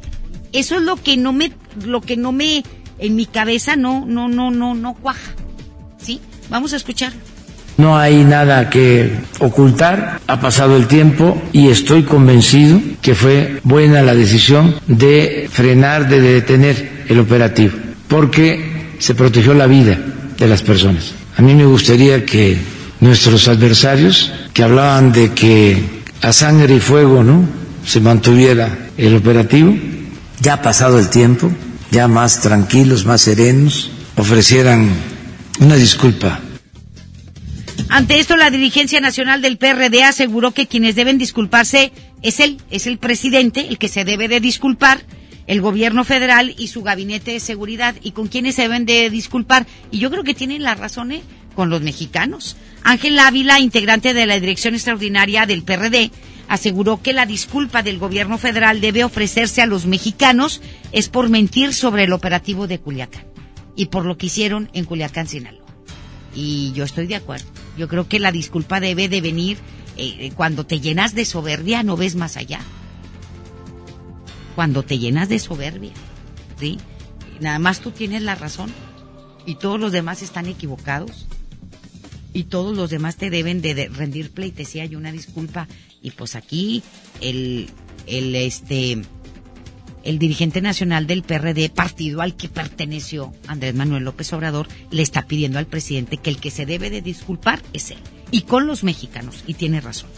Eso 0.54 0.76
es 0.76 0.82
lo 0.82 0.96
que 0.96 1.18
no 1.18 1.34
me, 1.34 1.52
lo 1.84 2.00
que 2.00 2.16
no 2.16 2.32
me, 2.32 2.64
en 2.98 3.14
mi 3.14 3.26
cabeza 3.26 3.76
no, 3.76 4.06
no, 4.06 4.28
no, 4.28 4.50
no, 4.50 4.74
no 4.74 4.94
cuaja. 4.94 5.32
¿Sí? 5.98 6.22
Vamos 6.48 6.72
a 6.72 6.76
escucharlo. 6.76 7.20
No 7.76 7.98
hay 7.98 8.24
nada 8.24 8.70
que 8.70 9.10
ocultar, 9.40 10.22
ha 10.26 10.40
pasado 10.40 10.78
el 10.78 10.86
tiempo 10.86 11.36
y 11.52 11.68
estoy 11.68 12.04
convencido 12.04 12.80
que 13.02 13.14
fue 13.14 13.60
buena 13.62 14.00
la 14.00 14.14
decisión 14.14 14.74
de 14.86 15.46
frenar, 15.52 16.08
de 16.08 16.22
detener 16.22 17.04
el 17.08 17.18
operativo, 17.18 17.74
porque 18.08 18.94
se 19.00 19.14
protegió 19.14 19.52
la 19.52 19.66
vida 19.66 19.98
de 20.38 20.48
las 20.48 20.62
personas. 20.62 21.12
A 21.36 21.42
mí 21.42 21.54
me 21.54 21.66
gustaría 21.66 22.24
que 22.24 22.56
nuestros 23.00 23.48
adversarios, 23.48 24.32
que 24.54 24.62
hablaban 24.62 25.12
de 25.12 25.32
que 25.34 25.78
a 26.22 26.32
sangre 26.32 26.76
y 26.76 26.80
fuego 26.80 27.22
no 27.22 27.59
se 27.90 28.00
mantuviera 28.00 28.90
el 28.96 29.16
operativo, 29.16 29.74
ya 30.40 30.54
ha 30.54 30.62
pasado 30.62 30.98
el 30.98 31.10
tiempo, 31.10 31.50
ya 31.90 32.06
más 32.06 32.40
tranquilos, 32.40 33.04
más 33.04 33.22
serenos, 33.22 33.90
ofrecieran 34.16 34.88
una 35.58 35.74
disculpa 35.74 36.40
ante 37.92 38.20
esto, 38.20 38.36
la 38.36 38.50
dirigencia 38.50 39.00
nacional 39.00 39.42
del 39.42 39.58
PRD 39.58 40.04
aseguró 40.04 40.52
que 40.52 40.68
quienes 40.68 40.94
deben 40.94 41.18
disculparse 41.18 41.90
es 42.22 42.38
él, 42.38 42.58
es 42.70 42.86
el 42.86 42.98
presidente, 42.98 43.66
el 43.68 43.78
que 43.78 43.88
se 43.88 44.04
debe 44.04 44.28
de 44.28 44.38
disculpar, 44.38 45.02
el 45.48 45.60
gobierno 45.60 46.04
federal 46.04 46.54
y 46.56 46.68
su 46.68 46.82
gabinete 46.84 47.32
de 47.32 47.40
seguridad. 47.40 47.96
¿Y 48.00 48.12
con 48.12 48.28
quienes 48.28 48.54
se 48.54 48.62
deben 48.62 48.86
de 48.86 49.10
disculpar? 49.10 49.66
Y 49.90 49.98
yo 49.98 50.08
creo 50.08 50.22
que 50.22 50.34
tienen 50.34 50.62
la 50.62 50.76
razón 50.76 51.10
¿eh? 51.10 51.22
con 51.56 51.68
los 51.68 51.82
mexicanos. 51.82 52.56
Ángel 52.84 53.18
Ávila, 53.18 53.58
integrante 53.58 54.14
de 54.14 54.26
la 54.26 54.38
dirección 54.38 54.74
extraordinaria 54.74 55.46
del 55.46 55.64
PRD, 55.64 56.12
aseguró 56.50 57.00
que 57.00 57.12
la 57.12 57.26
disculpa 57.26 57.84
del 57.84 58.00
gobierno 58.00 58.36
federal 58.36 58.80
debe 58.80 59.04
ofrecerse 59.04 59.62
a 59.62 59.66
los 59.66 59.86
mexicanos 59.86 60.60
es 60.90 61.08
por 61.08 61.28
mentir 61.28 61.72
sobre 61.72 62.02
el 62.04 62.12
operativo 62.12 62.66
de 62.66 62.80
Culiacán 62.80 63.24
y 63.76 63.86
por 63.86 64.04
lo 64.04 64.18
que 64.18 64.26
hicieron 64.26 64.68
en 64.72 64.84
Culiacán, 64.84 65.28
Sinaloa. 65.28 65.64
Y 66.34 66.72
yo 66.72 66.82
estoy 66.82 67.06
de 67.06 67.14
acuerdo. 67.14 67.46
Yo 67.78 67.86
creo 67.86 68.08
que 68.08 68.18
la 68.18 68.32
disculpa 68.32 68.80
debe 68.80 69.08
de 69.08 69.20
venir 69.20 69.58
eh, 69.96 70.16
eh, 70.18 70.32
cuando 70.34 70.66
te 70.66 70.80
llenas 70.80 71.14
de 71.14 71.24
soberbia, 71.24 71.84
no 71.84 71.96
ves 71.96 72.16
más 72.16 72.36
allá. 72.36 72.58
Cuando 74.56 74.82
te 74.82 74.98
llenas 74.98 75.28
de 75.28 75.38
soberbia, 75.38 75.92
¿sí? 76.58 76.78
Nada 77.38 77.60
más 77.60 77.78
tú 77.78 77.92
tienes 77.92 78.22
la 78.22 78.34
razón 78.34 78.72
y 79.46 79.54
todos 79.54 79.78
los 79.78 79.92
demás 79.92 80.20
están 80.20 80.46
equivocados 80.46 81.28
y 82.32 82.44
todos 82.44 82.76
los 82.76 82.90
demás 82.90 83.14
te 83.14 83.30
deben 83.30 83.62
de, 83.62 83.88
rendir 83.88 84.32
pleitesía 84.32 84.84
y 84.84 84.96
una 84.96 85.12
disculpa 85.12 85.68
y 86.02 86.10
pues 86.12 86.34
aquí 86.34 86.82
el 87.20 87.68
el 88.06 88.34
este 88.34 89.02
el 90.02 90.18
dirigente 90.18 90.62
nacional 90.62 91.06
del 91.06 91.22
PRD, 91.22 91.68
partido 91.68 92.22
al 92.22 92.34
que 92.34 92.48
perteneció 92.48 93.32
Andrés 93.46 93.74
Manuel 93.74 94.04
López 94.04 94.32
Obrador, 94.32 94.66
le 94.90 95.02
está 95.02 95.26
pidiendo 95.26 95.58
al 95.58 95.66
presidente 95.66 96.16
que 96.16 96.30
el 96.30 96.38
que 96.38 96.50
se 96.50 96.64
debe 96.64 96.88
de 96.88 97.02
disculpar 97.02 97.62
es 97.74 97.90
él. 97.90 97.98
Y 98.30 98.42
con 98.42 98.66
los 98.66 98.82
mexicanos, 98.82 99.44
y 99.46 99.54
tiene 99.54 99.80
razón. 99.80 100.08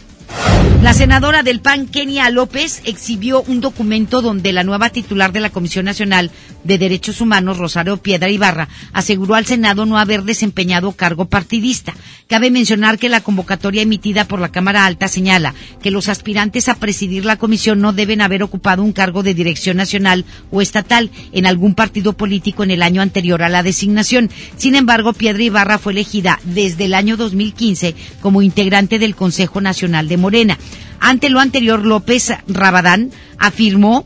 La 0.83 0.93
senadora 0.93 1.43
del 1.43 1.61
PAN, 1.61 1.87
Kenia 1.87 2.29
López, 2.29 2.81
exhibió 2.83 3.41
un 3.43 3.61
documento 3.61 4.21
donde 4.21 4.51
la 4.51 4.65
nueva 4.65 4.89
titular 4.89 5.31
de 5.31 5.39
la 5.39 5.49
Comisión 5.49 5.85
Nacional 5.85 6.29
de 6.65 6.77
Derechos 6.77 7.21
Humanos, 7.21 7.57
Rosario 7.57 7.95
Piedra 7.97 8.29
Ibarra, 8.29 8.67
aseguró 8.91 9.35
al 9.35 9.45
Senado 9.45 9.85
no 9.85 9.97
haber 9.97 10.23
desempeñado 10.23 10.91
cargo 10.91 11.29
partidista. 11.29 11.93
Cabe 12.27 12.51
mencionar 12.51 12.99
que 12.99 13.07
la 13.07 13.21
convocatoria 13.21 13.81
emitida 13.81 14.27
por 14.27 14.41
la 14.41 14.51
Cámara 14.51 14.85
Alta 14.85 15.07
señala 15.07 15.53
que 15.81 15.89
los 15.89 16.09
aspirantes 16.09 16.67
a 16.67 16.75
presidir 16.75 17.23
la 17.23 17.37
comisión 17.37 17.79
no 17.79 17.93
deben 17.93 18.19
haber 18.19 18.43
ocupado 18.43 18.83
un 18.83 18.91
cargo 18.91 19.23
de 19.23 19.33
dirección 19.33 19.77
nacional 19.77 20.25
o 20.51 20.61
estatal 20.61 21.11
en 21.31 21.45
algún 21.45 21.75
partido 21.75 22.13
político 22.13 22.63
en 22.63 22.71
el 22.71 22.83
año 22.83 23.01
anterior 23.01 23.41
a 23.41 23.49
la 23.49 23.63
designación. 23.63 24.29
Sin 24.57 24.75
embargo, 24.75 25.13
Piedra 25.13 25.43
Ibarra 25.43 25.77
fue 25.77 25.93
elegida 25.93 26.39
desde 26.43 26.85
el 26.85 26.93
año 26.93 27.15
2015 27.15 27.95
como 28.21 28.41
integrante 28.41 28.99
del 28.99 29.15
Consejo 29.15 29.61
Nacional 29.61 30.09
de 30.09 30.17
Morena. 30.17 30.57
Ante 30.99 31.29
lo 31.29 31.39
anterior, 31.39 31.85
López 31.85 32.33
Rabadán 32.47 33.11
afirmó 33.37 34.05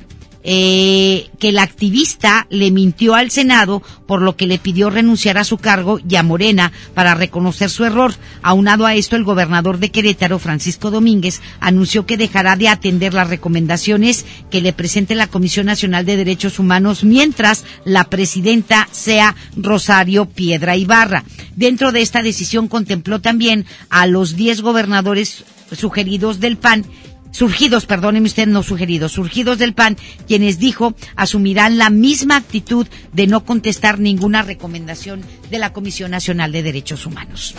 eh, 0.50 1.30
que 1.40 1.50
el 1.50 1.60
activista 1.60 2.48
le 2.50 2.72
mintió 2.72 3.16
al 3.16 3.32
Senado, 3.32 3.84
por 4.08 4.22
lo 4.22 4.38
que 4.38 4.48
le 4.48 4.60
pidió 4.60 4.90
renunciar 4.90 5.38
a 5.38 5.44
su 5.44 5.58
cargo 5.58 6.00
y 6.08 6.16
a 6.16 6.24
Morena 6.24 6.72
para 6.94 7.16
reconocer 7.16 7.70
su 7.70 7.84
error. 7.84 8.14
Aunado 8.42 8.86
a 8.86 8.96
esto, 8.96 9.18
el 9.18 9.26
gobernador 9.26 9.78
de 9.78 9.92
Querétaro, 9.92 10.40
Francisco 10.40 10.90
Domínguez, 10.90 11.42
anunció 11.60 12.06
que 12.06 12.16
dejará 12.16 12.56
de 12.56 12.70
atender 12.70 13.14
las 13.14 13.30
recomendaciones 13.30 14.26
que 14.50 14.62
le 14.62 14.72
presente 14.72 15.16
la 15.16 15.28
Comisión 15.28 15.66
Nacional 15.66 16.06
de 16.06 16.16
Derechos 16.16 16.60
Humanos 16.60 17.04
mientras 17.04 17.66
la 17.84 18.06
presidenta 18.06 18.88
sea 18.90 19.36
Rosario 19.58 20.28
Piedra 20.28 20.78
Ibarra. 20.78 21.26
Dentro 21.58 21.92
de 21.92 22.00
esta 22.00 22.22
decisión 22.22 22.70
contempló 22.70 23.20
también 23.20 23.66
a 23.90 24.08
los 24.08 24.38
diez 24.38 24.62
gobernadores 24.62 25.44
sugeridos 25.76 26.40
del 26.40 26.56
PAN 26.56 26.86
surgidos, 27.32 27.86
perdóneme 27.86 28.28
usted, 28.28 28.48
no 28.48 28.64
sugeridos, 28.64 29.14
surgidos 29.14 29.58
del 29.58 29.74
PAN, 29.74 29.98
quienes 30.28 30.60
dijo 30.60 30.96
asumirán 31.16 31.78
la 31.78 31.90
misma 31.90 32.38
actitud 32.38 32.88
de 33.14 33.28
no 33.28 33.46
contestar 33.46 34.00
ninguna 34.00 34.42
recomendación 34.42 35.22
de 35.50 35.60
la 35.60 35.74
Comisión 35.74 36.12
Nacional 36.12 36.52
de 36.52 36.64
Derechos 36.64 37.06
Humanos. 37.06 37.56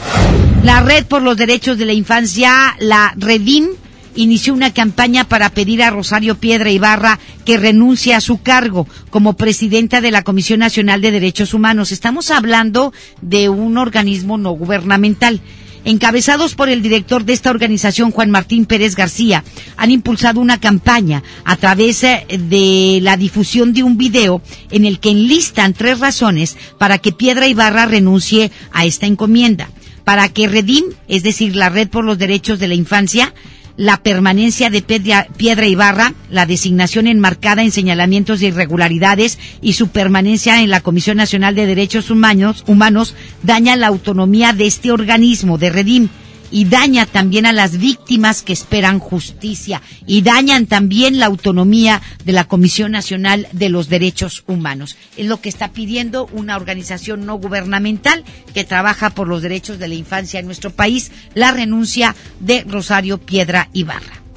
La 0.62 0.80
Red 0.80 1.06
por 1.06 1.22
los 1.22 1.36
Derechos 1.36 1.78
de 1.78 1.86
la 1.86 1.92
Infancia, 1.92 2.76
la 2.80 3.14
Redim, 3.16 3.68
inició 4.14 4.52
una 4.52 4.72
campaña 4.72 5.24
para 5.24 5.50
pedir 5.50 5.82
a 5.82 5.90
Rosario 5.90 6.34
Piedra 6.36 6.70
Ibarra 6.70 7.18
que 7.44 7.56
renuncie 7.56 8.14
a 8.14 8.20
su 8.20 8.42
cargo 8.42 8.86
como 9.10 9.34
presidenta 9.34 10.00
de 10.00 10.10
la 10.10 10.22
Comisión 10.22 10.60
Nacional 10.60 11.00
de 11.00 11.12
Derechos 11.12 11.54
Humanos. 11.54 11.92
Estamos 11.92 12.30
hablando 12.30 12.92
de 13.22 13.48
un 13.48 13.78
organismo 13.78 14.36
no 14.36 14.50
gubernamental 14.52 15.40
encabezados 15.88 16.54
por 16.54 16.68
el 16.68 16.82
director 16.82 17.24
de 17.24 17.32
esta 17.32 17.48
organización, 17.48 18.10
Juan 18.10 18.30
Martín 18.30 18.66
Pérez 18.66 18.94
García, 18.94 19.42
han 19.78 19.90
impulsado 19.90 20.38
una 20.38 20.60
campaña 20.60 21.22
a 21.44 21.56
través 21.56 22.04
eh, 22.04 22.26
de 22.28 23.00
la 23.02 23.16
difusión 23.16 23.72
de 23.72 23.82
un 23.82 23.96
video 23.96 24.42
en 24.70 24.84
el 24.84 25.00
que 25.00 25.10
enlistan 25.10 25.72
tres 25.72 25.98
razones 25.98 26.58
para 26.76 26.98
que 26.98 27.12
Piedra 27.12 27.48
Ibarra 27.48 27.86
renuncie 27.86 28.52
a 28.70 28.84
esta 28.84 29.06
encomienda. 29.06 29.70
Para 30.04 30.28
que 30.28 30.46
Redim, 30.46 30.84
es 31.08 31.22
decir, 31.22 31.56
la 31.56 31.70
Red 31.70 31.88
por 31.88 32.04
los 32.04 32.18
Derechos 32.18 32.58
de 32.58 32.68
la 32.68 32.74
Infancia, 32.74 33.32
la 33.78 34.02
permanencia 34.02 34.70
de 34.70 34.82
Piedra 34.82 35.66
Ibarra, 35.66 36.12
la 36.30 36.46
designación 36.46 37.06
enmarcada 37.06 37.62
en 37.62 37.70
señalamientos 37.70 38.40
de 38.40 38.48
irregularidades 38.48 39.38
y 39.62 39.74
su 39.74 39.88
permanencia 39.88 40.60
en 40.60 40.68
la 40.68 40.80
Comisión 40.80 41.16
Nacional 41.16 41.54
de 41.54 41.66
Derechos 41.66 42.10
Humanos, 42.10 42.64
humanos 42.66 43.14
daña 43.44 43.76
la 43.76 43.86
autonomía 43.86 44.52
de 44.52 44.66
este 44.66 44.90
organismo 44.90 45.58
de 45.58 45.70
Redim 45.70 46.08
y 46.50 46.64
daña 46.64 47.06
también 47.06 47.46
a 47.46 47.52
las 47.52 47.78
víctimas 47.78 48.42
que 48.42 48.52
esperan 48.52 48.98
justicia 48.98 49.82
y 50.06 50.22
dañan 50.22 50.66
también 50.66 51.18
la 51.18 51.26
autonomía 51.26 52.02
de 52.24 52.32
la 52.32 52.44
Comisión 52.44 52.92
Nacional 52.92 53.48
de 53.52 53.68
los 53.68 53.88
Derechos 53.88 54.44
Humanos. 54.46 54.96
Es 55.16 55.26
lo 55.26 55.40
que 55.40 55.48
está 55.48 55.72
pidiendo 55.72 56.28
una 56.32 56.56
organización 56.56 57.26
no 57.26 57.36
gubernamental 57.36 58.24
que 58.54 58.64
trabaja 58.64 59.10
por 59.10 59.28
los 59.28 59.42
derechos 59.42 59.78
de 59.78 59.88
la 59.88 59.94
infancia 59.94 60.40
en 60.40 60.46
nuestro 60.46 60.70
país, 60.70 61.10
la 61.34 61.50
renuncia 61.50 62.14
de 62.40 62.64
Rosario 62.68 63.18
Piedra 63.18 63.68
Ibarra. 63.72 64.27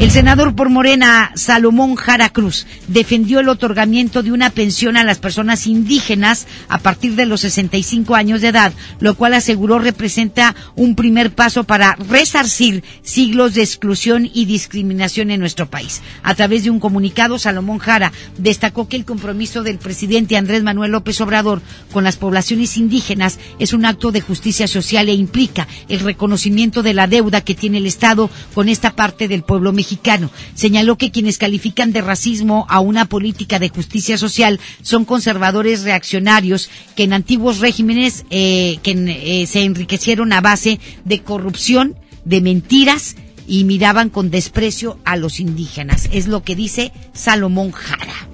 El 0.00 0.12
senador 0.12 0.54
por 0.54 0.70
Morena, 0.70 1.32
Salomón 1.34 1.96
Jara 1.96 2.28
Cruz, 2.28 2.68
defendió 2.86 3.40
el 3.40 3.48
otorgamiento 3.48 4.22
de 4.22 4.30
una 4.30 4.50
pensión 4.50 4.96
a 4.96 5.02
las 5.02 5.18
personas 5.18 5.66
indígenas 5.66 6.46
a 6.68 6.78
partir 6.78 7.16
de 7.16 7.26
los 7.26 7.40
65 7.40 8.14
años 8.14 8.40
de 8.40 8.48
edad, 8.48 8.72
lo 9.00 9.16
cual 9.16 9.34
aseguró 9.34 9.80
representa 9.80 10.54
un 10.76 10.94
primer 10.94 11.34
paso 11.34 11.64
para 11.64 11.96
resarcir 11.96 12.84
siglos 13.02 13.54
de 13.54 13.62
exclusión 13.62 14.30
y 14.32 14.44
discriminación 14.44 15.32
en 15.32 15.40
nuestro 15.40 15.68
país. 15.68 16.00
A 16.22 16.36
través 16.36 16.62
de 16.62 16.70
un 16.70 16.78
comunicado, 16.78 17.36
Salomón 17.40 17.78
Jara 17.78 18.12
destacó 18.38 18.88
que 18.88 18.94
el 18.94 19.04
compromiso 19.04 19.64
del 19.64 19.78
presidente 19.78 20.36
Andrés 20.36 20.62
Manuel 20.62 20.92
López 20.92 21.20
Obrador 21.20 21.60
con 21.92 22.04
las 22.04 22.16
poblaciones 22.16 22.76
indígenas 22.76 23.40
es 23.58 23.72
un 23.72 23.84
acto 23.84 24.12
de 24.12 24.20
justicia 24.20 24.68
social 24.68 25.08
e 25.08 25.14
implica 25.14 25.66
el 25.88 25.98
reconocimiento 26.00 26.84
de 26.84 26.94
la 26.94 27.08
deuda 27.08 27.40
que 27.40 27.56
tiene 27.56 27.78
el 27.78 27.86
Estado 27.86 28.30
con 28.54 28.68
esta 28.68 28.94
parte 28.94 29.26
del 29.26 29.37
pueblo 29.42 29.72
mexicano. 29.72 30.30
Señaló 30.54 30.96
que 30.96 31.10
quienes 31.10 31.38
califican 31.38 31.92
de 31.92 32.02
racismo 32.02 32.66
a 32.68 32.80
una 32.80 33.06
política 33.06 33.58
de 33.58 33.68
justicia 33.68 34.18
social 34.18 34.60
son 34.82 35.04
conservadores 35.04 35.82
reaccionarios 35.82 36.70
que 36.96 37.04
en 37.04 37.12
antiguos 37.12 37.58
regímenes 37.58 38.24
eh, 38.30 38.78
que 38.82 38.92
eh, 38.92 39.46
se 39.46 39.64
enriquecieron 39.64 40.32
a 40.32 40.40
base 40.40 40.80
de 41.04 41.20
corrupción, 41.22 41.96
de 42.24 42.40
mentiras 42.40 43.16
y 43.46 43.64
miraban 43.64 44.10
con 44.10 44.30
desprecio 44.30 44.98
a 45.04 45.16
los 45.16 45.40
indígenas. 45.40 46.08
Es 46.12 46.28
lo 46.28 46.42
que 46.42 46.54
dice 46.54 46.92
Salomón 47.14 47.72
Jara. 47.72 48.28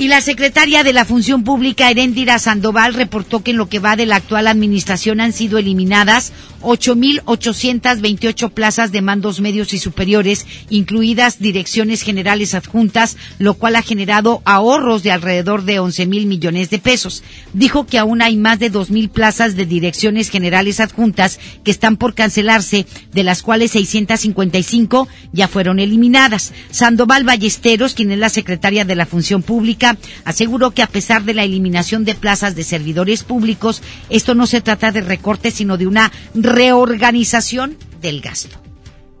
Y 0.00 0.08
la 0.08 0.22
secretaria 0.22 0.82
de 0.82 0.94
la 0.94 1.04
Función 1.04 1.44
Pública, 1.44 1.90
Erendira 1.90 2.38
Sandoval, 2.38 2.94
reportó 2.94 3.42
que 3.42 3.50
en 3.50 3.58
lo 3.58 3.68
que 3.68 3.80
va 3.80 3.96
de 3.96 4.06
la 4.06 4.16
actual 4.16 4.46
administración 4.46 5.20
han 5.20 5.34
sido 5.34 5.58
eliminadas 5.58 6.32
8.828 6.62 8.50
plazas 8.50 8.92
de 8.92 9.02
mandos 9.02 9.40
medios 9.40 9.72
y 9.72 9.78
superiores, 9.78 10.46
incluidas 10.68 11.38
direcciones 11.38 12.02
generales 12.02 12.54
adjuntas, 12.54 13.16
lo 13.38 13.54
cual 13.54 13.76
ha 13.76 13.82
generado 13.82 14.42
ahorros 14.44 15.02
de 15.02 15.12
alrededor 15.12 15.64
de 15.64 15.78
11 15.78 16.06
mil 16.06 16.26
millones 16.26 16.70
de 16.70 16.78
pesos. 16.78 17.22
Dijo 17.52 17.86
que 17.86 17.98
aún 17.98 18.22
hay 18.22 18.36
más 18.36 18.58
de 18.58 18.70
2.000 18.70 19.10
plazas 19.10 19.56
de 19.56 19.66
direcciones 19.66 20.30
generales 20.30 20.80
adjuntas 20.80 21.38
que 21.64 21.70
están 21.70 21.96
por 21.96 22.14
cancelarse, 22.14 22.86
de 23.12 23.22
las 23.24 23.42
cuales 23.42 23.72
655 23.72 25.08
ya 25.32 25.48
fueron 25.48 25.80
eliminadas. 25.80 26.52
Sandoval 26.70 27.24
Ballesteros, 27.24 27.94
quien 27.94 28.10
es 28.12 28.18
la 28.18 28.28
secretaria 28.28 28.84
de 28.84 28.96
la 28.96 29.06
Función 29.06 29.42
Pública, 29.42 29.96
aseguró 30.24 30.72
que 30.72 30.82
a 30.82 30.86
pesar 30.86 31.24
de 31.24 31.34
la 31.34 31.44
eliminación 31.44 32.04
de 32.04 32.14
plazas 32.14 32.54
de 32.54 32.64
servidores 32.64 33.22
públicos, 33.22 33.82
esto 34.08 34.34
no 34.34 34.46
se 34.46 34.60
trata 34.60 34.92
de 34.92 35.00
recortes, 35.00 35.54
sino 35.54 35.76
de 35.76 35.86
una 35.86 36.12
reorganización 36.50 37.76
del 38.02 38.20
gasto. 38.20 38.58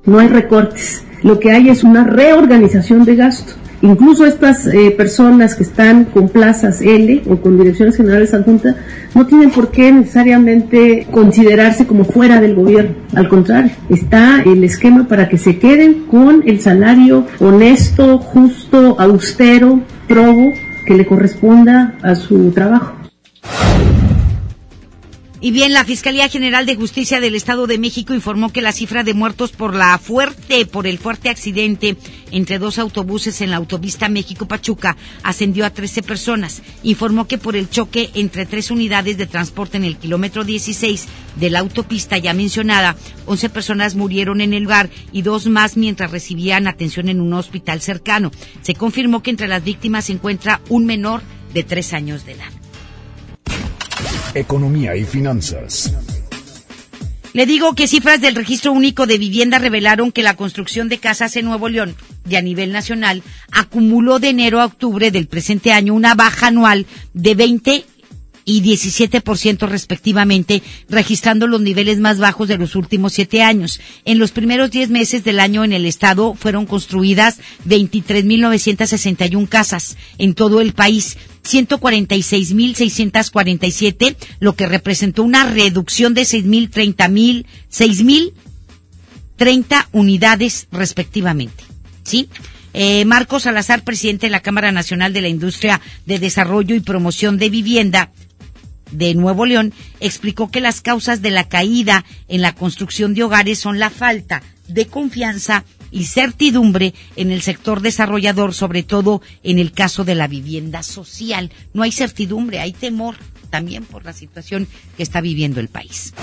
No 0.04 0.18
hay 0.18 0.28
recortes, 0.28 1.02
lo 1.22 1.38
que 1.38 1.52
hay 1.52 1.68
es 1.68 1.84
una 1.84 2.04
reorganización 2.04 3.04
de 3.04 3.16
gasto. 3.16 3.54
Incluso 3.82 4.26
estas 4.26 4.66
eh, 4.66 4.90
personas 4.90 5.54
que 5.54 5.62
están 5.62 6.04
con 6.04 6.28
plazas 6.28 6.82
L 6.82 7.22
o 7.30 7.36
con 7.40 7.58
direcciones 7.58 7.96
generales 7.96 8.34
adjuntas 8.34 8.76
no 9.14 9.26
tienen 9.26 9.50
por 9.50 9.70
qué 9.70 9.90
necesariamente 9.90 11.06
considerarse 11.10 11.86
como 11.86 12.04
fuera 12.04 12.42
del 12.42 12.54
gobierno. 12.54 12.94
Al 13.14 13.28
contrario, 13.28 13.72
está 13.88 14.42
el 14.42 14.62
esquema 14.64 15.08
para 15.08 15.30
que 15.30 15.38
se 15.38 15.58
queden 15.58 16.04
con 16.10 16.42
el 16.46 16.60
salario 16.60 17.26
honesto, 17.38 18.18
justo, 18.18 18.96
austero, 19.00 19.80
probo 20.06 20.52
que 20.84 20.94
le 20.94 21.06
corresponda 21.06 21.94
a 22.02 22.14
su 22.14 22.50
trabajo. 22.50 22.92
Y 25.42 25.52
bien, 25.52 25.72
la 25.72 25.86
Fiscalía 25.86 26.28
General 26.28 26.66
de 26.66 26.76
Justicia 26.76 27.18
del 27.18 27.34
Estado 27.34 27.66
de 27.66 27.78
México 27.78 28.12
informó 28.12 28.52
que 28.52 28.60
la 28.60 28.72
cifra 28.72 29.04
de 29.04 29.14
muertos 29.14 29.52
por 29.52 29.74
la 29.74 29.96
fuerte, 29.96 30.66
por 30.66 30.86
el 30.86 30.98
fuerte 30.98 31.30
accidente 31.30 31.96
entre 32.30 32.58
dos 32.58 32.78
autobuses 32.78 33.40
en 33.40 33.50
la 33.50 33.56
autopista 33.56 34.10
México-Pachuca 34.10 34.98
ascendió 35.22 35.64
a 35.64 35.70
13 35.70 36.02
personas. 36.02 36.60
Informó 36.82 37.26
que 37.26 37.38
por 37.38 37.56
el 37.56 37.70
choque 37.70 38.10
entre 38.12 38.44
tres 38.44 38.70
unidades 38.70 39.16
de 39.16 39.26
transporte 39.26 39.78
en 39.78 39.84
el 39.84 39.96
kilómetro 39.96 40.44
16 40.44 41.06
de 41.36 41.48
la 41.48 41.60
autopista 41.60 42.18
ya 42.18 42.34
mencionada, 42.34 42.96
11 43.24 43.48
personas 43.48 43.94
murieron 43.94 44.42
en 44.42 44.52
el 44.52 44.64
lugar 44.64 44.90
y 45.10 45.22
dos 45.22 45.46
más 45.46 45.78
mientras 45.78 46.10
recibían 46.10 46.66
atención 46.66 47.08
en 47.08 47.18
un 47.22 47.32
hospital 47.32 47.80
cercano. 47.80 48.30
Se 48.60 48.74
confirmó 48.74 49.22
que 49.22 49.30
entre 49.30 49.48
las 49.48 49.64
víctimas 49.64 50.04
se 50.04 50.12
encuentra 50.12 50.60
un 50.68 50.84
menor 50.84 51.22
de 51.54 51.64
tres 51.64 51.94
años 51.94 52.26
de 52.26 52.32
edad. 52.32 52.59
Economía 54.34 54.94
y 54.94 55.04
finanzas. 55.04 55.92
Le 57.32 57.46
digo 57.46 57.74
que 57.74 57.88
cifras 57.88 58.20
del 58.20 58.36
Registro 58.36 58.72
Único 58.72 59.06
de 59.06 59.18
Vivienda 59.18 59.58
revelaron 59.58 60.12
que 60.12 60.22
la 60.22 60.36
construcción 60.36 60.88
de 60.88 60.98
casas 60.98 61.34
en 61.36 61.46
Nuevo 61.46 61.68
León 61.68 61.96
y 62.28 62.36
a 62.36 62.42
nivel 62.42 62.70
nacional 62.70 63.22
acumuló 63.50 64.20
de 64.20 64.28
enero 64.28 64.60
a 64.60 64.66
octubre 64.66 65.10
del 65.10 65.26
presente 65.26 65.72
año 65.72 65.94
una 65.94 66.14
baja 66.14 66.48
anual 66.48 66.86
de 67.12 67.34
20 67.34 67.84
y 68.50 68.60
17% 68.62 69.68
respectivamente, 69.68 70.62
registrando 70.88 71.46
los 71.46 71.60
niveles 71.60 72.00
más 72.00 72.18
bajos 72.18 72.48
de 72.48 72.58
los 72.58 72.74
últimos 72.74 73.12
siete 73.12 73.44
años. 73.44 73.80
En 74.04 74.18
los 74.18 74.32
primeros 74.32 74.72
diez 74.72 74.90
meses 74.90 75.22
del 75.22 75.38
año 75.38 75.62
en 75.62 75.72
el 75.72 75.86
estado 75.86 76.34
fueron 76.34 76.66
construidas 76.66 77.38
23.961 77.68 79.48
casas 79.48 79.96
en 80.18 80.34
todo 80.34 80.60
el 80.60 80.72
país, 80.72 81.16
146.647, 81.44 84.16
lo 84.40 84.56
que 84.56 84.66
representó 84.66 85.22
una 85.22 85.44
reducción 85.44 86.12
de 86.14 86.22
6.030.000, 86.22 87.46
6.030 87.72 89.86
unidades 89.92 90.66
respectivamente. 90.72 91.62
¿Sí? 92.02 92.28
Eh, 92.72 93.04
Marcos 93.04 93.42
Salazar, 93.44 93.84
presidente 93.84 94.26
de 94.26 94.30
la 94.30 94.40
Cámara 94.40 94.72
Nacional 94.72 95.12
de 95.12 95.20
la 95.20 95.28
Industria 95.28 95.80
de 96.06 96.18
Desarrollo 96.18 96.74
y 96.74 96.80
Promoción 96.80 97.38
de 97.38 97.50
Vivienda, 97.50 98.10
de 98.92 99.14
Nuevo 99.14 99.46
León 99.46 99.72
explicó 100.00 100.50
que 100.50 100.60
las 100.60 100.80
causas 100.80 101.22
de 101.22 101.30
la 101.30 101.48
caída 101.48 102.04
en 102.28 102.42
la 102.42 102.54
construcción 102.54 103.14
de 103.14 103.24
hogares 103.24 103.58
son 103.58 103.78
la 103.78 103.90
falta 103.90 104.42
de 104.68 104.86
confianza 104.86 105.64
y 105.90 106.04
certidumbre 106.04 106.94
en 107.16 107.30
el 107.30 107.42
sector 107.42 107.80
desarrollador, 107.80 108.54
sobre 108.54 108.82
todo 108.82 109.22
en 109.42 109.58
el 109.58 109.72
caso 109.72 110.04
de 110.04 110.14
la 110.14 110.28
vivienda 110.28 110.82
social. 110.82 111.50
No 111.74 111.82
hay 111.82 111.92
certidumbre, 111.92 112.60
hay 112.60 112.72
temor 112.72 113.16
también 113.50 113.84
por 113.84 114.04
la 114.04 114.12
situación 114.12 114.68
que 114.96 115.02
está 115.02 115.20
viviendo 115.20 115.60
el 115.60 115.68
país. 115.68 116.14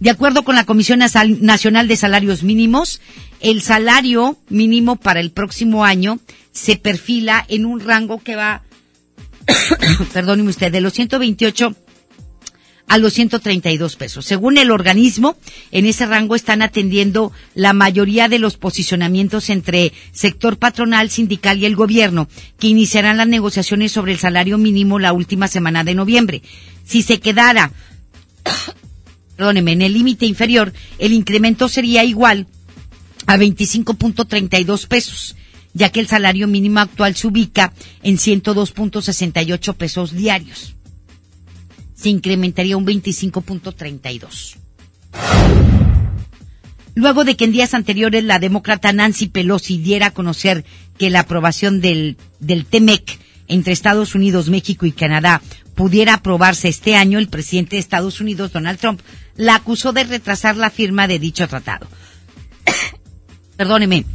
De 0.00 0.10
acuerdo 0.10 0.42
con 0.42 0.56
la 0.56 0.66
Comisión 0.66 0.98
Nacional 0.98 1.88
de 1.88 1.96
Salarios 1.96 2.42
Mínimos, 2.42 3.00
el 3.40 3.62
salario 3.62 4.36
mínimo 4.50 4.96
para 4.96 5.20
el 5.20 5.30
próximo 5.30 5.84
año 5.84 6.18
se 6.52 6.76
perfila 6.76 7.44
en 7.48 7.64
un 7.64 7.80
rango 7.80 8.18
que 8.18 8.36
va 8.36 8.62
perdóneme 10.12 10.50
usted, 10.50 10.72
de 10.72 10.80
los 10.80 10.92
128 10.92 11.74
a 12.88 12.98
los 12.98 13.14
132 13.14 13.96
pesos. 13.96 14.24
Según 14.24 14.58
el 14.58 14.70
organismo, 14.70 15.36
en 15.72 15.86
ese 15.86 16.06
rango 16.06 16.36
están 16.36 16.62
atendiendo 16.62 17.32
la 17.54 17.72
mayoría 17.72 18.28
de 18.28 18.38
los 18.38 18.56
posicionamientos 18.56 19.50
entre 19.50 19.92
sector 20.12 20.56
patronal, 20.56 21.10
sindical 21.10 21.58
y 21.58 21.66
el 21.66 21.74
gobierno, 21.74 22.28
que 22.58 22.68
iniciarán 22.68 23.16
las 23.16 23.26
negociaciones 23.26 23.92
sobre 23.92 24.12
el 24.12 24.18
salario 24.18 24.56
mínimo 24.58 24.98
la 24.98 25.12
última 25.12 25.48
semana 25.48 25.82
de 25.82 25.94
noviembre. 25.94 26.42
Si 26.84 27.02
se 27.02 27.18
quedara, 27.18 27.72
perdóneme, 29.36 29.72
en 29.72 29.82
el 29.82 29.92
límite 29.92 30.26
inferior, 30.26 30.72
el 30.98 31.12
incremento 31.12 31.68
sería 31.68 32.04
igual 32.04 32.46
a 33.26 33.36
25.32 33.36 34.86
pesos 34.86 35.36
ya 35.76 35.90
que 35.90 36.00
el 36.00 36.08
salario 36.08 36.48
mínimo 36.48 36.80
actual 36.80 37.14
se 37.14 37.26
ubica 37.26 37.74
en 38.02 38.16
102.68 38.16 39.74
pesos 39.74 40.12
diarios. 40.12 40.74
Se 41.94 42.08
incrementaría 42.08 42.78
un 42.78 42.86
25.32. 42.86 44.56
Luego 46.94 47.24
de 47.24 47.36
que 47.36 47.44
en 47.44 47.52
días 47.52 47.74
anteriores 47.74 48.24
la 48.24 48.38
demócrata 48.38 48.90
Nancy 48.94 49.26
Pelosi 49.26 49.76
diera 49.76 50.06
a 50.06 50.10
conocer 50.12 50.64
que 50.96 51.10
la 51.10 51.20
aprobación 51.20 51.82
del, 51.82 52.16
del 52.40 52.64
TEMEC 52.64 53.18
entre 53.46 53.74
Estados 53.74 54.14
Unidos, 54.14 54.48
México 54.48 54.86
y 54.86 54.92
Canadá 54.92 55.42
pudiera 55.74 56.14
aprobarse 56.14 56.68
este 56.68 56.96
año, 56.96 57.18
el 57.18 57.28
presidente 57.28 57.76
de 57.76 57.80
Estados 57.80 58.22
Unidos, 58.22 58.50
Donald 58.50 58.78
Trump, 58.78 59.02
la 59.36 59.56
acusó 59.56 59.92
de 59.92 60.04
retrasar 60.04 60.56
la 60.56 60.70
firma 60.70 61.06
de 61.06 61.18
dicho 61.18 61.46
tratado. 61.46 61.86
Perdóneme. 63.58 64.06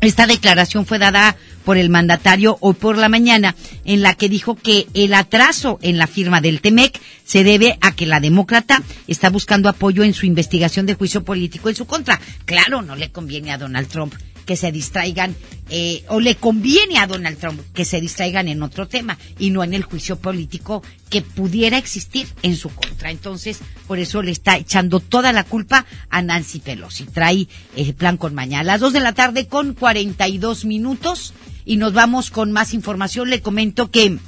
Esta 0.00 0.26
declaración 0.26 0.86
fue 0.86 0.98
dada 0.98 1.36
por 1.64 1.78
el 1.78 1.90
mandatario 1.90 2.58
hoy 2.60 2.74
por 2.74 2.96
la 2.96 3.08
mañana, 3.08 3.56
en 3.84 4.02
la 4.02 4.14
que 4.14 4.28
dijo 4.28 4.54
que 4.54 4.86
el 4.94 5.14
atraso 5.14 5.78
en 5.82 5.98
la 5.98 6.06
firma 6.06 6.40
del 6.40 6.60
TEMEC 6.60 7.00
se 7.24 7.44
debe 7.44 7.76
a 7.80 7.92
que 7.92 8.06
la 8.06 8.20
demócrata 8.20 8.82
está 9.08 9.30
buscando 9.30 9.68
apoyo 9.68 10.04
en 10.04 10.14
su 10.14 10.26
investigación 10.26 10.86
de 10.86 10.94
juicio 10.94 11.24
político 11.24 11.68
en 11.68 11.74
su 11.76 11.86
contra. 11.86 12.20
Claro, 12.44 12.82
no 12.82 12.94
le 12.94 13.10
conviene 13.10 13.52
a 13.52 13.58
Donald 13.58 13.88
Trump 13.88 14.14
que 14.46 14.56
se 14.56 14.72
distraigan, 14.72 15.34
eh, 15.68 16.04
o 16.08 16.20
le 16.20 16.36
conviene 16.36 16.98
a 16.98 17.06
Donald 17.06 17.38
Trump 17.38 17.60
que 17.74 17.84
se 17.84 18.00
distraigan 18.00 18.48
en 18.48 18.62
otro 18.62 18.88
tema 18.88 19.18
y 19.38 19.50
no 19.50 19.64
en 19.64 19.74
el 19.74 19.82
juicio 19.82 20.16
político 20.16 20.82
que 21.10 21.20
pudiera 21.22 21.76
existir 21.76 22.28
en 22.42 22.56
su 22.56 22.70
contra. 22.70 23.10
Entonces, 23.10 23.58
por 23.86 23.98
eso 23.98 24.22
le 24.22 24.30
está 24.30 24.56
echando 24.56 25.00
toda 25.00 25.32
la 25.32 25.44
culpa 25.44 25.84
a 26.08 26.22
Nancy 26.22 26.60
Pelosi. 26.60 27.04
Trae 27.04 27.48
el 27.76 27.94
plan 27.94 28.16
con 28.16 28.34
mañana. 28.34 28.60
A 28.60 28.64
las 28.64 28.80
dos 28.80 28.92
de 28.92 29.00
la 29.00 29.12
tarde 29.12 29.48
con 29.48 29.74
42 29.74 30.64
minutos 30.64 31.34
y 31.64 31.76
nos 31.76 31.92
vamos 31.92 32.30
con 32.30 32.52
más 32.52 32.72
información. 32.72 33.28
Le 33.28 33.42
comento 33.42 33.90
que 33.90 34.18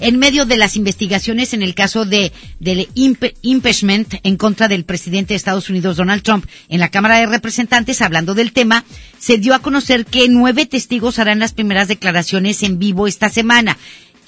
en 0.00 0.18
medio 0.18 0.44
de 0.46 0.56
las 0.56 0.76
investigaciones 0.76 1.52
en 1.54 1.62
el 1.62 1.74
caso 1.74 2.04
de 2.04 2.32
del 2.60 2.88
impeachment 2.94 4.14
en 4.22 4.36
contra 4.36 4.68
del 4.68 4.84
presidente 4.84 5.34
de 5.34 5.36
Estados 5.36 5.70
Unidos 5.70 5.96
Donald 5.96 6.22
Trump 6.22 6.46
en 6.68 6.80
la 6.80 6.90
Cámara 6.90 7.18
de 7.18 7.26
Representantes 7.26 8.00
hablando 8.02 8.34
del 8.34 8.52
tema 8.52 8.84
se 9.18 9.38
dio 9.38 9.54
a 9.54 9.58
conocer 9.60 10.04
que 10.04 10.28
nueve 10.28 10.66
testigos 10.66 11.18
harán 11.18 11.38
las 11.38 11.52
primeras 11.52 11.88
declaraciones 11.88 12.62
en 12.62 12.78
vivo 12.78 13.06
esta 13.06 13.28
semana 13.28 13.76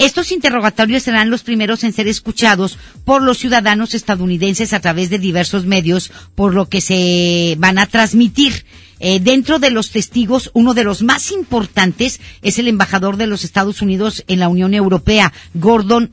Estos 0.01 0.33
interrogatorios 0.33 1.03
serán 1.03 1.29
los 1.29 1.43
primeros 1.43 1.85
en 1.85 1.93
ser 1.93 2.09
escuchados 2.09 2.79
por 3.05 3.21
los 3.21 3.37
ciudadanos 3.37 3.93
estadounidenses 3.93 4.73
a 4.73 4.81
través 4.81 5.11
de 5.11 5.19
diversos 5.19 5.67
medios, 5.67 6.11
por 6.35 6.55
lo 6.55 6.71
que 6.71 6.81
se 6.81 7.55
van 7.59 7.79
a 7.79 7.85
transmitir. 7.85 8.65
Eh, 9.01 9.19
dentro 9.19 9.59
de 9.59 9.71
los 9.71 9.91
testigos, 9.91 10.51
uno 10.53 10.75
de 10.75 10.85
los 10.85 11.03
más 11.03 11.33
importantes 11.33 12.21
es 12.43 12.59
el 12.59 12.69
embajador 12.69 13.17
de 13.17 13.27
los 13.27 13.45
Estados 13.45 13.83
Unidos 13.83 14.25
en 14.29 14.41
la 14.41 14.49
Unión 14.49 14.75
Europea, 14.75 15.33
Gordon 15.55 16.11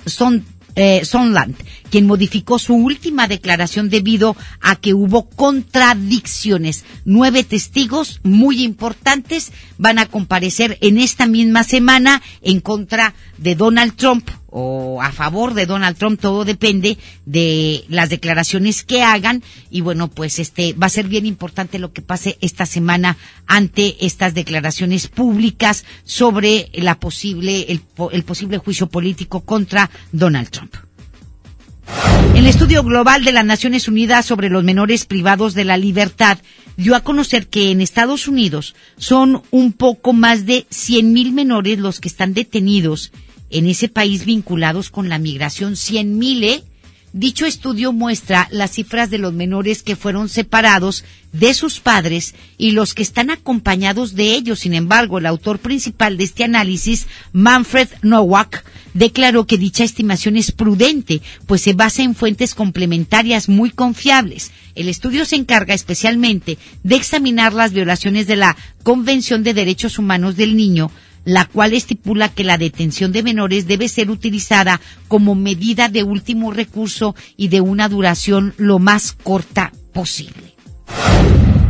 eh, 0.75 1.01
Sondland, 1.03 1.55
quien 1.87 2.05
modificó 2.05 2.59
su 2.59 2.75
última 2.75 3.27
declaración 3.27 3.89
debido 3.89 4.35
a 4.61 4.75
que 4.75 4.93
hubo 4.93 5.29
contradicciones. 5.29 6.85
Nueve 7.05 7.43
testigos 7.43 8.19
muy 8.23 8.63
importantes 8.63 9.51
van 9.77 9.99
a 9.99 10.05
comparecer 10.05 10.77
en 10.81 10.97
esta 10.97 11.25
misma 11.25 11.63
semana 11.63 12.21
en 12.41 12.59
contra 12.59 13.13
de 13.37 13.55
Donald 13.55 13.95
Trump 13.95 14.29
o 14.49 15.01
a 15.01 15.11
favor 15.11 15.53
de 15.53 15.65
Donald 15.65 15.97
Trump, 15.97 16.19
todo 16.19 16.45
depende 16.45 16.97
de 17.25 17.83
las 17.89 18.09
declaraciones 18.09 18.83
que 18.83 19.03
hagan 19.03 19.43
y 19.69 19.81
bueno, 19.81 20.07
pues 20.07 20.39
este 20.39 20.73
va 20.73 20.87
a 20.87 20.89
ser 20.89 21.07
bien 21.07 21.25
importante 21.25 21.79
lo 21.79 21.91
que 21.93 22.01
pase 22.01 22.37
esta 22.41 22.65
semana 22.65 23.17
ante 23.45 24.05
estas 24.05 24.33
declaraciones 24.33 25.09
públicas 25.09 25.85
sobre 26.03 26.69
la 26.73 26.99
posible 26.99 27.67
el, 27.69 27.81
el 28.11 28.23
posible 28.23 28.57
juicio 28.57 28.87
político 28.87 29.41
contra 29.41 29.91
Donald 30.11 30.49
Trump. 30.49 30.86
El 32.35 32.45
estudio 32.45 32.83
global 32.83 33.23
de 33.23 33.31
las 33.31 33.45
Naciones 33.45 33.87
Unidas 33.87 34.25
sobre 34.25 34.49
los 34.49 34.63
menores 34.63 35.05
privados 35.05 35.53
de 35.53 35.65
la 35.65 35.77
libertad 35.77 36.37
dio 36.75 36.95
a 36.95 37.01
conocer 37.01 37.47
que 37.47 37.71
en 37.71 37.81
Estados 37.81 38.27
Unidos 38.27 38.75
son 38.97 39.41
un 39.49 39.73
poco 39.73 40.13
más 40.13 40.45
de 40.45 40.67
100.000 40.69 41.31
menores 41.31 41.79
los 41.79 41.99
que 41.99 42.07
están 42.07 42.33
detenidos 42.33 43.11
en 43.49 43.65
ese 43.67 43.89
país 43.89 44.25
vinculados 44.25 44.89
con 44.89 45.09
la 45.09 45.17
migración. 45.17 45.73
100.000, 45.73 46.43
¿eh? 46.43 46.63
Dicho 47.13 47.45
estudio 47.45 47.93
muestra 47.93 48.49
las 48.51 48.71
cifras 48.71 49.09
de 49.09 49.17
los 49.17 49.33
menores 49.33 49.81
que 49.81 49.95
fueron 49.95 50.27
separados 50.27 51.05
de 51.31 51.53
sus 51.53 51.79
padres 51.79 52.35
y 52.57 52.71
los 52.71 52.93
que 52.93 53.01
están 53.01 53.29
acompañados 53.29 54.13
de 54.13 54.33
ellos. 54.33 54.59
Sin 54.59 54.73
embargo, 54.73 55.17
el 55.17 55.25
autor 55.25 55.59
principal 55.59 56.17
de 56.17 56.25
este 56.25 56.43
análisis, 56.43 57.07
Manfred 57.31 57.87
Nowak, 58.01 58.65
declaró 58.93 59.47
que 59.47 59.57
dicha 59.57 59.83
estimación 59.83 60.35
es 60.35 60.51
prudente, 60.51 61.21
pues 61.45 61.61
se 61.61 61.73
basa 61.73 62.03
en 62.03 62.13
fuentes 62.13 62.53
complementarias 62.53 63.47
muy 63.47 63.69
confiables. 63.69 64.51
El 64.75 64.89
estudio 64.89 65.23
se 65.23 65.37
encarga 65.37 65.73
especialmente 65.73 66.57
de 66.83 66.95
examinar 66.95 67.53
las 67.53 67.71
violaciones 67.71 68.27
de 68.27 68.35
la 68.35 68.57
Convención 68.83 69.43
de 69.43 69.53
Derechos 69.53 69.97
Humanos 69.97 70.35
del 70.35 70.55
Niño, 70.57 70.91
la 71.27 71.43
cual 71.43 71.73
estipula 71.73 72.29
que 72.29 72.45
la 72.45 72.57
detención 72.57 73.11
de 73.11 73.21
menores 73.21 73.67
debe 73.67 73.89
ser 73.89 74.09
utilizada 74.09 74.79
como 75.09 75.35
medida 75.35 75.89
de 75.89 76.03
último 76.03 76.51
recurso 76.51 77.15
y 77.35 77.49
de 77.49 77.59
una 77.59 77.89
duración 77.89 78.53
lo 78.55 78.79
más 78.79 79.11
corta 79.11 79.73
posible. 79.93 80.55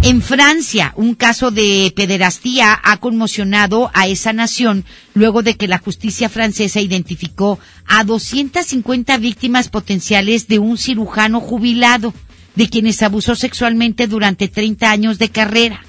En 0.04 0.22
Francia, 0.22 0.94
un 0.96 1.16
caso 1.16 1.50
de 1.50 1.92
pederastía 1.96 2.80
ha 2.84 2.98
conmocionado 2.98 3.90
a 3.96 4.06
esa 4.06 4.32
nación 4.32 4.86
luego 5.16 5.42
de 5.42 5.58
que 5.58 5.68
la 5.68 5.80
justicia 5.80 6.30
francesa 6.30 6.80
identificó 6.80 7.58
a 7.88 8.04
250 8.04 9.18
víctimas 9.18 9.70
potenciales 9.70 10.48
de 10.48 10.60
un 10.60 10.78
cirujano 10.78 11.40
jubilado, 11.40 12.14
de 12.54 12.70
quienes 12.70 13.02
abusó 13.02 13.34
sexualmente 13.34 14.06
durante 14.06 14.50
30 14.50 14.92
años 14.92 15.18
de 15.18 15.30
carrera. 15.30 15.84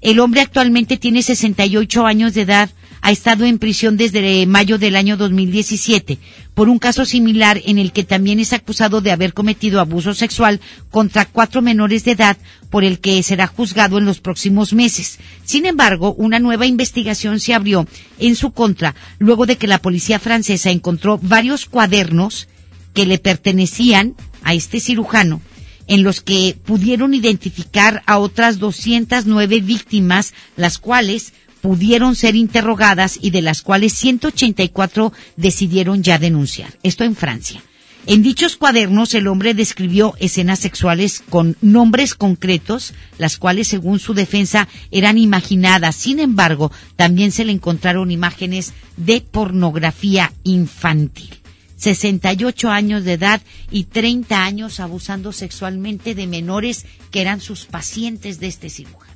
El 0.00 0.20
hombre 0.20 0.42
actualmente 0.42 0.96
tiene 0.96 1.22
68 1.22 2.06
años 2.06 2.34
de 2.34 2.42
edad, 2.42 2.70
ha 3.04 3.10
estado 3.10 3.44
en 3.44 3.58
prisión 3.58 3.98
desde 3.98 4.46
mayo 4.46 4.78
del 4.78 4.96
año 4.96 5.18
2017 5.18 6.18
por 6.54 6.70
un 6.70 6.78
caso 6.78 7.04
similar 7.04 7.60
en 7.66 7.78
el 7.78 7.92
que 7.92 8.02
también 8.02 8.40
es 8.40 8.54
acusado 8.54 9.02
de 9.02 9.12
haber 9.12 9.34
cometido 9.34 9.78
abuso 9.78 10.14
sexual 10.14 10.58
contra 10.90 11.26
cuatro 11.26 11.60
menores 11.60 12.06
de 12.06 12.12
edad 12.12 12.38
por 12.70 12.82
el 12.82 13.00
que 13.00 13.22
será 13.22 13.46
juzgado 13.46 13.98
en 13.98 14.06
los 14.06 14.20
próximos 14.20 14.72
meses. 14.72 15.18
Sin 15.44 15.66
embargo, 15.66 16.14
una 16.14 16.38
nueva 16.38 16.64
investigación 16.64 17.40
se 17.40 17.52
abrió 17.52 17.86
en 18.18 18.36
su 18.36 18.52
contra 18.52 18.94
luego 19.18 19.44
de 19.44 19.58
que 19.58 19.66
la 19.66 19.82
policía 19.82 20.18
francesa 20.18 20.70
encontró 20.70 21.18
varios 21.20 21.66
cuadernos 21.66 22.48
que 22.94 23.04
le 23.04 23.18
pertenecían 23.18 24.14
a 24.44 24.54
este 24.54 24.80
cirujano 24.80 25.42
en 25.86 26.02
los 26.02 26.22
que 26.22 26.56
pudieron 26.64 27.12
identificar 27.12 28.02
a 28.06 28.16
otras 28.18 28.58
209 28.58 29.60
víctimas, 29.60 30.32
las 30.56 30.78
cuales 30.78 31.34
pudieron 31.64 32.14
ser 32.14 32.36
interrogadas 32.36 33.18
y 33.22 33.30
de 33.30 33.40
las 33.40 33.62
cuales 33.62 33.94
184 33.94 35.14
decidieron 35.38 36.02
ya 36.02 36.18
denunciar. 36.18 36.76
Esto 36.82 37.04
en 37.04 37.16
Francia. 37.16 37.62
En 38.04 38.22
dichos 38.22 38.58
cuadernos 38.58 39.14
el 39.14 39.28
hombre 39.28 39.54
describió 39.54 40.12
escenas 40.18 40.58
sexuales 40.58 41.22
con 41.30 41.56
nombres 41.62 42.14
concretos, 42.14 42.92
las 43.16 43.38
cuales 43.38 43.66
según 43.66 43.98
su 43.98 44.12
defensa 44.12 44.68
eran 44.90 45.16
imaginadas. 45.16 45.96
Sin 45.96 46.20
embargo, 46.20 46.70
también 46.96 47.32
se 47.32 47.46
le 47.46 47.52
encontraron 47.52 48.10
imágenes 48.10 48.74
de 48.98 49.22
pornografía 49.22 50.34
infantil. 50.42 51.30
68 51.78 52.68
años 52.68 53.04
de 53.04 53.14
edad 53.14 53.40
y 53.70 53.84
30 53.84 54.44
años 54.44 54.80
abusando 54.80 55.32
sexualmente 55.32 56.14
de 56.14 56.26
menores 56.26 56.84
que 57.10 57.22
eran 57.22 57.40
sus 57.40 57.64
pacientes 57.64 58.38
de 58.38 58.48
este 58.48 58.68
cirujano, 58.68 59.14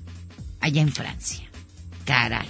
allá 0.61 0.81
en 0.81 0.93
Francia. 0.93 1.48
Caray. 2.09 2.49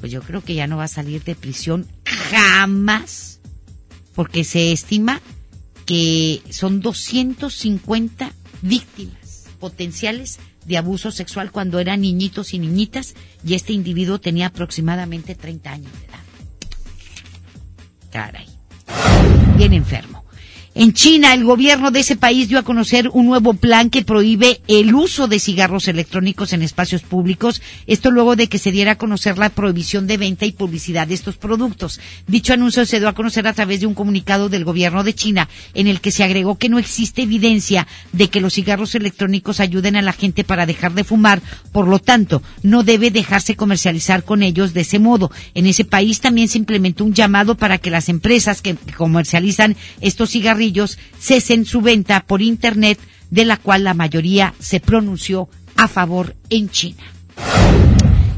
Pues 0.00 0.10
yo 0.10 0.20
creo 0.20 0.42
que 0.42 0.54
ya 0.54 0.66
no 0.66 0.78
va 0.78 0.84
a 0.84 0.88
salir 0.88 1.22
de 1.22 1.36
prisión 1.36 1.86
jamás. 2.04 3.40
Porque 4.16 4.42
se 4.42 4.72
estima 4.72 5.20
que 5.86 6.42
son 6.50 6.80
250 6.80 8.32
víctimas 8.62 9.44
potenciales 9.60 10.40
de 10.66 10.76
abuso 10.76 11.12
sexual 11.12 11.52
cuando 11.52 11.78
eran 11.78 12.00
niñitos 12.00 12.52
y 12.52 12.58
niñitas 12.58 13.14
y 13.44 13.54
este 13.54 13.72
individuo 13.72 14.18
tenía 14.18 14.46
aproximadamente 14.46 15.36
30 15.36 15.70
años 15.70 15.92
de 15.92 16.06
edad. 16.06 16.24
Caray. 18.10 18.48
Bien 19.56 19.72
enfermo. 19.72 20.09
En 20.72 20.92
China, 20.92 21.34
el 21.34 21.42
gobierno 21.42 21.90
de 21.90 21.98
ese 21.98 22.14
país 22.14 22.48
dio 22.48 22.56
a 22.56 22.62
conocer 22.62 23.10
un 23.12 23.26
nuevo 23.26 23.54
plan 23.54 23.90
que 23.90 24.04
prohíbe 24.04 24.60
el 24.68 24.94
uso 24.94 25.26
de 25.26 25.40
cigarros 25.40 25.88
electrónicos 25.88 26.52
en 26.52 26.62
espacios 26.62 27.02
públicos, 27.02 27.60
esto 27.88 28.12
luego 28.12 28.36
de 28.36 28.46
que 28.46 28.58
se 28.58 28.70
diera 28.70 28.92
a 28.92 28.98
conocer 28.98 29.36
la 29.36 29.48
prohibición 29.48 30.06
de 30.06 30.16
venta 30.16 30.46
y 30.46 30.52
publicidad 30.52 31.08
de 31.08 31.14
estos 31.14 31.36
productos. 31.36 31.98
Dicho 32.28 32.52
anuncio 32.52 32.86
se 32.86 33.00
dio 33.00 33.08
a 33.08 33.16
conocer 33.16 33.48
a 33.48 33.52
través 33.52 33.80
de 33.80 33.88
un 33.88 33.94
comunicado 33.94 34.48
del 34.48 34.64
gobierno 34.64 35.02
de 35.02 35.12
China, 35.12 35.48
en 35.74 35.88
el 35.88 36.00
que 36.00 36.12
se 36.12 36.22
agregó 36.22 36.56
que 36.56 36.68
no 36.68 36.78
existe 36.78 37.22
evidencia 37.22 37.88
de 38.12 38.28
que 38.28 38.40
los 38.40 38.54
cigarros 38.54 38.94
electrónicos 38.94 39.58
ayuden 39.58 39.96
a 39.96 40.02
la 40.02 40.12
gente 40.12 40.44
para 40.44 40.66
dejar 40.66 40.94
de 40.94 41.02
fumar, 41.02 41.42
por 41.72 41.88
lo 41.88 41.98
tanto, 41.98 42.44
no 42.62 42.84
debe 42.84 43.10
dejarse 43.10 43.56
comercializar 43.56 44.22
con 44.22 44.44
ellos 44.44 44.72
de 44.72 44.82
ese 44.82 45.00
modo. 45.00 45.32
En 45.54 45.66
ese 45.66 45.84
país 45.84 46.20
también 46.20 46.46
se 46.46 46.58
implementó 46.58 47.04
un 47.04 47.12
llamado 47.12 47.56
para 47.56 47.78
que 47.78 47.90
las 47.90 48.08
empresas 48.08 48.62
que 48.62 48.76
comercializan 48.96 49.76
estos 50.00 50.30
cigarrillos 50.30 50.60
cesen 51.18 51.64
su 51.64 51.80
venta 51.80 52.20
por 52.26 52.42
Internet, 52.42 52.98
de 53.30 53.44
la 53.44 53.56
cual 53.56 53.84
la 53.84 53.94
mayoría 53.94 54.54
se 54.58 54.80
pronunció 54.80 55.48
a 55.76 55.88
favor 55.88 56.36
en 56.48 56.68
China. 56.68 57.02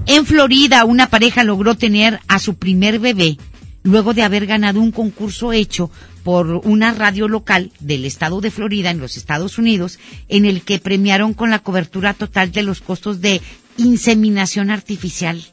En 0.06 0.26
Florida, 0.26 0.84
una 0.84 1.08
pareja 1.08 1.44
logró 1.44 1.76
tener 1.76 2.20
a 2.28 2.38
su 2.38 2.56
primer 2.56 2.98
bebé 2.98 3.38
luego 3.84 4.14
de 4.14 4.22
haber 4.22 4.46
ganado 4.46 4.80
un 4.80 4.92
concurso 4.92 5.52
hecho 5.52 5.90
por 6.22 6.46
una 6.64 6.92
radio 6.92 7.28
local 7.28 7.72
del 7.80 8.04
estado 8.04 8.40
de 8.40 8.50
Florida 8.50 8.90
en 8.90 9.00
los 9.00 9.16
Estados 9.16 9.58
Unidos, 9.58 9.98
en 10.28 10.44
el 10.44 10.62
que 10.62 10.78
premiaron 10.78 11.34
con 11.34 11.50
la 11.50 11.58
cobertura 11.60 12.14
total 12.14 12.52
de 12.52 12.62
los 12.62 12.80
costos 12.80 13.20
de 13.20 13.40
inseminación 13.76 14.70
artificial. 14.70 15.44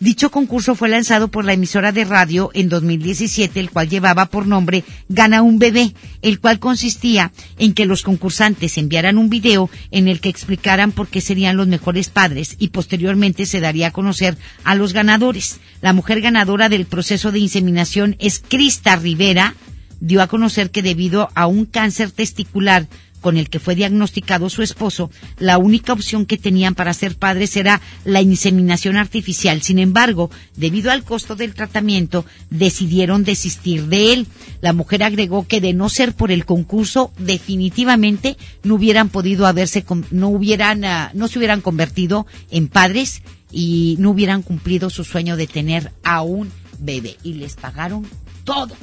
Dicho 0.00 0.30
concurso 0.30 0.76
fue 0.76 0.88
lanzado 0.88 1.26
por 1.26 1.44
la 1.44 1.54
emisora 1.54 1.90
de 1.90 2.04
radio 2.04 2.50
en 2.54 2.68
2017, 2.68 3.58
el 3.58 3.70
cual 3.70 3.88
llevaba 3.88 4.26
por 4.26 4.46
nombre 4.46 4.84
Gana 5.08 5.42
un 5.42 5.58
bebé, 5.58 5.92
el 6.22 6.38
cual 6.38 6.60
consistía 6.60 7.32
en 7.58 7.74
que 7.74 7.84
los 7.84 8.04
concursantes 8.04 8.78
enviaran 8.78 9.18
un 9.18 9.28
video 9.28 9.68
en 9.90 10.06
el 10.06 10.20
que 10.20 10.28
explicaran 10.28 10.92
por 10.92 11.08
qué 11.08 11.20
serían 11.20 11.56
los 11.56 11.66
mejores 11.66 12.10
padres 12.10 12.54
y 12.60 12.68
posteriormente 12.68 13.44
se 13.44 13.58
daría 13.58 13.88
a 13.88 13.92
conocer 13.92 14.38
a 14.62 14.76
los 14.76 14.92
ganadores. 14.92 15.58
La 15.80 15.92
mujer 15.92 16.20
ganadora 16.20 16.68
del 16.68 16.86
proceso 16.86 17.32
de 17.32 17.40
inseminación 17.40 18.14
es 18.20 18.40
Crista 18.46 18.94
Rivera, 18.94 19.56
dio 19.98 20.22
a 20.22 20.28
conocer 20.28 20.70
que 20.70 20.82
debido 20.82 21.28
a 21.34 21.48
un 21.48 21.66
cáncer 21.66 22.12
testicular 22.12 22.86
con 23.20 23.36
el 23.36 23.50
que 23.50 23.58
fue 23.58 23.74
diagnosticado 23.74 24.50
su 24.50 24.62
esposo, 24.62 25.10
la 25.38 25.58
única 25.58 25.92
opción 25.92 26.26
que 26.26 26.38
tenían 26.38 26.74
para 26.74 26.94
ser 26.94 27.16
padres 27.16 27.56
era 27.56 27.80
la 28.04 28.22
inseminación 28.22 28.96
artificial. 28.96 29.62
Sin 29.62 29.78
embargo, 29.78 30.30
debido 30.56 30.90
al 30.90 31.04
costo 31.04 31.36
del 31.36 31.54
tratamiento, 31.54 32.24
decidieron 32.50 33.24
desistir 33.24 33.86
de 33.86 34.12
él. 34.12 34.26
La 34.60 34.72
mujer 34.72 35.02
agregó 35.02 35.46
que 35.46 35.60
de 35.60 35.74
no 35.74 35.88
ser 35.88 36.14
por 36.14 36.30
el 36.30 36.44
concurso, 36.44 37.12
definitivamente 37.18 38.36
no 38.62 38.74
hubieran 38.74 39.08
podido 39.08 39.46
haberse, 39.46 39.84
no 40.10 40.28
hubieran, 40.28 40.84
ah, 40.84 41.10
no 41.14 41.28
se 41.28 41.38
hubieran 41.38 41.60
convertido 41.60 42.26
en 42.50 42.68
padres 42.68 43.22
y 43.50 43.96
no 43.98 44.10
hubieran 44.10 44.42
cumplido 44.42 44.90
su 44.90 45.04
sueño 45.04 45.36
de 45.36 45.46
tener 45.46 45.92
a 46.02 46.22
un 46.22 46.50
bebé. 46.78 47.16
Y 47.22 47.34
les 47.34 47.54
pagaron 47.56 48.06
todo. 48.44 48.74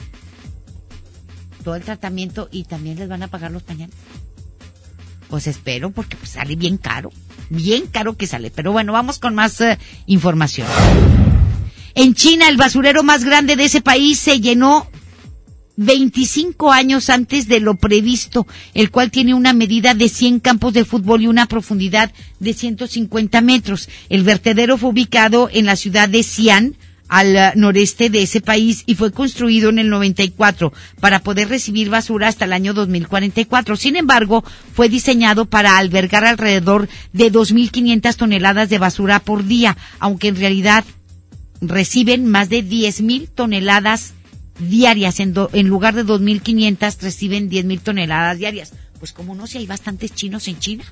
Todo 1.64 1.76
el 1.76 1.84
tratamiento 1.84 2.48
y 2.52 2.66
también 2.66 3.00
les 3.00 3.10
van 3.10 3.24
a 3.24 3.28
pagar 3.28 3.52
los 3.52 3.64
pañales. 3.64 3.96
Pues 5.30 5.48
espero 5.48 5.92
porque 5.92 6.16
pues, 6.18 6.32
sale 6.32 6.56
bien 6.56 6.78
caro. 6.78 7.12
Bien 7.50 7.88
caro 7.88 8.16
que 8.18 8.28
sale. 8.28 8.52
Pero 8.52 8.72
bueno, 8.72 8.94
vamos 8.94 9.20
con 9.20 9.36
más 9.36 9.60
eh, 9.62 9.78
información. 10.06 10.68
En 11.94 12.14
China, 12.14 12.50
el 12.50 12.58
basurero 12.58 13.04
más 13.04 13.24
grande 13.24 13.56
de 13.56 13.66
ese 13.66 13.82
país 13.82 14.20
se 14.20 14.42
llenó 14.42 14.88
25 15.78 16.72
años 16.72 17.10
antes 17.10 17.48
de 17.48 17.60
lo 17.60 17.76
previsto, 17.76 18.48
el 18.74 18.92
cual 18.92 19.12
tiene 19.12 19.34
una 19.34 19.54
medida 19.54 19.94
de 19.94 20.10
100 20.10 20.40
campos 20.40 20.74
de 20.74 20.86
fútbol 20.86 21.22
y 21.22 21.28
una 21.28 21.48
profundidad 21.48 22.12
de 22.40 22.54
150 22.54 23.42
metros. 23.42 23.90
El 24.10 24.24
vertedero 24.24 24.78
fue 24.78 24.90
ubicado 24.90 25.50
en 25.52 25.66
la 25.66 25.76
ciudad 25.76 26.10
de 26.10 26.24
Xi'an, 26.24 26.76
al 27.08 27.54
noreste 27.56 28.10
de 28.10 28.24
ese 28.24 28.42
país 28.42 28.84
y 28.86 28.96
fue 28.96 29.12
construido 29.12 29.70
en 29.70 29.80
el 29.80 29.90
94 29.90 30.74
para 31.00 31.20
poder 31.20 31.50
recibir 31.50 31.90
basura 31.90 32.28
hasta 32.28 32.46
el 32.46 32.54
año 32.54 32.74
2044. 32.74 33.76
Sin 33.76 33.96
embargo, 33.96 34.44
fue 34.74 34.90
diseñado 34.90 35.46
para 35.46 35.78
albergar 35.78 36.26
alrededor 36.26 36.90
de 37.14 37.32
2.500 37.32 38.16
toneladas 38.16 38.70
de 38.70 38.80
basura 38.80 39.20
por 39.20 39.46
día, 39.46 39.78
aunque 40.00 40.30
en 40.30 40.38
realidad 40.38 40.84
reciben 41.62 42.26
más 42.26 42.50
de 42.50 42.64
10.000 42.64 43.30
toneladas 43.34 44.14
diarias. 44.60 45.20
En, 45.20 45.34
en 45.54 45.68
lugar 45.68 45.96
de 45.96 46.06
2.500 46.06 47.02
reciben 47.02 47.50
10.000 47.50 47.82
toneladas 47.82 48.38
diarias. 48.38 48.74
Pues 49.00 49.12
como 49.12 49.36
no, 49.36 49.46
si 49.46 49.60
hay 49.60 49.68
bastantes 49.68 50.14
chinos 50.14 50.48
en 50.48 50.60
China. 50.60 50.84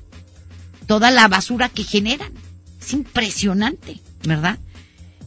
Toda 0.86 1.10
la 1.10 1.26
basura 1.28 1.68
que 1.68 1.82
generan. 1.82 2.32
Es 2.80 2.92
impresionante, 2.92 4.00
¿verdad? 4.24 4.58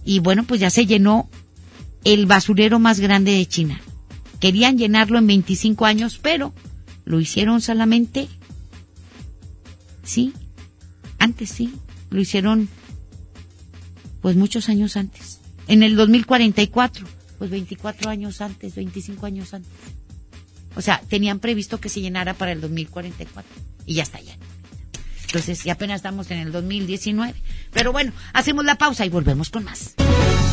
Y 0.08 0.20
bueno, 0.20 0.46
pues 0.46 0.62
ya 0.62 0.70
se 0.70 0.86
llenó 0.86 1.30
el 2.06 2.28
basurero 2.28 2.80
más 2.80 3.02
grande 3.02 3.34
de 3.34 3.46
China. 3.46 3.82
Querían 4.40 4.78
llenarlo 4.78 5.18
en 5.18 5.28
25 5.28 5.86
años, 5.86 6.18
pero 6.18 6.54
lo 7.04 7.20
hicieron 7.20 7.60
solamente, 7.60 8.30
sí, 10.04 10.32
antes 11.20 11.50
sí, 11.50 11.74
lo 12.10 12.22
hicieron 12.22 12.70
pues 14.22 14.38
muchos 14.38 14.70
años 14.70 14.96
antes. 14.96 15.42
En 15.68 15.84
el 15.84 15.98
2044, 15.98 17.06
pues 17.38 17.52
24 17.52 18.10
años 18.10 18.40
antes, 18.40 18.76
25 18.76 19.26
años 19.26 19.54
antes. 19.54 19.74
O 20.78 20.82
sea, 20.82 21.02
tenían 21.10 21.40
previsto 21.40 21.82
que 21.82 21.90
se 21.90 22.00
llenara 22.00 22.34
para 22.34 22.54
el 22.54 22.62
2044 22.62 23.44
y 23.86 23.96
ya 23.96 24.04
está 24.04 24.20
lleno. 24.22 24.47
Entonces, 25.28 25.66
y 25.66 25.70
apenas 25.70 25.98
estamos 25.98 26.32
en 26.32 26.40
el 26.40 26.52
2019. 26.52 27.34
Pero 27.74 27.92
bueno, 27.92 28.12
hacemos 28.34 28.66
la 28.66 28.76
pausa 28.76 29.06
y 29.06 29.10
volvemos 29.10 29.50
con 29.50 29.66
más. 29.66 29.96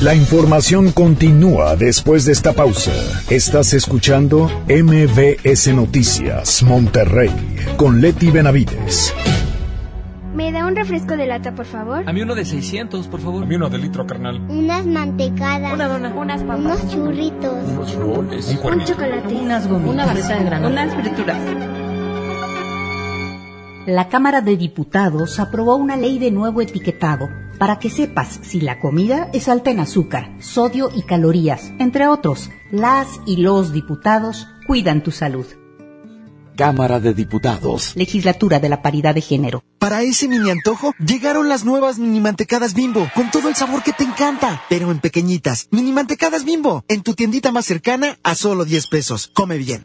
La 0.02 0.14
información 0.14 0.90
continúa 0.92 1.76
después 1.76 2.24
de 2.24 2.32
esta 2.32 2.52
pausa. 2.52 2.92
Estás 3.30 3.72
escuchando 3.72 4.50
MBS 4.68 5.68
Noticias 5.74 6.62
Monterrey 6.64 7.30
con 7.76 8.00
Leti 8.00 8.30
Benavides. 8.30 9.14
¿Me 10.34 10.50
da 10.50 10.66
un 10.66 10.74
refresco 10.74 11.16
de 11.16 11.26
lata, 11.26 11.54
por 11.54 11.64
favor? 11.64 12.02
A 12.08 12.12
mí 12.12 12.20
uno 12.22 12.34
de 12.34 12.44
600, 12.44 13.06
por 13.06 13.20
favor. 13.20 13.44
A 13.44 13.46
mí 13.46 13.54
uno 13.54 13.70
de 13.70 13.78
litro, 13.78 14.04
carnal. 14.04 14.40
Unas 14.48 14.84
mantecadas. 14.84 15.72
Una 15.72 15.86
dona. 15.86 16.12
Unas 16.12 16.42
papas. 16.42 16.58
Unos 16.58 16.90
churritos. 16.90 17.68
Unos 17.68 17.94
roles. 17.94 18.58
Un, 18.62 18.72
un 18.72 18.84
chocolate. 18.84 19.32
Unas 19.32 19.68
gomitas. 19.68 19.94
Una 19.94 20.06
barrita 20.06 20.36
de 20.36 20.44
granola. 20.44 20.82
Unas 20.82 20.94
frituras. 21.00 21.38
La 23.86 24.08
Cámara 24.08 24.40
de 24.40 24.56
Diputados 24.56 25.38
aprobó 25.38 25.76
una 25.76 25.98
ley 25.98 26.18
de 26.18 26.30
nuevo 26.30 26.62
etiquetado 26.62 27.28
para 27.58 27.78
que 27.78 27.90
sepas 27.90 28.40
si 28.42 28.62
la 28.62 28.80
comida 28.80 29.28
es 29.34 29.46
alta 29.46 29.70
en 29.70 29.78
azúcar, 29.78 30.34
sodio 30.40 30.90
y 30.96 31.02
calorías, 31.02 31.70
entre 31.78 32.08
otros. 32.08 32.50
Las 32.72 33.08
y 33.26 33.36
los 33.36 33.74
diputados 33.74 34.48
cuidan 34.66 35.02
tu 35.02 35.10
salud. 35.10 35.44
Cámara 36.56 36.98
de 36.98 37.12
Diputados. 37.12 37.94
Legislatura 37.94 38.58
de 38.58 38.70
la 38.70 38.80
Paridad 38.80 39.14
de 39.14 39.20
Género. 39.20 39.62
Para 39.78 40.02
ese 40.02 40.28
mini 40.28 40.50
antojo, 40.50 40.94
llegaron 41.04 41.50
las 41.50 41.66
nuevas 41.66 41.98
mini 41.98 42.20
mantecadas 42.20 42.72
bimbo, 42.72 43.06
con 43.14 43.30
todo 43.30 43.50
el 43.50 43.54
sabor 43.54 43.82
que 43.82 43.92
te 43.92 44.04
encanta, 44.04 44.62
pero 44.70 44.90
en 44.92 45.00
pequeñitas. 45.00 45.68
Mini 45.72 45.92
mantecadas 45.92 46.44
bimbo, 46.44 46.84
en 46.88 47.02
tu 47.02 47.14
tiendita 47.14 47.52
más 47.52 47.66
cercana 47.66 48.18
a 48.22 48.34
solo 48.34 48.64
10 48.64 48.86
pesos. 48.86 49.30
Come 49.34 49.58
bien. 49.58 49.84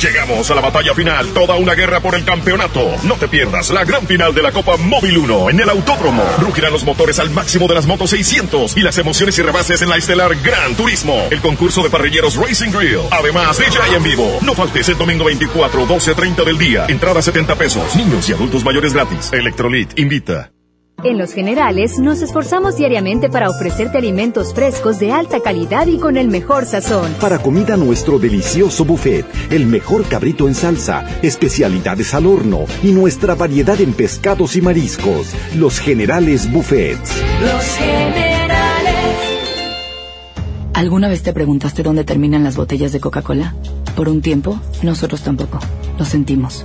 Llegamos 0.00 0.50
a 0.50 0.54
la 0.54 0.62
batalla 0.62 0.94
final, 0.94 1.26
toda 1.34 1.56
una 1.56 1.74
guerra 1.74 2.00
por 2.00 2.14
el 2.14 2.24
campeonato. 2.24 2.90
No 3.02 3.16
te 3.16 3.28
pierdas 3.28 3.68
la 3.68 3.84
gran 3.84 4.06
final 4.06 4.34
de 4.34 4.40
la 4.40 4.50
Copa 4.50 4.78
Móvil 4.78 5.18
1 5.18 5.50
en 5.50 5.60
el 5.60 5.68
Autódromo. 5.68 6.24
Rugirán 6.38 6.72
los 6.72 6.84
motores 6.84 7.18
al 7.18 7.28
máximo 7.28 7.68
de 7.68 7.74
las 7.74 7.86
motos 7.86 8.08
600 8.08 8.78
y 8.78 8.80
las 8.80 8.96
emociones 8.96 9.38
y 9.38 9.42
rebases 9.42 9.82
en 9.82 9.90
la 9.90 9.98
estelar 9.98 10.34
Gran 10.36 10.74
Turismo. 10.74 11.28
El 11.30 11.42
concurso 11.42 11.82
de 11.82 11.90
parrilleros 11.90 12.36
Racing 12.36 12.70
Grill. 12.70 13.00
Además, 13.10 13.58
DJ 13.58 13.94
en 13.94 14.02
vivo. 14.02 14.38
No 14.40 14.54
faltes 14.54 14.88
el 14.88 14.96
domingo 14.96 15.26
24, 15.26 15.86
12.30 15.86 16.44
del 16.44 16.56
día. 16.56 16.86
Entrada 16.88 17.20
70 17.20 17.54
pesos. 17.56 17.94
Niños 17.94 18.26
y 18.30 18.32
adultos 18.32 18.64
mayores 18.64 18.94
gratis. 18.94 19.30
Electrolit 19.34 19.98
invita. 19.98 20.50
En 21.02 21.16
Los 21.16 21.32
Generales 21.32 21.98
nos 21.98 22.20
esforzamos 22.20 22.76
diariamente 22.76 23.30
para 23.30 23.48
ofrecerte 23.48 23.96
alimentos 23.96 24.52
frescos 24.52 24.98
de 24.98 25.12
alta 25.12 25.40
calidad 25.40 25.86
y 25.86 25.98
con 25.98 26.18
el 26.18 26.28
mejor 26.28 26.66
sazón. 26.66 27.14
Para 27.20 27.38
comida 27.38 27.76
nuestro 27.76 28.18
delicioso 28.18 28.84
buffet, 28.84 29.24
el 29.50 29.66
mejor 29.66 30.04
cabrito 30.04 30.46
en 30.46 30.54
salsa, 30.54 31.06
especialidades 31.22 32.12
al 32.12 32.26
horno 32.26 32.66
y 32.82 32.92
nuestra 32.92 33.34
variedad 33.34 33.80
en 33.80 33.94
pescados 33.94 34.56
y 34.56 34.60
mariscos. 34.60 35.32
Los 35.56 35.78
Generales 35.78 36.52
Buffets. 36.52 37.10
Los 37.40 37.64
Generales. 37.76 38.60
¿Alguna 40.74 41.08
vez 41.08 41.22
te 41.22 41.32
preguntaste 41.32 41.82
dónde 41.82 42.04
terminan 42.04 42.44
las 42.44 42.56
botellas 42.56 42.92
de 42.92 43.00
Coca-Cola? 43.00 43.54
Por 43.96 44.10
un 44.10 44.20
tiempo, 44.20 44.60
nosotros 44.82 45.22
tampoco. 45.22 45.60
Lo 45.98 46.04
sentimos. 46.04 46.64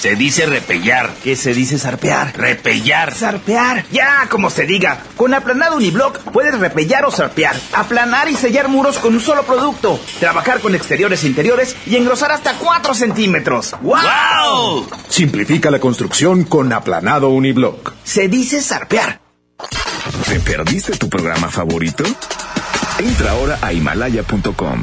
Se 0.00 0.16
dice 0.16 0.46
repellar. 0.46 1.10
¿Qué 1.22 1.36
se 1.36 1.52
dice 1.52 1.78
zarpear? 1.78 2.34
Repellar. 2.34 3.14
Zarpear. 3.14 3.84
Ya, 3.92 4.26
como 4.30 4.48
se 4.48 4.64
diga. 4.64 5.02
Con 5.14 5.34
aplanado 5.34 5.76
uniblock 5.76 6.20
puedes 6.32 6.58
repellar 6.58 7.04
o 7.04 7.10
zarpear. 7.10 7.54
Aplanar 7.74 8.30
y 8.30 8.34
sellar 8.34 8.68
muros 8.68 8.96
con 8.96 9.12
un 9.12 9.20
solo 9.20 9.42
producto. 9.42 10.00
Trabajar 10.18 10.60
con 10.60 10.74
exteriores 10.74 11.22
e 11.22 11.26
interiores 11.26 11.76
y 11.84 11.96
engrosar 11.96 12.32
hasta 12.32 12.54
4 12.54 12.94
centímetros. 12.94 13.76
¡Wow! 13.82 14.88
Simplifica 15.10 15.70
la 15.70 15.80
construcción 15.80 16.44
con 16.44 16.72
aplanado 16.72 17.28
uniblock. 17.28 17.92
Se 18.02 18.28
dice 18.28 18.62
zarpear. 18.62 19.20
¿Te 20.26 20.40
perdiste 20.40 20.96
tu 20.96 21.10
programa 21.10 21.50
favorito? 21.50 22.04
Entra 22.98 23.32
ahora 23.32 23.58
a 23.60 23.70
himalaya.com 23.74 24.82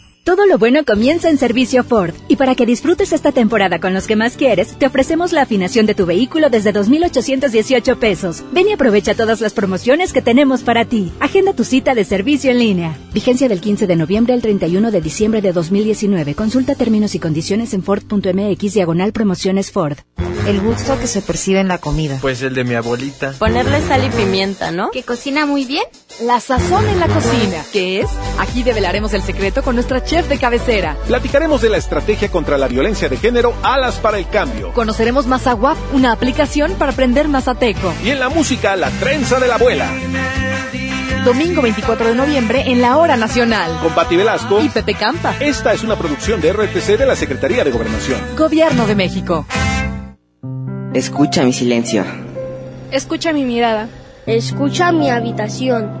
Todo 0.23 0.45
lo 0.45 0.59
bueno 0.59 0.85
comienza 0.85 1.31
en 1.31 1.39
servicio 1.39 1.83
Ford. 1.83 2.13
Y 2.27 2.35
para 2.35 2.53
que 2.53 2.67
disfrutes 2.67 3.11
esta 3.11 3.31
temporada 3.31 3.79
con 3.79 3.95
los 3.95 4.05
que 4.05 4.15
más 4.15 4.37
quieres, 4.37 4.77
te 4.77 4.85
ofrecemos 4.85 5.31
la 5.31 5.41
afinación 5.41 5.87
de 5.87 5.95
tu 5.95 6.05
vehículo 6.05 6.51
desde 6.51 6.71
2,818 6.71 7.99
pesos. 7.99 8.43
Ven 8.51 8.69
y 8.69 8.73
aprovecha 8.73 9.15
todas 9.15 9.41
las 9.41 9.53
promociones 9.53 10.13
que 10.13 10.21
tenemos 10.21 10.61
para 10.61 10.85
ti. 10.85 11.11
Agenda 11.19 11.53
tu 11.53 11.63
cita 11.63 11.95
de 11.95 12.05
servicio 12.05 12.51
en 12.51 12.59
línea. 12.59 12.95
Vigencia 13.13 13.49
del 13.49 13.61
15 13.61 13.87
de 13.87 13.95
noviembre 13.95 14.35
al 14.35 14.43
31 14.43 14.91
de 14.91 15.01
diciembre 15.01 15.41
de 15.41 15.53
2019. 15.53 16.35
Consulta 16.35 16.75
términos 16.75 17.15
y 17.15 17.19
condiciones 17.19 17.73
en 17.73 17.81
Ford.mx 17.81 18.73
diagonal 18.75 19.13
promociones 19.13 19.71
Ford. 19.71 19.97
El 20.47 20.59
gusto 20.61 20.99
que 20.99 21.07
se 21.07 21.21
percibe 21.21 21.61
en 21.61 21.67
la 21.67 21.79
comida. 21.79 22.19
Pues 22.21 22.43
el 22.43 22.53
de 22.53 22.63
mi 22.63 22.75
abuelita. 22.75 23.33
Ponerle 23.39 23.81
sal 23.81 24.05
y 24.05 24.09
pimienta, 24.09 24.71
¿no? 24.71 24.91
Que 24.91 25.01
cocina 25.01 25.47
muy 25.47 25.65
bien. 25.65 25.83
La 26.19 26.39
sazón 26.39 26.87
en 26.87 26.99
la 26.99 27.07
cocina. 27.07 27.63
¿Qué 27.71 28.01
es? 28.01 28.09
Aquí 28.37 28.61
develaremos 28.61 29.13
el 29.13 29.23
secreto 29.23 29.63
con 29.63 29.75
nuestra 29.75 30.03
chef 30.03 30.27
de 30.27 30.37
cabecera. 30.37 30.95
Platicaremos 31.07 31.61
de 31.61 31.69
la 31.69 31.77
estrategia 31.77 32.29
contra 32.29 32.57
la 32.57 32.67
violencia 32.67 33.09
de 33.09 33.17
género 33.17 33.55
Alas 33.63 33.95
para 33.95 34.19
el 34.19 34.27
Cambio. 34.27 34.71
Conoceremos 34.73 35.25
Mazawap, 35.25 35.77
una 35.93 36.11
aplicación 36.11 36.73
para 36.73 36.91
aprender 36.91 37.27
mazateco. 37.27 37.93
Y 38.03 38.09
en 38.09 38.19
la 38.19 38.29
música, 38.29 38.75
la 38.75 38.91
trenza 38.91 39.39
de 39.39 39.47
la 39.47 39.55
abuela. 39.55 39.87
Domingo 41.25 41.61
24 41.61 42.09
de 42.09 42.15
noviembre 42.15 42.63
en 42.67 42.81
la 42.81 42.97
Hora 42.97 43.17
Nacional. 43.17 43.77
Con 43.81 43.93
Pati 43.93 44.15
Velasco 44.15 44.59
y 44.61 44.69
Pepe 44.69 44.93
Campa. 44.95 45.35
Esta 45.39 45.73
es 45.73 45.83
una 45.83 45.95
producción 45.95 46.41
de 46.41 46.51
RTC 46.53 46.97
de 46.97 47.05
la 47.05 47.15
Secretaría 47.15 47.63
de 47.63 47.71
Gobernación. 47.71 48.19
Gobierno 48.35 48.85
de 48.85 48.95
México. 48.95 49.45
Escucha 50.93 51.43
mi 51.43 51.53
silencio. 51.53 52.03
Escucha 52.91 53.33
mi 53.33 53.43
mirada. 53.43 53.87
Escucha 54.25 54.91
mi 54.91 55.09
habitación. 55.09 56.00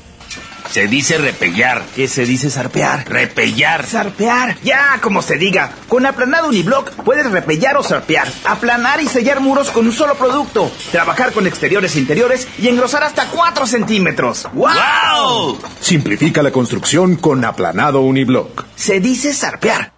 Se 0.71 0.87
dice 0.87 1.17
repellar. 1.17 1.83
¿Qué 1.93 2.07
se 2.07 2.25
dice 2.25 2.49
zarpear? 2.49 3.05
Repellar. 3.09 3.85
Zarpear. 3.85 4.57
Ya, 4.63 4.99
como 5.01 5.21
se 5.21 5.37
diga. 5.37 5.73
Con 5.89 6.05
aplanado 6.05 6.47
uniblock 6.47 6.91
puedes 7.03 7.29
repellar 7.29 7.75
o 7.75 7.83
zarpear. 7.83 8.31
Aplanar 8.45 9.01
y 9.01 9.07
sellar 9.07 9.41
muros 9.41 9.69
con 9.69 9.85
un 9.85 9.91
solo 9.91 10.15
producto. 10.15 10.71
Trabajar 10.93 11.33
con 11.33 11.45
exteriores 11.45 11.97
e 11.97 11.99
interiores 11.99 12.47
y 12.57 12.69
engrosar 12.69 13.03
hasta 13.03 13.25
4 13.25 13.67
centímetros. 13.67 14.47
¡Wow! 14.53 15.59
Simplifica 15.81 16.41
la 16.41 16.51
construcción 16.51 17.17
con 17.17 17.43
aplanado 17.43 17.99
uniblock. 17.99 18.63
Se 18.77 19.01
dice 19.01 19.33
zarpear. 19.33 19.91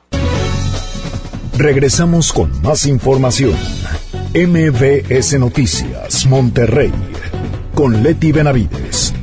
Regresamos 1.55 2.33
con 2.33 2.63
más 2.63 2.87
información. 2.87 3.55
MBS 4.33 5.37
Noticias, 5.37 6.25
Monterrey, 6.25 6.91
con 7.75 8.01
Leti 8.01 8.31
Benavides. 8.31 9.13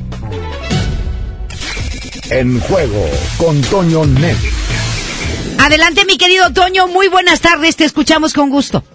En 2.31 2.61
juego 2.61 3.09
con 3.37 3.59
Toño 3.59 4.05
Net. 4.05 4.37
Adelante, 5.59 6.05
mi 6.05 6.17
querido 6.17 6.53
Toño. 6.53 6.87
Muy 6.87 7.09
buenas 7.09 7.41
tardes. 7.41 7.75
Te 7.75 7.83
escuchamos 7.83 8.33
con 8.33 8.49
gusto. 8.49 8.85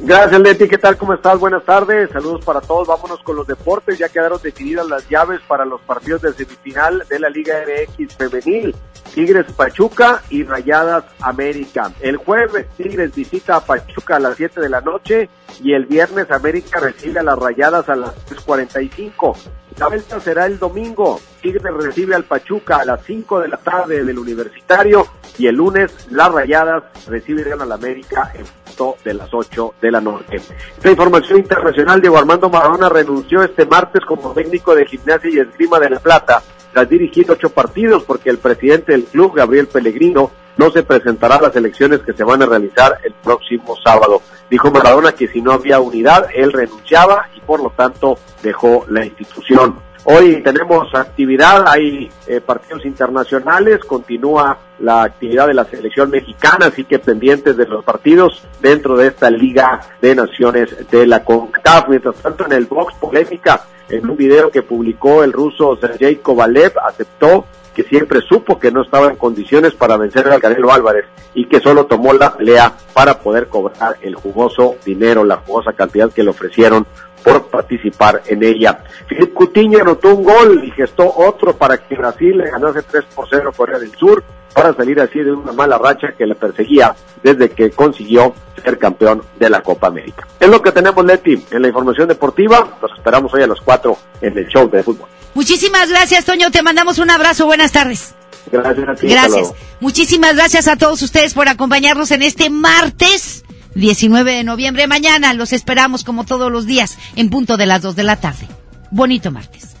Gracias, 0.00 0.40
Leti. 0.40 0.66
¿Qué 0.66 0.76
tal? 0.76 0.96
¿Cómo 0.96 1.14
estás? 1.14 1.38
Buenas 1.38 1.64
tardes. 1.64 2.10
Saludos 2.10 2.44
para 2.44 2.60
todos. 2.60 2.88
Vámonos 2.88 3.20
con 3.22 3.36
los 3.36 3.46
deportes. 3.46 3.98
Ya 3.98 4.08
quedaron 4.08 4.40
definidas 4.42 4.88
las 4.88 5.08
llaves 5.08 5.40
para 5.46 5.64
los 5.64 5.80
partidos 5.82 6.22
de 6.22 6.32
semifinal 6.32 7.04
de 7.08 7.20
la 7.20 7.28
Liga 7.28 7.54
MX 7.64 8.16
Femenil. 8.16 8.74
Tigres 9.14 9.46
Pachuca 9.52 10.20
y 10.28 10.42
Rayadas 10.42 11.04
América. 11.20 11.92
El 12.00 12.16
jueves 12.16 12.66
Tigres 12.76 13.14
visita 13.14 13.56
a 13.56 13.64
Pachuca 13.64 14.16
a 14.16 14.20
las 14.20 14.36
7 14.36 14.60
de 14.60 14.68
la 14.68 14.80
noche 14.80 15.28
y 15.62 15.72
el 15.72 15.86
viernes 15.86 16.28
América 16.32 16.80
recibe 16.80 17.20
a 17.20 17.22
las 17.22 17.38
Rayadas 17.38 17.88
a 17.88 17.94
las 17.94 18.10
3.45. 18.26 19.36
La 19.78 19.88
vuelta 19.88 20.20
será 20.20 20.46
el 20.46 20.58
domingo. 20.58 21.20
Tigres 21.40 21.72
recibe 21.74 22.14
al 22.14 22.24
Pachuca 22.24 22.78
a 22.78 22.84
las 22.84 23.04
5 23.04 23.40
de 23.40 23.48
la 23.48 23.56
tarde 23.56 24.04
del 24.04 24.18
Universitario 24.18 25.06
y 25.38 25.46
el 25.46 25.56
lunes 25.56 26.08
las 26.10 26.30
Rayadas 26.32 26.84
recibirán 27.06 27.62
al 27.62 27.72
América 27.72 28.30
en 28.34 28.44
punto 28.44 28.96
de 29.04 29.14
las 29.14 29.32
8 29.32 29.74
de 29.80 29.90
la 29.90 30.00
noche. 30.00 30.36
Esta 30.76 30.90
información 30.90 31.38
internacional, 31.38 32.00
Diego 32.00 32.18
Armando 32.18 32.50
Maradona 32.50 32.88
renunció 32.88 33.42
este 33.42 33.64
martes 33.64 34.04
como 34.04 34.32
técnico 34.32 34.74
de 34.74 34.86
gimnasia 34.86 35.30
y 35.30 35.38
esgrima 35.38 35.78
de 35.78 35.90
La 35.90 36.00
Plata 36.00 36.42
tras 36.72 36.88
dirigir 36.88 37.30
ocho 37.30 37.50
partidos 37.50 38.04
porque 38.04 38.30
el 38.30 38.38
presidente 38.38 38.92
del 38.92 39.04
club, 39.04 39.34
Gabriel 39.34 39.66
Pellegrino, 39.66 40.30
no 40.56 40.70
se 40.70 40.82
presentará 40.82 41.36
a 41.36 41.42
las 41.42 41.56
elecciones 41.56 42.00
que 42.00 42.12
se 42.12 42.24
van 42.24 42.42
a 42.42 42.46
realizar 42.46 42.98
el 43.04 43.12
próximo 43.14 43.76
sábado. 43.82 44.22
Dijo 44.50 44.70
Maradona 44.70 45.12
que 45.12 45.28
si 45.28 45.40
no 45.40 45.52
había 45.52 45.80
unidad, 45.80 46.26
él 46.34 46.52
renunciaba 46.52 47.28
y 47.36 47.40
por 47.40 47.62
lo 47.62 47.70
tanto 47.70 48.18
dejó 48.42 48.84
la 48.88 49.04
institución. 49.04 49.76
Hoy 50.04 50.42
tenemos 50.42 50.94
actividad, 50.94 51.68
hay 51.68 52.10
eh, 52.26 52.40
partidos 52.40 52.86
internacionales, 52.86 53.84
continúa 53.84 54.58
la 54.78 55.02
actividad 55.02 55.46
de 55.46 55.52
la 55.52 55.66
selección 55.66 56.10
mexicana, 56.10 56.66
así 56.66 56.84
que 56.84 56.98
pendientes 56.98 57.54
de 57.56 57.66
los 57.66 57.84
partidos 57.84 58.42
dentro 58.60 58.96
de 58.96 59.08
esta 59.08 59.30
Liga 59.30 59.80
de 60.00 60.14
Naciones 60.14 60.88
de 60.90 61.06
la 61.06 61.22
CONCACAF. 61.22 61.88
Mientras 61.88 62.16
tanto, 62.16 62.46
en 62.46 62.52
el 62.52 62.64
box 62.64 62.94
polémica, 62.94 63.66
en 63.90 64.08
un 64.08 64.16
video 64.16 64.50
que 64.50 64.62
publicó 64.62 65.22
el 65.22 65.32
ruso 65.32 65.76
Sergei 65.76 66.16
Kovalev, 66.16 66.72
aceptó 66.78 67.44
que 67.74 67.82
siempre 67.84 68.20
supo 68.20 68.58
que 68.58 68.70
no 68.70 68.82
estaba 68.82 69.08
en 69.08 69.16
condiciones 69.16 69.74
para 69.74 69.96
vencer 69.96 70.28
al 70.28 70.40
Canelo 70.40 70.72
Álvarez 70.72 71.06
y 71.34 71.46
que 71.46 71.60
solo 71.60 71.86
tomó 71.86 72.12
la 72.12 72.36
pelea 72.36 72.74
para 72.92 73.20
poder 73.20 73.48
cobrar 73.48 73.96
el 74.02 74.14
jugoso 74.14 74.76
dinero, 74.84 75.24
la 75.24 75.36
jugosa 75.36 75.72
cantidad 75.72 76.12
que 76.12 76.22
le 76.22 76.30
ofrecieron 76.30 76.86
por 77.22 77.46
participar 77.48 78.22
en 78.26 78.42
ella. 78.42 78.82
Filipe 79.06 79.34
Coutinho 79.34 79.80
anotó 79.80 80.14
un 80.14 80.24
gol 80.24 80.64
y 80.64 80.70
gestó 80.70 81.12
otro 81.16 81.54
para 81.54 81.78
que 81.78 81.94
Brasil 81.94 82.38
le 82.38 82.50
ganase 82.50 82.82
3 82.82 83.04
por 83.14 83.28
0 83.28 83.50
a 83.50 83.56
Corea 83.56 83.78
del 83.78 83.94
Sur 83.94 84.24
para 84.54 84.74
salir 84.74 85.00
así 85.00 85.20
de 85.20 85.32
una 85.32 85.52
mala 85.52 85.78
racha 85.78 86.12
que 86.16 86.26
le 86.26 86.34
perseguía 86.34 86.94
desde 87.22 87.50
que 87.50 87.70
consiguió 87.70 88.34
ser 88.62 88.78
campeón 88.78 89.22
de 89.38 89.48
la 89.48 89.62
Copa 89.62 89.86
América. 89.86 90.26
Es 90.38 90.48
lo 90.48 90.60
que 90.60 90.72
tenemos, 90.72 91.04
Leti, 91.04 91.44
en 91.50 91.62
la 91.62 91.68
información 91.68 92.08
deportiva. 92.08 92.66
Nos 92.82 92.92
esperamos 92.92 93.32
hoy 93.32 93.42
a 93.42 93.46
las 93.46 93.60
4 93.60 93.96
en 94.22 94.38
el 94.38 94.48
show 94.48 94.68
de 94.68 94.82
fútbol. 94.82 95.08
Muchísimas 95.34 95.88
gracias, 95.88 96.24
Toño. 96.24 96.50
Te 96.50 96.62
mandamos 96.62 96.98
un 96.98 97.10
abrazo. 97.10 97.46
Buenas 97.46 97.72
tardes. 97.72 98.14
Gracias 98.50 98.88
a 98.88 98.94
ti. 98.94 99.06
Gracias. 99.08 99.52
Muchísimas 99.80 100.34
gracias 100.34 100.68
a 100.68 100.76
todos 100.76 101.00
ustedes 101.02 101.34
por 101.34 101.48
acompañarnos 101.48 102.10
en 102.10 102.22
este 102.22 102.50
martes 102.50 103.44
19 103.74 104.32
de 104.32 104.44
noviembre. 104.44 104.86
Mañana 104.86 105.32
los 105.34 105.52
esperamos 105.52 106.04
como 106.04 106.24
todos 106.24 106.50
los 106.50 106.66
días 106.66 106.98
en 107.16 107.30
punto 107.30 107.56
de 107.56 107.66
las 107.66 107.82
2 107.82 107.96
de 107.96 108.02
la 108.02 108.16
tarde. 108.16 108.48
Bonito 108.90 109.30
martes. 109.30 109.76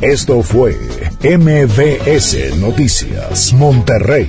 Esto 0.00 0.42
fue 0.42 0.78
MBS 1.22 2.56
Noticias 2.56 3.52
Monterrey 3.52 4.26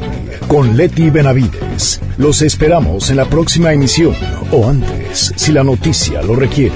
con 0.47 0.75
Leti 0.75 1.09
Benavides. 1.09 2.01
Los 2.17 2.41
esperamos 2.41 3.09
en 3.09 3.15
la 3.15 3.25
próxima 3.29 3.71
emisión 3.71 4.13
o 4.51 4.67
antes, 4.67 5.31
si 5.37 5.53
la 5.53 5.63
noticia 5.63 6.21
lo 6.23 6.35
requiere. 6.35 6.75